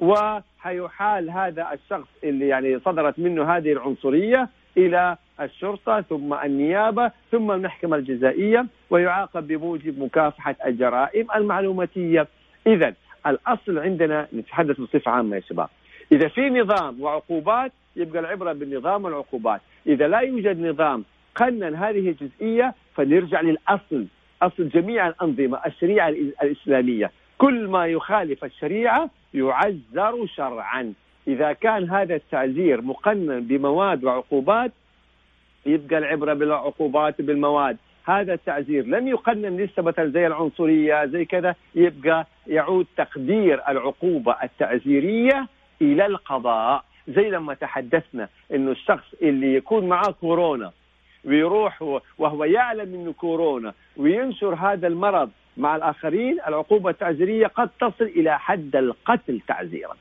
وحيحال 0.00 1.30
هذا 1.30 1.68
الشخص 1.72 2.08
اللي 2.24 2.48
يعني 2.48 2.80
صدرت 2.80 3.18
منه 3.18 3.56
هذه 3.56 3.72
العنصرية 3.72 4.48
إلى 4.76 5.16
الشرطة 5.40 6.00
ثم 6.00 6.34
النيابة 6.34 7.10
ثم 7.32 7.50
المحكمة 7.50 7.96
الجزائية 7.96 8.66
ويعاقب 8.90 9.46
بموجب 9.46 9.98
مكافحة 9.98 10.56
الجرائم 10.66 11.26
المعلوماتية. 11.36 12.26
إذا 12.66 12.94
الأصل 13.26 13.78
عندنا 13.78 14.28
نتحدث 14.34 14.80
بصفة 14.80 15.10
عامة 15.10 15.36
يا 15.36 15.40
شباب. 15.40 15.68
إذا 16.12 16.28
في 16.28 16.50
نظام 16.50 17.02
وعقوبات 17.02 17.72
يبقى 17.96 18.20
العبرة 18.20 18.52
بالنظام 18.52 19.04
والعقوبات. 19.04 19.60
إذا 19.86 20.08
لا 20.08 20.20
يوجد 20.20 20.60
نظام 20.60 21.04
قنن 21.34 21.74
هذه 21.74 22.08
الجزئية 22.08 22.74
فنرجع 22.96 23.40
للأصل 23.40 24.06
أصل 24.42 24.68
جميع 24.68 25.08
الأنظمة 25.08 25.60
الشريعة 25.66 26.08
الإسلامية. 26.42 27.10
كل 27.38 27.68
ما 27.68 27.86
يخالف 27.86 28.44
الشريعة 28.44 29.10
يعزر 29.34 30.26
شرعا. 30.26 30.92
إذا 31.28 31.52
كان 31.52 31.90
هذا 31.90 32.14
التعزير 32.14 32.82
مقنن 32.82 33.40
بمواد 33.40 34.04
وعقوبات 34.04 34.72
يبقى 35.66 35.98
العبرة 35.98 36.34
بالعقوبات 36.34 37.20
بالمواد. 37.22 37.76
هذا 38.04 38.34
التعزير 38.34 38.86
لم 38.86 39.08
يقنن 39.08 39.56
لسه 39.56 39.82
مثلا 39.82 40.10
زي 40.10 40.26
العنصرية 40.26 41.06
زي 41.06 41.24
كذا 41.24 41.54
يبقى 41.74 42.26
يعود 42.46 42.86
تقدير 42.96 43.60
العقوبة 43.68 44.36
التعزيرية 44.42 45.46
إلى 45.82 46.06
القضاء. 46.06 46.84
زي 47.08 47.30
لما 47.30 47.54
تحدثنا 47.54 48.28
إنه 48.54 48.70
الشخص 48.70 49.14
اللي 49.22 49.54
يكون 49.54 49.88
معاه 49.88 50.10
كورونا 50.20 50.72
ويروح 51.24 52.00
وهو 52.18 52.44
يعلم 52.44 52.94
إنه 52.94 53.12
كورونا 53.12 53.74
وينشر 53.96 54.54
هذا 54.54 54.86
المرض 54.86 55.30
مع 55.56 55.76
الآخرين 55.76 56.38
العقوبة 56.46 56.90
التعزيرية 56.90 57.46
قد 57.46 57.70
تصل 57.80 58.04
إلى 58.04 58.38
حد 58.38 58.76
القتل 58.76 59.40
تعزيرا. 59.48 59.96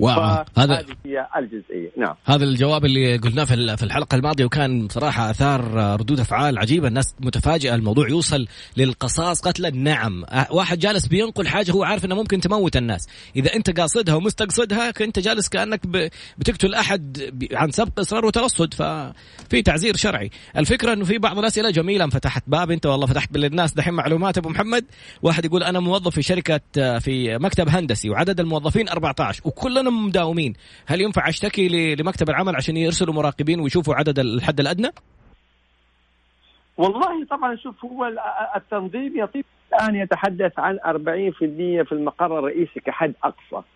واو 0.00 0.44
هذا 0.58 0.84
هي 1.06 1.26
الجزئية. 1.36 1.90
نعم. 1.96 2.14
هذا 2.24 2.44
الجواب 2.44 2.84
اللي 2.84 3.16
قلناه 3.16 3.44
في 3.44 3.76
في 3.76 3.82
الحلقة 3.82 4.14
الماضية 4.14 4.44
وكان 4.44 4.86
بصراحة 4.86 5.30
آثار 5.30 5.74
ردود 6.00 6.20
أفعال 6.20 6.58
عجيبة. 6.58 6.88
الناس 6.88 7.14
متفاجئة 7.20 7.74
الموضوع 7.74 8.08
يوصل 8.08 8.46
للقصاص 8.76 9.40
قتلا 9.40 9.70
نعم. 9.70 10.24
واحد 10.50 10.78
جالس 10.78 11.06
بينقل 11.06 11.48
حاجة 11.48 11.72
هو 11.72 11.84
عارف 11.84 12.04
إنه 12.04 12.14
ممكن 12.14 12.40
تموت 12.40 12.76
الناس. 12.76 13.06
إذا 13.36 13.54
أنت 13.54 13.80
قاصدها 13.80 14.14
ومستقصدها 14.14 14.90
كنت 14.90 15.18
جالس 15.18 15.48
كأنك 15.48 15.86
بتقتل 16.38 16.74
أحد 16.74 17.30
عن 17.52 17.70
سبق 17.70 18.00
إصرار 18.00 18.26
وترصد. 18.26 18.74
ففي 18.74 19.62
تعزير 19.64 19.96
شرعي. 19.96 20.30
الفكرة 20.56 20.92
إنه 20.92 21.04
في 21.04 21.18
بعض 21.18 21.38
الاسئله 21.38 21.70
جميله 21.70 22.08
فتحت 22.08 22.42
باب؟ 22.46 22.70
أنت 22.70 22.86
والله 22.86 23.06
فتحت 23.06 23.36
للناس 23.36 23.74
دحين 23.74 23.94
معلومات 23.94 24.38
أبو 24.38 24.48
محمد. 24.48 24.84
واحد 25.22 25.44
يقول 25.44 25.62
أنا 25.62 25.80
موظف 25.80 26.14
في 26.14 26.22
شركة 26.22 26.60
في 26.98 27.38
مكتب 27.38 27.68
هندسي 27.68 28.10
وعدد 28.10 28.40
الموظفين 28.40 28.88
14 28.88 29.42
وكلنا 29.44 29.89
مداومين. 29.90 30.54
هل 30.86 31.00
ينفع 31.00 31.28
أشتكي 31.28 31.94
لمكتب 31.94 32.30
العمل 32.30 32.56
عشان 32.56 32.76
يرسلوا 32.76 33.14
مراقبين 33.14 33.60
ويشوفوا 33.60 33.94
عدد 33.94 34.18
الحد 34.18 34.60
الأدنى؟ 34.60 34.88
والله 36.76 37.24
طبعا 37.24 37.56
شوف 37.56 37.84
هو 37.84 38.12
التنظيم 38.56 39.12
يطيب. 39.16 39.44
الآن 39.74 39.94
يتحدث 39.94 40.58
عن 40.58 40.78
40% 40.84 41.82
في 41.82 41.92
المقر 41.92 42.38
الرئيسي 42.38 42.80
كحد 42.80 43.14
أقصى. 43.24 43.66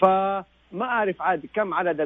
فما 0.00 0.44
أعرف 0.82 1.22
عاد 1.22 1.46
كم 1.54 1.74
عدد 1.74 2.00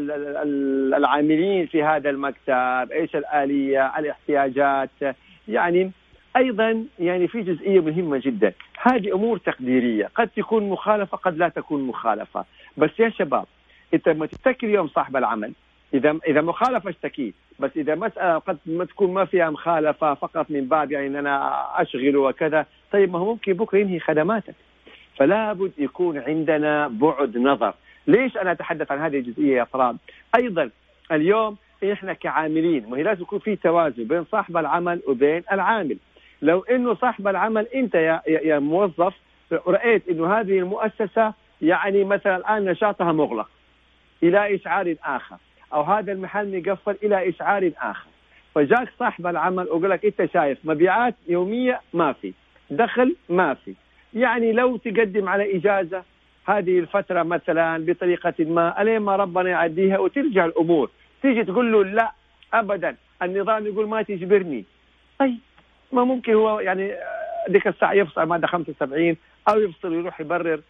العاملين 0.97 1.67
في 1.67 1.83
هذا 1.83 2.11
المكتب 2.11 2.93
إيش 2.93 3.17
الآلية 3.17 3.99
الاحتياجات. 3.99 5.17
يعني 5.49 5.93
أيضا 6.37 6.85
يعني 6.99 7.29
في 7.29 7.43
جزئية 7.43 7.81
مهمة 7.81 8.21
جدا. 8.25 8.53
هذه 8.83 9.15
أمور 9.15 9.39
تقديرية. 9.39 10.11
قد 10.15 10.29
تكون 10.29 10.69
مخالفة 10.69 11.17
قد 11.17 11.37
لا 11.37 11.49
تكون 11.49 11.83
مخالفة. 11.83 12.45
بس 12.77 12.91
يا 12.99 13.11
شباب 13.11 13.47
انت 13.95 14.09
لما 14.09 14.27
تشتكي 14.27 14.67
اليوم 14.67 14.89
صاحب 14.89 15.17
العمل 15.17 15.53
إذا 15.95 16.19
إذا 16.29 16.41
مخالفة 16.41 16.91
اشتكيه 16.91 17.33
بس 17.59 17.71
إذا 17.77 17.95
مساله 17.95 18.39
قد 18.39 18.59
ما 18.67 18.85
تكون 18.85 19.15
ما 19.15 19.25
فيها 19.25 19.51
مخالفة 19.51 20.15
فقط 20.15 20.51
من 20.51 20.61
باب 20.65 20.93
يعني 20.93 21.07
إن 21.07 21.17
أنا 21.17 21.65
اشغله 21.83 22.21
وكذا 22.21 22.67
طيب 22.93 23.13
ما 23.13 23.19
هو 23.19 23.25
ممكن 23.25 23.53
بكرة 23.53 23.79
ينهي 23.79 24.01
خدماتك. 24.01 24.55
فلا 25.17 25.53
بد 25.53 25.73
يكون 25.79 26.19
عندنا 26.19 26.89
بعد 26.89 27.39
نظر. 27.39 27.75
ليش 28.07 28.37
أنا 28.37 28.53
أتحدث 28.53 28.93
عن 28.93 28.99
هذه 28.99 29.19
الجزئية 29.19 29.57
يا 29.57 29.65
فراد 29.65 29.97
أيضا 30.37 30.71
اليوم 31.13 31.57
إحنا 31.93 32.13
كعاملين 32.13 32.91
ما 32.91 32.97
هي 32.97 33.03
لازم 33.03 33.23
يكون 33.23 33.39
في 33.39 33.57
توازن 33.57 34.05
بين 34.05 34.25
صاحب 34.25 34.57
العمل 34.57 35.01
وبين 35.09 35.43
العامل. 35.53 35.97
لو 36.43 36.61
إنه 36.61 36.95
صاحب 36.95 37.29
العمل 37.29 37.67
أنت 37.75 37.95
يا, 37.95 38.23
يا 38.27 38.59
موظف 38.59 39.15
رأيت 39.53 40.09
إنه 40.09 40.41
هذه 40.41 40.59
المؤسسة 40.59 41.33
يعني 41.63 42.05
مثلا 42.05 42.37
الآن 42.37 42.65
نشاطها 42.65 43.13
مغلق. 43.13 43.49
إلى 44.23 44.55
إشعار 44.55 44.95
آخر. 45.05 45.37
أو 45.73 45.83
هذا 45.83 46.13
المحل 46.13 46.59
مقفل 46.59 46.97
إلى 47.03 47.29
إشعار 47.29 47.71
آخر. 47.79 48.09
فجاك 48.55 48.89
صاحب 48.99 49.27
العمل 49.27 49.69
وقال 49.69 49.91
لك 49.91 50.05
أنت 50.05 50.33
شايف 50.33 50.59
مبيعات 50.65 51.15
يومية 51.29 51.81
ما 51.93 52.13
في. 52.13 52.33
دخل 52.71 53.17
ما 53.29 53.55
في. 53.55 53.75
يعني 54.15 54.53
لو 54.53 54.77
تقدم 54.77 55.29
على 55.29 55.57
إجازة 55.57 56.03
هذه 56.49 56.79
الفترة 56.79 57.23
مثلا 57.23 57.85
بطريقة 57.87 58.35
ما 58.39 58.83
ألين 58.83 58.99
ما 58.99 59.17
ربنا 59.17 59.51
يعديها 59.51 59.99
وترجع 59.99 60.45
الأمور. 60.45 60.91
تيجي 61.23 61.45
تقول 61.45 61.73
له 61.73 61.85
لا 61.85 62.13
ابدا. 62.55 62.97
النظام 63.23 63.67
يقول 63.67 63.89
ما 63.89 64.03
تجبرني. 64.03 64.65
طيب 65.19 65.39
ما 65.93 66.05
ممكن 66.05 66.35
هو 66.35 66.61
يعني 66.61 66.93
ذيك 67.51 67.67
الساعة 67.67 67.93
يفصل 67.93 68.23
ماده 68.23 68.47
75 68.47 69.17
أو 69.49 69.61
يفصل 69.61 69.89
ويروح 69.89 70.21
يبرر. 70.21 70.61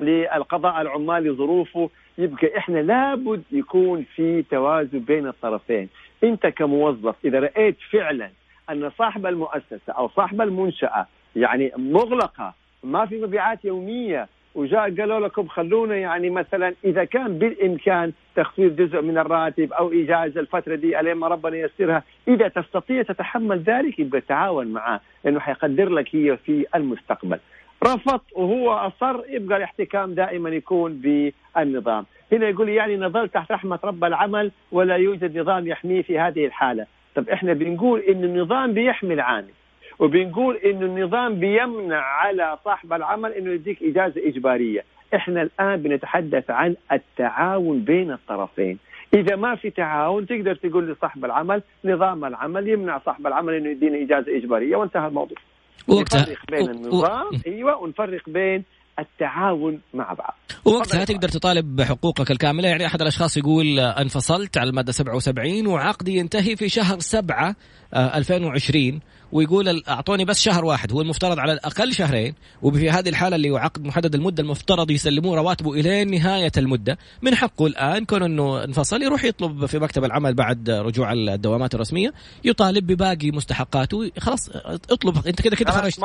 للقضاء 0.00 0.80
العمالي 0.80 1.30
ظروفه 1.30 1.90
يبقى 2.18 2.58
إحنا 2.58 2.78
لابد 2.78 3.42
يكون 3.52 4.04
في 4.14 4.42
توازن 4.42 4.98
بين 4.98 5.26
الطرفين. 5.26 5.88
أنت 6.24 6.46
كموظف 6.46 7.14
إذا 7.24 7.40
رأيت 7.40 7.76
فعلا 7.92 8.30
أن 8.70 8.90
صاحب 8.98 9.26
المؤسسة 9.26 9.92
أو 9.98 10.08
صاحب 10.08 10.40
المنشأة 10.40 11.06
يعني 11.36 11.72
مغلقة 11.76 12.54
ما 12.84 13.06
في 13.06 13.18
مبيعات 13.22 13.64
يومية 13.64 14.28
وجاء 14.54 14.80
قالوا 14.96 15.20
لكم 15.20 15.48
خلونا 15.48 15.96
يعني 15.96 16.30
مثلا 16.30 16.74
إذا 16.84 17.04
كان 17.04 17.38
بالإمكان 17.38 18.12
تخفيض 18.36 18.76
جزء 18.76 19.00
من 19.02 19.18
الراتب 19.18 19.72
أو 19.72 19.92
اجازه 19.92 20.40
الفترة 20.40 20.74
دي 20.74 21.00
الين 21.00 21.14
ما 21.14 21.28
ربنا 21.28 21.56
ييسرها. 21.56 22.02
إذا 22.28 22.48
تستطيع 22.48 23.02
تتحمل 23.02 23.58
ذلك 23.58 23.98
يبقى 23.98 24.20
تعاون 24.20 24.66
معاه 24.66 25.00
لأنه 25.24 25.40
حيقدر 25.40 25.88
لك 25.88 26.16
هي 26.16 26.36
في 26.36 26.66
المستقبل. 26.74 27.38
رفض 27.84 28.20
وهو 28.32 28.72
أصر 28.72 29.20
يبقى 29.28 29.56
الاحتكام 29.58 30.14
دائما 30.14 30.50
يكون 30.50 30.92
بالنظام. 30.92 32.06
هنا 32.32 32.48
يقول 32.48 32.68
يعني 32.68 32.96
نظل 32.96 33.28
تحت 33.28 33.52
رحمة 33.52 33.78
رب 33.84 34.04
العمل 34.04 34.50
ولا 34.72 34.96
يوجد 34.96 35.38
نظام 35.38 35.66
يحميه 35.66 36.02
في 36.02 36.18
هذه 36.18 36.46
الحالة. 36.46 36.86
طب 37.14 37.28
إحنا 37.28 37.52
بنقول 37.52 38.00
إن 38.00 38.24
النظام 38.24 38.72
بيحمي 38.72 39.14
العامل 39.14 39.50
وبنقول 39.98 40.56
انه 40.56 40.86
النظام 40.86 41.34
بيمنع 41.34 42.00
على 42.00 42.58
صاحب 42.64 42.92
العمل 42.92 43.32
إنه 43.32 43.50
يديك 43.50 43.82
إجازة 43.82 44.28
إجبارية. 44.28 44.84
إحنا 45.14 45.42
الآن 45.42 45.82
بنتحدث 45.82 46.50
عن 46.50 46.76
التعاون 46.92 47.80
بين 47.80 48.12
الطرفين. 48.12 48.78
إذا 49.14 49.36
ما 49.36 49.54
في 49.54 49.70
تعاون 49.70 50.26
تقدر 50.26 50.54
تقول 50.54 50.88
لصاحب 50.88 51.24
العمل 51.24 51.62
نظام 51.84 52.24
العمل 52.24 52.68
يمنع 52.68 52.98
صاحب 52.98 53.26
العمل 53.26 53.54
إنه 53.54 53.68
يدينا 53.68 54.02
إجازة 54.02 54.36
إجبارية 54.36 54.76
وانتهى 54.76 55.08
الموضوع. 55.08 55.38
وقتها 55.86 56.20
نفرق 56.20 56.50
بين 56.50 56.70
النظام 56.70 57.26
و... 57.26 57.40
أيوه 57.46 57.76
ونفرق 57.82 58.28
بين 58.28 58.64
التعاون 58.98 59.80
مع 59.94 60.12
بعض. 60.12 60.34
وقتها 60.64 61.04
تقدر 61.04 61.28
تطالب 61.28 61.76
بحقوقك 61.76 62.30
الكاملة. 62.30 62.68
يعني 62.68 62.86
أحد 62.86 63.00
الأشخاص 63.00 63.36
يقول 63.36 63.78
أنفصلت 63.80 64.58
على 64.58 64.70
المادة 64.70 64.92
77 64.92 65.66
وعقدي 65.66 66.16
ينتهي 66.16 66.56
في 66.56 66.68
شهر 66.68 66.98
7 66.98 67.56
2020 67.94 68.94
آه، 68.94 69.00
ويقول 69.32 69.82
أعطوني 69.88 70.24
بس 70.24 70.40
شهر 70.40 70.64
واحد 70.64 70.92
هو 70.92 71.00
المفترض 71.00 71.38
على 71.38 71.52
الأقل 71.52 71.92
شهرين 71.92 72.34
وفي 72.62 72.90
هذه 72.90 73.08
الحالة 73.08 73.36
اللي 73.36 73.50
هو 73.50 73.56
عقد 73.56 73.84
محدد 73.84 74.14
المدة 74.14 74.42
المفترض 74.42 74.90
يسلموه 74.90 75.36
رواتبه 75.36 75.72
إلى 75.72 76.04
نهاية 76.04 76.52
المدة. 76.56 76.98
من 77.22 77.34
حقه 77.34 77.66
الآن 77.66 78.04
كون 78.04 78.22
إنه 78.22 78.64
انفصل 78.64 79.02
يروح 79.02 79.24
يطلب 79.24 79.66
في 79.66 79.78
مكتب 79.78 80.04
العمل 80.04 80.34
بعد 80.34 80.70
رجوع 80.70 81.12
الدوامات 81.12 81.74
الرسمية 81.74 82.12
يطالب 82.44 82.86
بباقي 82.86 83.30
مستحقاته 83.30 84.10
خلاص 84.18 84.50
اطلب 84.90 85.26
أنت 85.26 85.42
كده 85.42 85.56
كده 85.56 85.72
خرجت. 85.72 86.00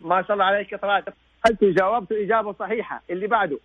ما 0.00 0.22
شاء 0.22 0.32
الله 0.32 0.44
عليك 0.44 0.74
طلعت 0.82 1.04
سألت 1.48 1.62
وجاوبت 1.62 2.12
إجابة 2.12 2.52
صحيحة 2.52 3.02
اللي 3.10 3.26
بعده. 3.26 3.58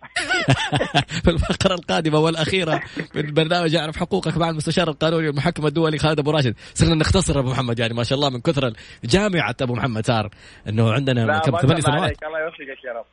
في 1.24 1.30
الفقرة 1.30 1.74
القادمة 1.74 2.18
والأخيرة 2.18 2.80
من 3.14 3.34
برنامج 3.34 3.74
اعرف 3.74 3.96
حقوقك 3.96 4.36
مع 4.36 4.50
المستشار 4.50 4.88
القانوني 4.88 5.26
والمحكم 5.26 5.66
الدولي 5.66 5.98
خالد 5.98 6.18
أبو 6.18 6.30
راشد. 6.30 6.54
صرنا 6.74 6.94
نختصر 6.94 7.38
أبو 7.38 7.50
محمد 7.50 7.78
يعني 7.78 7.94
ما 7.94 8.02
شاء 8.02 8.16
الله 8.18 8.30
من 8.30 8.40
كثر 8.40 8.72
جامعة 9.04 9.56
أبو 9.62 9.74
محمد 9.74 10.06
صار 10.06 10.30
إنه 10.68 10.92
عندنا 10.92 11.38
كم 11.38 11.56
ثمانية 11.56 11.80
سنوات. 11.80 12.22
الله 12.22 12.40
يوفقك 12.40 12.84
يا 12.84 12.92
رب. 12.92 13.04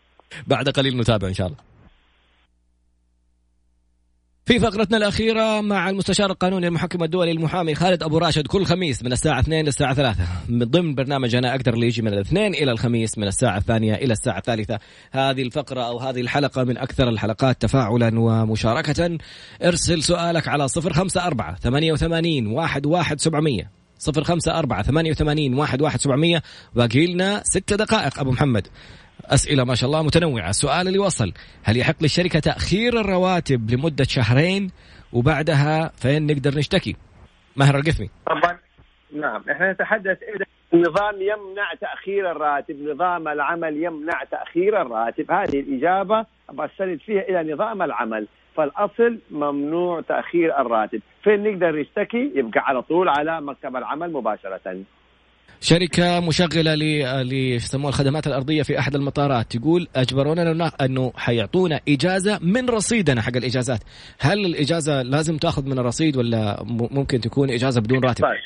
بعد 0.47 0.69
قليل 0.69 0.97
نتابع 0.97 1.27
إن 1.27 1.33
شاء 1.33 1.47
الله. 1.47 1.57
في 4.51 4.59
فقرتنا 4.59 4.97
الأخيرة 4.97 5.61
مع 5.61 5.89
المستشار 5.89 6.31
القانوني 6.31 6.67
المحكم 6.67 7.03
الدولي 7.03 7.31
المحامي 7.31 7.75
خالد 7.75 8.03
أبو 8.03 8.17
راشد 8.17 8.47
كل 8.47 8.65
خميس 8.65 9.03
من 9.03 9.11
الساعة 9.11 9.39
2 9.39 9.65
للساعة 9.65 9.93
3 9.93 10.27
من 10.49 10.65
ضمن 10.65 10.95
برنامج 10.95 11.35
أنا 11.35 11.51
أقدر 11.55 11.73
اللي 11.73 11.87
يجي 11.87 12.01
من 12.01 12.13
الاثنين 12.13 12.53
إلى 12.53 12.71
الخميس 12.71 13.17
من 13.17 13.27
الساعة 13.27 13.57
الثانية 13.57 13.95
إلى 13.95 14.13
الساعة 14.13 14.37
الثالثة. 14.37 14.79
هذه 15.11 15.41
الفقرة 15.41 15.81
أو 15.81 15.99
هذه 15.99 16.21
الحلقة 16.21 16.63
من 16.63 16.77
أكثر 16.77 17.09
الحلقات 17.09 17.61
تفاعلا 17.61 18.19
ومشاركة. 18.19 19.17
أرسل 19.63 20.03
سؤالك 20.03 20.47
على 20.47 20.63
054 20.63 21.55
88 21.55 22.47
11700 22.47 23.81
صفر 23.97 24.23
خمسة 24.23 24.59
أربعة 24.59 24.83
ثمانية 24.83 25.11
وثمانين 25.11 25.53
واحد 25.53 25.81
واحد 25.81 26.01
سبعمية. 26.01 26.43
باقي 26.75 27.07
لنا 27.07 27.43
ست 27.45 27.73
دقائق 27.73 28.19
أبو 28.19 28.31
محمد. 28.31 28.67
أسئلة 29.33 29.63
ما 29.63 29.75
شاء 29.75 29.89
الله 29.89 30.03
متنوعة. 30.03 30.49
السؤال 30.49 30.87
اللي 30.87 30.99
وصل 30.99 31.33
هل 31.63 31.77
يحق 31.77 31.95
للشركة 32.01 32.39
تأخير 32.39 32.99
الرواتب 32.99 33.71
لمدة 33.71 34.03
شهرين؟ 34.03 34.71
وبعدها 35.13 35.91
فين 35.95 36.25
نقدر 36.25 36.57
نشتكي؟ 36.57 36.95
ماهر 37.55 37.75
القثمي. 37.75 38.09
طبعا 38.25 38.57
نعم. 39.15 39.43
إحنا 39.51 39.71
نتحدث 39.71 40.17
إذا 40.35 40.45
النظام 40.73 41.15
يمنع 41.15 41.73
تأخير 41.81 42.31
الراتب، 42.31 42.75
نظام 42.81 43.27
العمل 43.27 43.83
يمنع 43.83 44.23
تأخير 44.23 44.81
الراتب، 44.81 45.31
هذه 45.31 45.59
الإجابة 45.59 46.25
بستند 46.53 46.99
فيها 47.05 47.21
إلى 47.21 47.53
نظام 47.53 47.81
العمل، 47.81 48.27
فالأصل 48.57 49.19
ممنوع 49.31 50.01
تأخير 50.01 50.61
الراتب، 50.61 51.01
فين 51.23 51.43
نقدر 51.43 51.79
نشتكي؟ 51.79 52.31
يبقى 52.35 52.59
على 52.59 52.81
طول 52.81 53.09
على 53.09 53.41
مكتب 53.41 53.75
العمل 53.75 54.13
مباشرة. 54.13 54.83
شركة 55.63 56.19
مشغلة 56.27 56.75
ل 56.75 57.33
يسموها 57.33 57.89
الخدمات 57.89 58.27
الأرضية 58.27 58.63
في 58.63 58.79
أحد 58.79 58.95
المطارات. 58.95 59.57
تقول 59.57 59.87
أجبرونا 59.95 60.71
أنه 60.81 61.11
حيعطونا 61.15 61.79
إجازة 61.89 62.39
من 62.41 62.69
رصيدنا 62.69 63.21
حق 63.21 63.35
الإجازات. 63.35 63.79
هل 64.19 64.45
الإجازة 64.45 65.01
لازم 65.01 65.37
تأخذ 65.37 65.69
من 65.69 65.79
الرصيد 65.79 66.17
ولا 66.17 66.63
ممكن 66.91 67.19
تكون 67.19 67.49
إجازة 67.49 67.81
بدون 67.81 68.03
راتب؟ 68.03 68.23
طيب. 68.25 68.39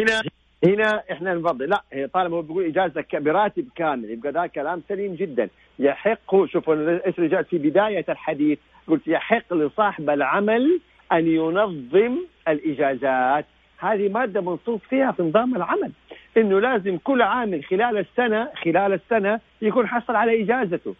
هنا 0.00 0.22
هنا 0.64 1.02
إحنا 1.12 1.34
نفضل. 1.34 1.68
لا 1.68 1.82
هي 1.92 2.06
طالما 2.06 2.36
هو 2.36 2.42
بيقول 2.42 2.66
إجازة 2.66 3.04
براتب 3.14 3.68
كامل 3.76 4.10
يبقى 4.10 4.32
ذا 4.32 4.46
كلام 4.46 4.82
سليم 4.88 5.14
جدا. 5.14 5.48
يحق 5.78 6.46
شوفوا 6.52 7.06
إيش 7.06 7.18
رجعت 7.18 7.46
في 7.46 7.58
بداية 7.58 8.04
الحديث 8.08 8.58
قلت 8.88 9.02
يحق 9.06 9.54
لصاحب 9.54 10.10
العمل 10.10 10.80
أن 11.12 11.26
ينظم 11.26 12.16
الإجازات. 12.48 13.46
هذه 13.78 14.08
مادة 14.08 14.40
منصوص 14.40 14.80
فيها 14.90 15.12
في 15.12 15.22
نظام 15.22 15.56
العمل. 15.56 15.92
إنه 16.36 16.60
لازم 16.60 16.98
كل 17.04 17.22
عامل 17.22 17.64
خلال 17.64 17.98
السنة 17.98 18.48
خلال 18.64 18.92
السنة 18.92 19.40
يكون 19.62 19.88
حصل 19.88 20.16
على 20.16 20.42
إجازته. 20.42 20.94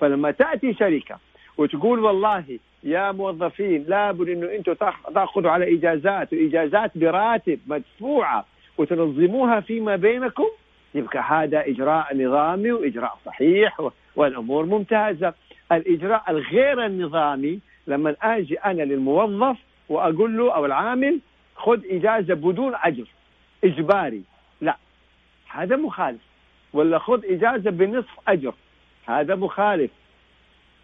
فلما 0.00 0.30
تأتي 0.30 0.74
شركة 0.74 1.18
وتقول 1.58 1.98
والله 1.98 2.58
يا 2.84 3.12
موظفين 3.12 3.84
لابد 3.88 4.28
إنه 4.28 4.54
أنتم 4.54 4.72
تأخذوا 5.14 5.50
على 5.50 5.74
إجازات 5.74 6.32
واجازات 6.32 6.98
براتب 6.98 7.58
مدفوعة 7.66 8.44
وتنظموها 8.78 9.60
فيما 9.60 9.96
بينكم 9.96 10.46
يبقى 10.94 11.22
هذا 11.22 11.66
إجراء 11.66 12.16
نظامي 12.16 12.72
وإجراء 12.72 13.18
صحيح 13.26 13.80
والأمور 14.16 14.66
ممتازة. 14.66 15.34
الإجراء 15.72 16.22
الغير 16.28 16.86
النظامي 16.86 17.60
لما 17.86 18.16
أجي 18.22 18.54
أنا 18.54 18.82
للموظف 18.82 19.56
وأقول 19.88 20.36
له 20.38 20.54
أو 20.54 20.66
العامل 20.66 21.20
خذ 21.56 21.80
إجازة 21.90 22.34
بدون 22.34 22.72
أجر 22.82 23.04
إجباري. 23.64 24.22
هذا 25.56 25.76
مخالف. 25.76 26.20
ولا 26.72 26.98
خذ 26.98 27.24
إجازة 27.24 27.70
بنصف 27.70 28.20
أجر. 28.28 28.54
هذا 29.06 29.34
مخالف. 29.34 29.90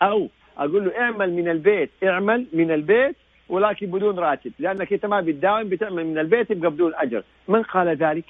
أو 0.03 0.29
أقول 0.59 0.85
له 0.85 0.99
اعمل 1.01 1.33
من 1.33 1.49
البيت 1.49 1.91
اعمل 2.05 2.47
من 2.53 2.71
البيت 2.71 3.17
ولكن 3.49 3.87
بدون 3.87 4.19
راتب 4.19 4.53
لأنك 4.59 4.93
أنت 4.93 5.07
ما 5.07 5.21
بتداوم 5.21 5.69
بتعمل 5.69 6.07
من 6.07 6.19
البيت 6.19 6.51
يبقى 6.51 6.71
بدون 6.71 6.93
أجر. 6.95 7.23
من 7.49 7.63
قال 7.63 7.89
ذلك؟ 7.89 8.25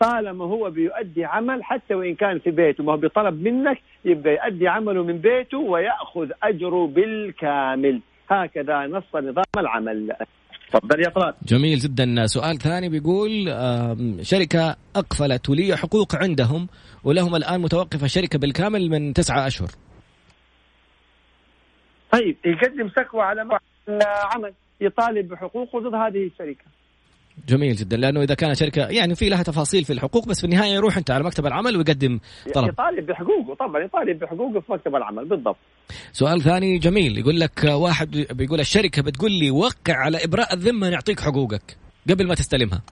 طالما 0.00 0.44
هو 0.44 0.70
بيؤدي 0.70 1.24
عمل 1.24 1.64
حتى 1.64 1.94
وإن 1.94 2.14
كان 2.14 2.38
في 2.38 2.50
بيته 2.50 2.84
ما 2.84 2.92
هو 2.92 2.96
بطلب 2.96 3.42
منك 3.42 3.78
يبقى 4.04 4.34
يؤدي 4.34 4.68
عمله 4.68 5.02
من 5.02 5.18
بيته 5.18 5.58
ويأخذ 5.58 6.30
أجره 6.42 6.86
بالكامل. 6.86 8.00
هكذا 8.30 8.86
نص 8.86 9.16
نظام 9.16 9.44
العمل. 9.58 10.16
تفضل 10.72 11.00
يا 11.00 11.08
طلال. 11.08 11.34
جميل 11.42 11.78
جدا. 11.78 12.26
سؤال 12.26 12.58
ثاني 12.58 12.88
بيقول 12.88 13.30
شركة 14.22 14.76
أقفلت 14.96 15.50
ولي 15.50 15.76
حقوق 15.76 16.16
عندهم 16.16 16.68
ولهم 17.04 17.36
الآن 17.36 17.60
متوقفة 17.60 18.04
الشركة 18.04 18.38
بالكامل 18.38 18.90
من 18.90 19.12
تسعة 19.12 19.46
أشهر. 19.46 19.68
طيب 22.12 22.36
يقدم 22.44 22.88
سكوى 22.88 23.22
على 23.22 23.42
العمل 23.88 24.52
يطالب 24.80 25.28
بحقوقه 25.28 25.80
ضد 25.80 25.94
هذه 25.94 26.26
الشركة. 26.26 26.64
جميل 27.48 27.76
جدا. 27.76 27.96
لأنه 27.96 28.22
إذا 28.22 28.34
كانت 28.34 28.56
شركة 28.56 28.86
يعني 28.86 29.14
في 29.14 29.28
لها 29.28 29.42
تفاصيل 29.42 29.84
في 29.84 29.92
الحقوق 29.92 30.28
بس 30.28 30.40
في 30.40 30.44
النهاية 30.44 30.72
يروح 30.72 30.96
أنت 30.96 31.10
على 31.10 31.24
مكتب 31.24 31.46
العمل 31.46 31.76
ويقدم 31.76 32.20
طلب. 32.54 32.68
يطالب 32.68 33.06
بحقوقه 33.06 33.54
طبعا 33.54 33.82
يطالب 33.82 34.18
بحقوقه 34.18 34.60
في 34.60 34.72
مكتب 34.72 34.96
العمل 34.96 35.24
بالضبط. 35.24 35.56
سؤال 36.12 36.42
ثاني 36.42 36.78
جميل. 36.78 37.18
يقول 37.18 37.40
لك 37.40 37.64
واحد 37.64 38.26
بيقول 38.30 38.60
الشركة 38.60 39.02
بتقول 39.02 39.32
لي 39.32 39.50
وقع 39.50 39.94
على 39.94 40.24
إبراء 40.24 40.54
الذمة 40.54 40.88
نعطيك 40.90 41.20
حقوقك 41.20 41.76
قبل 42.10 42.26
ما 42.26 42.34
تستلمها. 42.34 42.82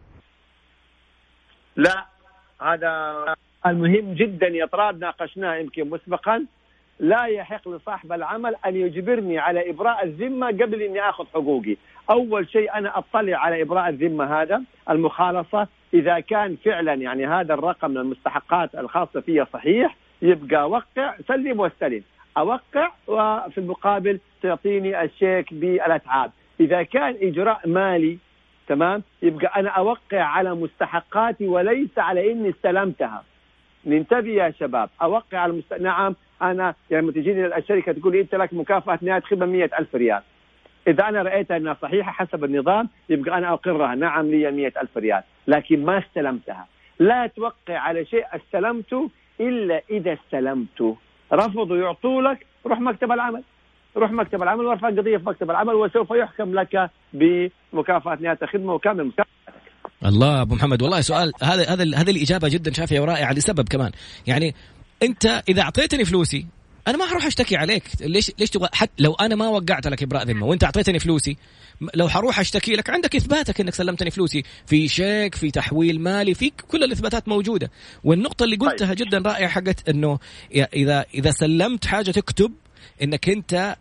لا 1.76 2.06
هذا 2.62 3.14
المهم 3.66 4.14
جدا 4.14 4.46
يا 4.46 4.66
طراد 4.66 4.98
ناقشناه 4.98 5.54
يمكن 5.56 5.90
مسبقا؟ 5.90 6.46
لا 6.98 7.24
يحق 7.24 7.68
لصاحب 7.68 8.12
العمل 8.12 8.54
أن 8.66 8.76
يجبرني 8.76 9.38
على 9.38 9.70
إبراء 9.70 10.04
الذمة 10.04 10.46
قبل 10.46 10.82
إني 10.82 11.08
آخذ 11.08 11.26
حقوقي، 11.34 11.76
أول 12.10 12.48
شيء 12.48 12.74
أنا 12.74 12.98
أطلع 12.98 13.38
على 13.38 13.62
إبراء 13.62 13.88
الذمة 13.88 14.42
هذا 14.42 14.62
المخالصة. 14.90 15.68
إذا 15.94 16.20
كان 16.20 16.56
فعلا 16.64 16.94
يعني 16.94 17.26
هذا 17.26 17.54
الرقم 17.54 17.90
من 17.90 17.96
المستحقات 17.96 18.74
الخاصة 18.74 19.20
فيها 19.20 19.46
صحيح 19.52 19.96
يبقى 20.22 20.62
أوقع 20.62 21.14
سلم 21.28 21.60
واستلم، 21.60 22.02
أوقع 22.38 22.90
وفي 23.06 23.58
المقابل 23.58 24.20
تعطيني 24.42 25.02
الشيك 25.02 25.54
بالأتعاب، 25.54 26.30
إذا 26.60 26.82
كان 26.82 27.16
إجراء 27.22 27.68
مالي 27.68 28.18
تمام 28.68 29.02
يبقى 29.22 29.60
أنا 29.60 29.70
أوقع 29.70 30.22
على 30.22 30.54
مستحقاتي 30.54 31.48
وليس 31.48 31.98
على 31.98 32.32
إني 32.32 32.50
استلمتها. 32.50 33.24
ننتبه 33.86 34.30
يا 34.30 34.50
شباب 34.50 34.90
أوقع 35.02 35.38
على 35.38 35.52
المست... 35.52 35.72
نعم 35.72 36.16
أنا 36.42 36.74
يعني 36.90 37.02
لما 37.02 37.12
تجيني 37.12 37.56
الشركة 37.56 37.92
تقول 37.92 38.12
لي 38.12 38.20
أنت 38.20 38.34
لك 38.34 38.54
مكافأة 38.54 38.98
نهاية 39.02 39.20
خدمة 39.20 39.46
100000 39.46 39.94
ريال. 39.94 40.22
إذا 40.88 41.08
أنا 41.08 41.22
رايت 41.22 41.50
إنها 41.50 41.76
صحيحة 41.82 42.12
حسب 42.12 42.44
النظام 42.44 42.88
يبقى 43.08 43.38
أنا 43.38 43.52
أقرها. 43.52 43.94
نعم 43.94 44.30
لي 44.30 44.50
100000 44.50 44.96
ريال. 44.96 45.22
لكن 45.46 45.84
ما 45.84 45.98
استلمتها. 45.98 46.66
لا 46.98 47.26
توقع 47.26 47.78
على 47.78 48.04
شيء 48.04 48.24
استلمته 48.32 49.10
إلا 49.40 49.82
إذا 49.90 50.12
استلمته 50.12 50.96
رفضوا 51.32 51.76
يعطوا 51.76 52.22
لك 52.22 52.46
روح 52.66 52.80
مكتب 52.80 53.12
العمل. 53.12 53.42
روح 53.96 54.10
مكتب 54.10 54.42
العمل 54.42 54.64
وارفع 54.64 54.88
قضية 54.88 55.16
في 55.16 55.24
مكتب 55.26 55.50
العمل 55.50 55.74
وسوف 55.74 56.10
يحكم 56.10 56.54
لك 56.54 56.90
بمكافأة 57.12 58.18
نهاية 58.20 58.38
الخدمة 58.42 58.74
وكامل 58.74 59.04
مكافاتك 59.04 59.34
الله 60.06 60.42
أبو 60.42 60.54
محمد 60.54 60.82
والله 60.82 61.00
سؤال 61.00 61.32
هذا 61.42 61.62
هذا 61.62 61.82
هذه 61.96 62.10
الإجابة 62.10 62.48
جدا 62.48 62.72
شافية 62.72 63.00
ورائعة 63.00 63.32
لسبب 63.32 63.68
كمان. 63.68 63.90
يعني 64.26 64.54
أنت 65.02 65.42
إذا 65.48 65.62
أعطيتني 65.62 66.04
فلوسي 66.04 66.46
أنا 66.88 66.96
ما 66.96 67.06
حروح 67.06 67.26
أشتكي 67.26 67.56
عليك. 67.56 67.82
ليش 68.00 68.32
ليش 68.38 68.50
تبغى 68.50 68.68
حتى 68.72 68.92
لو 68.98 69.14
أنا 69.14 69.34
ما 69.34 69.48
وقعت 69.48 69.86
لك 69.86 70.02
ابراء 70.02 70.24
ذمة 70.24 70.46
وأنت 70.46 70.64
أعطيتني 70.64 70.98
فلوسي 70.98 71.36
لو 71.94 72.08
حروح 72.08 72.40
أشتكي 72.40 72.72
لك 72.72 72.90
عندك 72.90 73.16
إثباتك 73.16 73.60
إنك 73.60 73.74
سلمتني 73.74 74.10
فلوسي. 74.10 74.42
في 74.66 74.88
شيك 74.88 75.34
في 75.34 75.50
تحويل 75.50 76.00
مالي 76.00 76.34
في 76.34 76.50
كل 76.50 76.84
الإثباتات 76.84 77.28
موجودة. 77.28 77.70
والنقطة 78.04 78.44
اللي 78.44 78.56
قلتها 78.56 78.94
طيب. 78.94 79.08
جدا 79.08 79.18
رائعة 79.18 79.48
حقت 79.48 79.88
إنه 79.88 80.18
اذا 80.52 81.04
إذا 81.14 81.30
سلمت 81.30 81.86
حاجة 81.86 82.10
تكتب 82.10 82.52
إنك 83.02 83.28
أنت 83.28 83.76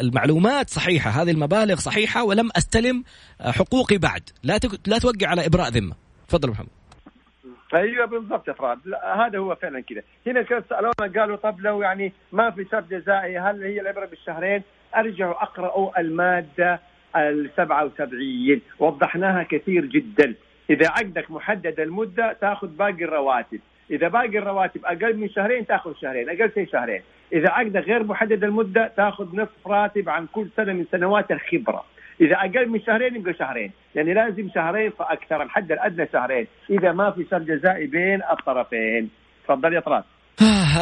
المعلومات 0.00 0.70
صحيحة 0.70 1.10
هذه 1.10 1.30
المبالغ 1.30 1.80
صحيحة 1.80 2.24
ولم 2.24 2.50
أستلم 2.56 3.04
حقوقي 3.40 3.98
بعد. 3.98 4.22
لا 4.42 4.60
لا 4.86 4.98
توقع 4.98 5.28
على 5.28 5.46
إبراء 5.46 5.68
ذمة. 5.68 5.94
تفضل 6.28 6.50
محمد. 6.50 6.68
أيوه 7.74 8.06
بالضبط 8.06 8.48
يا 8.48 8.52
فراد 8.52 8.78
هذا 9.04 9.38
هو 9.38 9.54
فعلا 9.54 9.80
كذا. 9.80 10.02
هنا 10.26 10.44
سألونا 10.70 11.20
قالوا 11.20 11.36
طب 11.36 11.60
لو 11.60 11.82
يعني 11.82 12.12
ما 12.32 12.50
في 12.50 12.66
شرط 12.70 12.84
جزائي 12.90 13.38
هل 13.38 13.62
هي 13.62 13.80
العبرة 13.80 14.06
بالشهرين؟ 14.06 14.62
أرجعوا 14.96 15.42
أقرأوا 15.42 16.00
المادة 16.00 16.80
ال 17.16 17.50
77 17.56 18.60
وضحناها 18.78 19.42
كثير 19.42 19.84
جدا. 19.84 20.34
إذا 20.70 20.88
عقدك 20.88 21.30
محدد 21.30 21.80
المدة 21.80 22.32
تأخذ 22.32 22.68
باقي 22.68 23.04
الرواتب. 23.04 23.60
إذا 23.90 24.08
باقي 24.08 24.38
الرواتب 24.38 24.84
أقل 24.84 25.16
من 25.16 25.28
شهرين 25.28 25.66
تأخذ 25.66 25.94
شهرين. 25.94 26.28
أقل 26.28 26.50
شيء 26.54 26.68
شهرين. 26.72 27.02
إذا 27.32 27.48
عقدك 27.50 27.84
غير 27.84 28.04
محدد 28.04 28.44
المدة 28.44 28.92
تأخذ 28.96 29.36
نصف 29.36 29.66
راتب 29.66 30.08
عن 30.08 30.26
كل 30.32 30.48
سنة 30.56 30.72
من 30.72 30.84
سنوات 30.92 31.30
الخبرة. 31.30 31.84
إذا 32.20 32.36
أقل 32.36 32.68
من 32.68 32.80
شهرين 32.80 33.16
يبقى 33.16 33.34
شهرين. 33.34 33.72
يعني 33.94 34.14
لازم 34.14 34.50
شهرين 34.54 34.90
فأكثر 34.90 35.42
الحد 35.42 35.72
الأدنى 35.72 36.08
شهرين. 36.12 36.46
إذا 36.70 36.92
ما 36.92 37.10
في 37.10 37.26
شر 37.30 37.38
جزائي 37.38 37.86
بين 37.86 38.20
الطرفين. 38.32 39.10
تفضل 39.44 39.74
يا 39.74 39.80
طلال 39.80 40.04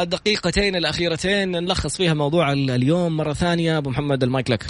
الدقيقتين 0.01 0.75
الأخيرتين 0.75 1.51
نلخص 1.51 1.97
فيها 1.97 2.13
موضوع 2.13 2.51
اليوم 2.51 3.17
مرة 3.17 3.33
ثانية. 3.33 3.77
أبو 3.77 3.89
محمد 3.89 4.23
المايك 4.23 4.49
لك. 4.49 4.63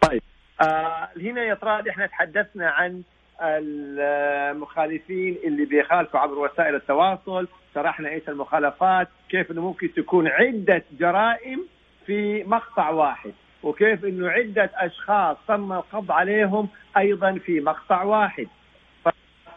طيب. 0.00 0.22
آه 0.62 1.08
هنا 1.22 1.42
يا 1.42 1.54
طراد 1.54 1.88
إحنا 1.88 2.06
تحدثنا 2.06 2.70
عن 2.70 3.02
المخالفين 3.42 5.38
اللي 5.44 5.64
بيخالفوا 5.64 6.20
عبر 6.20 6.38
وسائل 6.38 6.74
التواصل. 6.74 7.48
شرحنا 7.74 8.08
إيش 8.08 8.28
المخالفات 8.28 9.08
كيف 9.28 9.50
إنه 9.50 9.62
ممكن 9.62 9.92
تكون 9.96 10.28
عدة 10.28 10.84
جرائم 10.98 11.66
في 12.06 12.44
مقطع 12.44 12.90
واحد. 12.90 13.32
وكيف 13.62 14.04
إنه 14.04 14.30
عدة 14.30 14.70
أشخاص 14.74 15.36
تم 15.48 15.72
القبض 15.72 16.12
عليهم 16.12 16.68
أيضا 16.96 17.32
في 17.32 17.60
مقطع 17.60 18.02
واحد. 18.02 18.46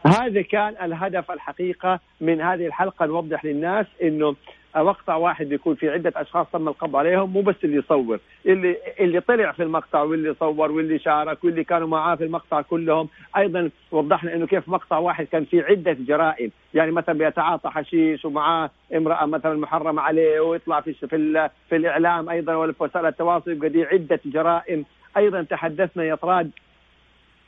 هذا 0.05 0.41
كان 0.41 0.75
الهدف 0.81 1.31
الحقيقة 1.31 1.99
من 2.21 2.41
هذه 2.41 2.67
الحلقة. 2.67 3.05
نوضح 3.05 3.45
للناس 3.45 3.85
إنه 4.01 4.35
مقطع 4.75 5.15
واحد 5.15 5.51
يكون 5.51 5.75
في 5.75 5.89
عدة 5.89 6.13
أشخاص 6.15 6.47
تم 6.53 6.67
القبض 6.67 6.95
عليهم 6.95 7.33
مو 7.33 7.41
بس 7.41 7.55
اللي 7.63 7.77
يصور. 7.77 8.19
اللي 8.45 8.77
اللي 8.99 9.19
طلع 9.19 9.51
في 9.51 9.63
المقطع 9.63 10.01
واللي 10.01 10.33
صور 10.39 10.71
واللي 10.71 10.99
شارك 10.99 11.43
واللي 11.43 11.63
كانوا 11.63 11.87
معاه 11.87 12.15
في 12.15 12.23
المقطع 12.23 12.61
كلهم. 12.61 13.09
أيضا 13.37 13.69
وضحنا 13.91 14.35
إنه 14.35 14.47
كيف 14.47 14.69
مقطع 14.69 14.97
واحد 14.97 15.25
كان 15.25 15.45
في 15.45 15.61
عدة 15.61 15.93
جرائم. 15.99 16.51
يعني 16.73 16.91
مثلا 16.91 17.17
بيتعاطى 17.17 17.69
حشيش 17.69 18.25
ومعاه 18.25 18.69
امرأة 18.95 19.25
مثلا 19.25 19.57
محرمة 19.59 20.01
عليه 20.01 20.39
ويطلع 20.39 20.81
في 20.81 20.93
في, 20.93 21.49
في 21.69 21.75
الإعلام 21.75 22.29
أيضا 22.29 22.55
ولا 22.55 22.73
في 22.73 22.83
وسائل 22.83 23.05
التواصل 23.05 23.51
يبقى 23.51 23.69
دي 23.69 23.83
عدة 23.83 24.19
جرائم. 24.25 24.85
أيضا 25.17 25.41
تحدثنا 25.43 26.03
يا 26.03 26.15
طراد 26.15 26.51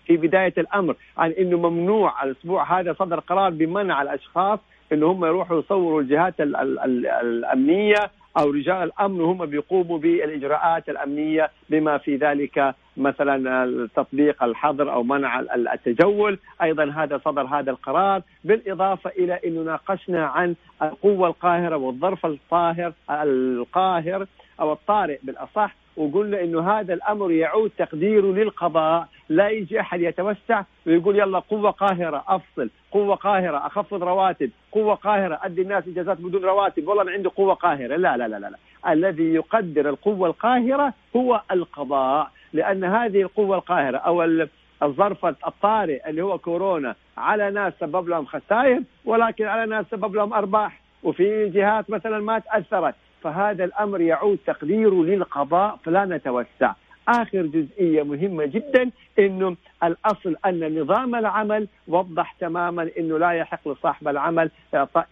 في 0.06 0.18
بداية 0.18 0.54
الأمر 0.58 0.96
عن 1.18 1.32
إنه 1.32 1.58
ممنوع 1.70 2.24
الأسبوع 2.24 2.80
هذا 2.80 2.94
صدر 2.94 3.20
قرار 3.20 3.50
بمنع 3.50 4.02
الأشخاص 4.02 4.60
انه 4.94 5.12
هم 5.12 5.26
يروحوا 5.26 5.60
يصوروا 5.60 6.02
الجهات 6.02 6.42
ال 6.42 6.56
ال 6.56 6.80
ال 6.80 7.08
الأمنية 7.08 8.12
أو 8.38 8.52
رجال 8.52 8.84
الأمن 8.84 9.22
وهم 9.22 9.46
بيقوموا 9.46 9.98
بالإجراءات 9.98 10.90
الأمنية 10.90 11.52
بما 11.70 11.98
في 11.98 12.16
ذلك 12.16 12.76
مثلا 12.98 13.88
تطبيق 13.96 14.44
الحظر 14.44 14.94
أو 14.94 15.04
منع 15.04 15.40
التجول، 15.74 16.40
أيضا 16.62 16.84
هذا 16.84 17.22
صدر 17.26 17.42
هذا 17.42 17.72
القرار، 17.72 18.22
بالإضافة 18.44 19.10
إلى 19.10 19.40
انه 19.46 19.62
ناقشنا 19.62 20.26
عن 20.26 20.56
القوة 20.82 21.28
القاهرة 21.28 21.76
والظرف 21.76 22.26
الطاهر 22.26 22.94
القاهر 23.10 24.26
أو 24.60 24.74
الطارئ 24.74 25.20
بالأصح 25.24 25.76
وقلنا 25.98 26.42
إنه 26.42 26.72
هذا 26.72 26.94
الأمر 26.94 27.32
يعود 27.32 27.72
تقديره 27.78 28.26
للقضاء. 28.26 29.08
لا 29.30 29.50
يجي 29.50 29.80
أحد 29.80 30.02
يتوسع 30.02 30.64
ويقول 30.88 31.20
يلا 31.20 31.40
قوة 31.40 31.72
قاهرة 31.72 32.24
أفصل. 32.28 32.70
قوة 32.92 33.16
قاهرة 33.16 33.58
أخفض 33.58 34.04
رواتب. 34.04 34.50
قوة 34.72 34.96
قاهرة 34.96 35.40
أدي 35.44 35.62
الناس 35.62 35.88
إجازات 35.88 36.18
بدون 36.18 36.44
رواتب. 36.44 36.88
والله 36.88 37.04
أنا 37.04 37.12
عندي 37.12 37.30
قوة 37.30 37.54
قاهرة. 37.54 37.96
لا 37.96 38.18
لا 38.18 38.28
لا 38.28 38.40
لا, 38.40 38.50
لا. 38.50 38.58
الذي 38.94 39.34
يقدر 39.34 39.90
القوة 39.90 40.28
القاهرة 40.28 40.94
هو 41.16 41.42
القضاء. 41.52 42.32
لأن 42.54 42.84
هذه 42.84 43.22
القوة 43.22 43.56
القاهرة 43.56 43.98
أو 43.98 44.46
الظرف 44.84 45.26
الطارئ 45.26 46.10
اللي 46.10 46.22
هو 46.22 46.38
كورونا 46.38 46.96
على 47.18 47.52
ناس 47.52 47.74
سبب 47.80 48.10
لهم 48.10 48.26
خسائر 48.26 48.82
ولكن 49.06 49.46
على 49.46 49.66
ناس 49.66 49.86
سبب 49.92 50.16
لهم 50.16 50.34
أرباح. 50.34 50.82
وفي 51.04 51.50
جهات 51.50 51.90
مثلا 51.90 52.20
ما 52.20 52.40
تأثرت. 52.40 52.96
فهذا 53.26 53.64
الأمر 53.64 54.02
يعود 54.02 54.40
تقديره 54.48 55.04
للقضاء 55.04 55.80
فلا 55.84 56.06
نتوسع 56.06 56.74
آخر 57.08 57.42
جزئية 57.42 58.04
مهمة 58.04 58.46
جدا 58.46 58.92
إنه 59.20 59.56
الأصل 59.84 60.36
أن 60.46 60.80
نظام 60.82 61.16
العمل 61.16 61.68
وضح 61.88 62.36
تماما 62.40 62.90
إنه 63.00 63.18
لا 63.20 63.32
يحق 63.32 63.68
لصاحب 63.68 64.08
العمل 64.08 64.52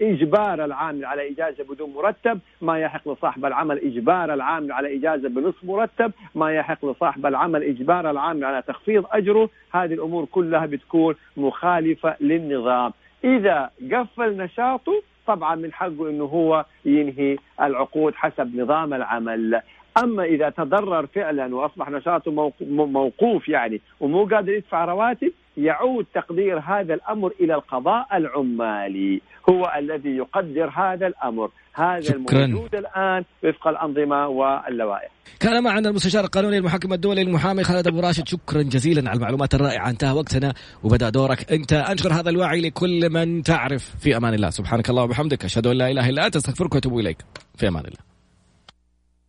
إجبار 0.02 0.66
العامل 0.66 1.06
على 1.06 1.32
إجازة 1.32 1.64
بدون 1.64 1.94
مرتب، 1.94 2.40
ما 2.62 2.80
يحق 2.80 3.10
لصاحب 3.10 3.46
العمل 3.46 3.78
إجبار 3.78 4.34
العامل 4.34 4.72
على 4.72 4.98
إجازة 4.98 5.30
بنصف 5.30 5.64
مرتب، 5.64 6.12
ما 6.36 6.54
يحق 6.54 6.86
لصاحب 6.86 7.26
العمل 7.26 7.64
إجبار 7.64 8.12
العامل 8.12 8.46
على 8.46 8.62
تخفيض 8.62 9.06
أجره، 9.12 9.50
هذه 9.74 9.94
الأمور 9.94 10.26
كلها 10.26 10.66
بتكون 10.66 11.16
مخالفة 11.38 12.16
للنظام. 12.22 12.94
إذا 13.24 13.70
قفل 13.92 14.38
نشاطه 14.38 15.02
طبعا 15.28 15.56
من 15.56 15.74
حقه 15.74 16.10
إنه 16.10 16.24
هو 16.24 16.66
ينهي 16.86 17.38
العقود 17.62 18.16
حسب 18.16 18.56
نظام 18.56 18.94
العمل. 18.94 19.62
أما 19.98 20.24
إذا 20.24 20.50
تضرر 20.50 21.06
فعلا 21.06 21.56
وأصبح 21.56 21.90
نشاطه 21.90 22.52
موقوف 22.62 23.50
يعني 23.50 23.82
ومو 24.00 24.26
قادر 24.26 24.54
يدفع 24.54 24.86
رواتب 24.86 25.32
يعود 25.58 26.06
تقدير 26.14 26.60
هذا 26.60 26.94
الأمر 26.94 27.32
إلى 27.42 27.56
القضاء 27.56 28.18
العمالي. 28.18 29.22
هو 29.50 29.72
الذي 29.78 30.10
يقدر 30.10 30.70
هذا 30.70 31.08
الأمر. 31.08 31.50
هذا 31.74 32.02
شكرا. 32.02 32.46
الموجود 32.46 32.76
الآن 32.76 33.24
وفق 33.44 33.68
الأنظمة 33.68 34.28
واللوائح. 34.28 35.12
كان 35.40 35.64
معنا 35.64 35.90
المستشار 35.90 36.24
القانوني 36.24 36.58
المحكم 36.58 36.94
الدولي 36.94 37.22
المحامي 37.22 37.64
خالد 37.64 37.88
أبو 37.88 38.00
راشد. 38.00 38.28
شكرا 38.28 38.62
جزيلا 38.62 39.10
على 39.10 39.18
المعلومات 39.18 39.56
الرائعة. 39.56 39.90
انتهى 39.90 40.12
وقتنا 40.12 40.54
وبدأ 40.84 41.10
دورك. 41.10 41.52
انت 41.52 41.74
أنشر 41.74 42.14
هذا 42.14 42.30
الوعي 42.30 42.62
لكل 42.62 43.10
من 43.10 43.44
تعرف. 43.44 43.96
في 44.00 44.18
أمان 44.18 44.34
الله. 44.34 44.50
سبحانك 44.50 44.90
الله 44.90 45.04
وبحمدك. 45.04 45.46
أشهد 45.46 45.68
أن 45.68 45.78
لا 45.78 45.92
إله 45.92 46.10
إلا 46.10 46.26
أنت. 46.26 46.36
أستغفرك 46.36 46.76
وأتوب 46.76 47.00
إليك. 47.00 47.18
في 47.58 47.68
أمان 47.68 47.86
الله. 47.86 48.13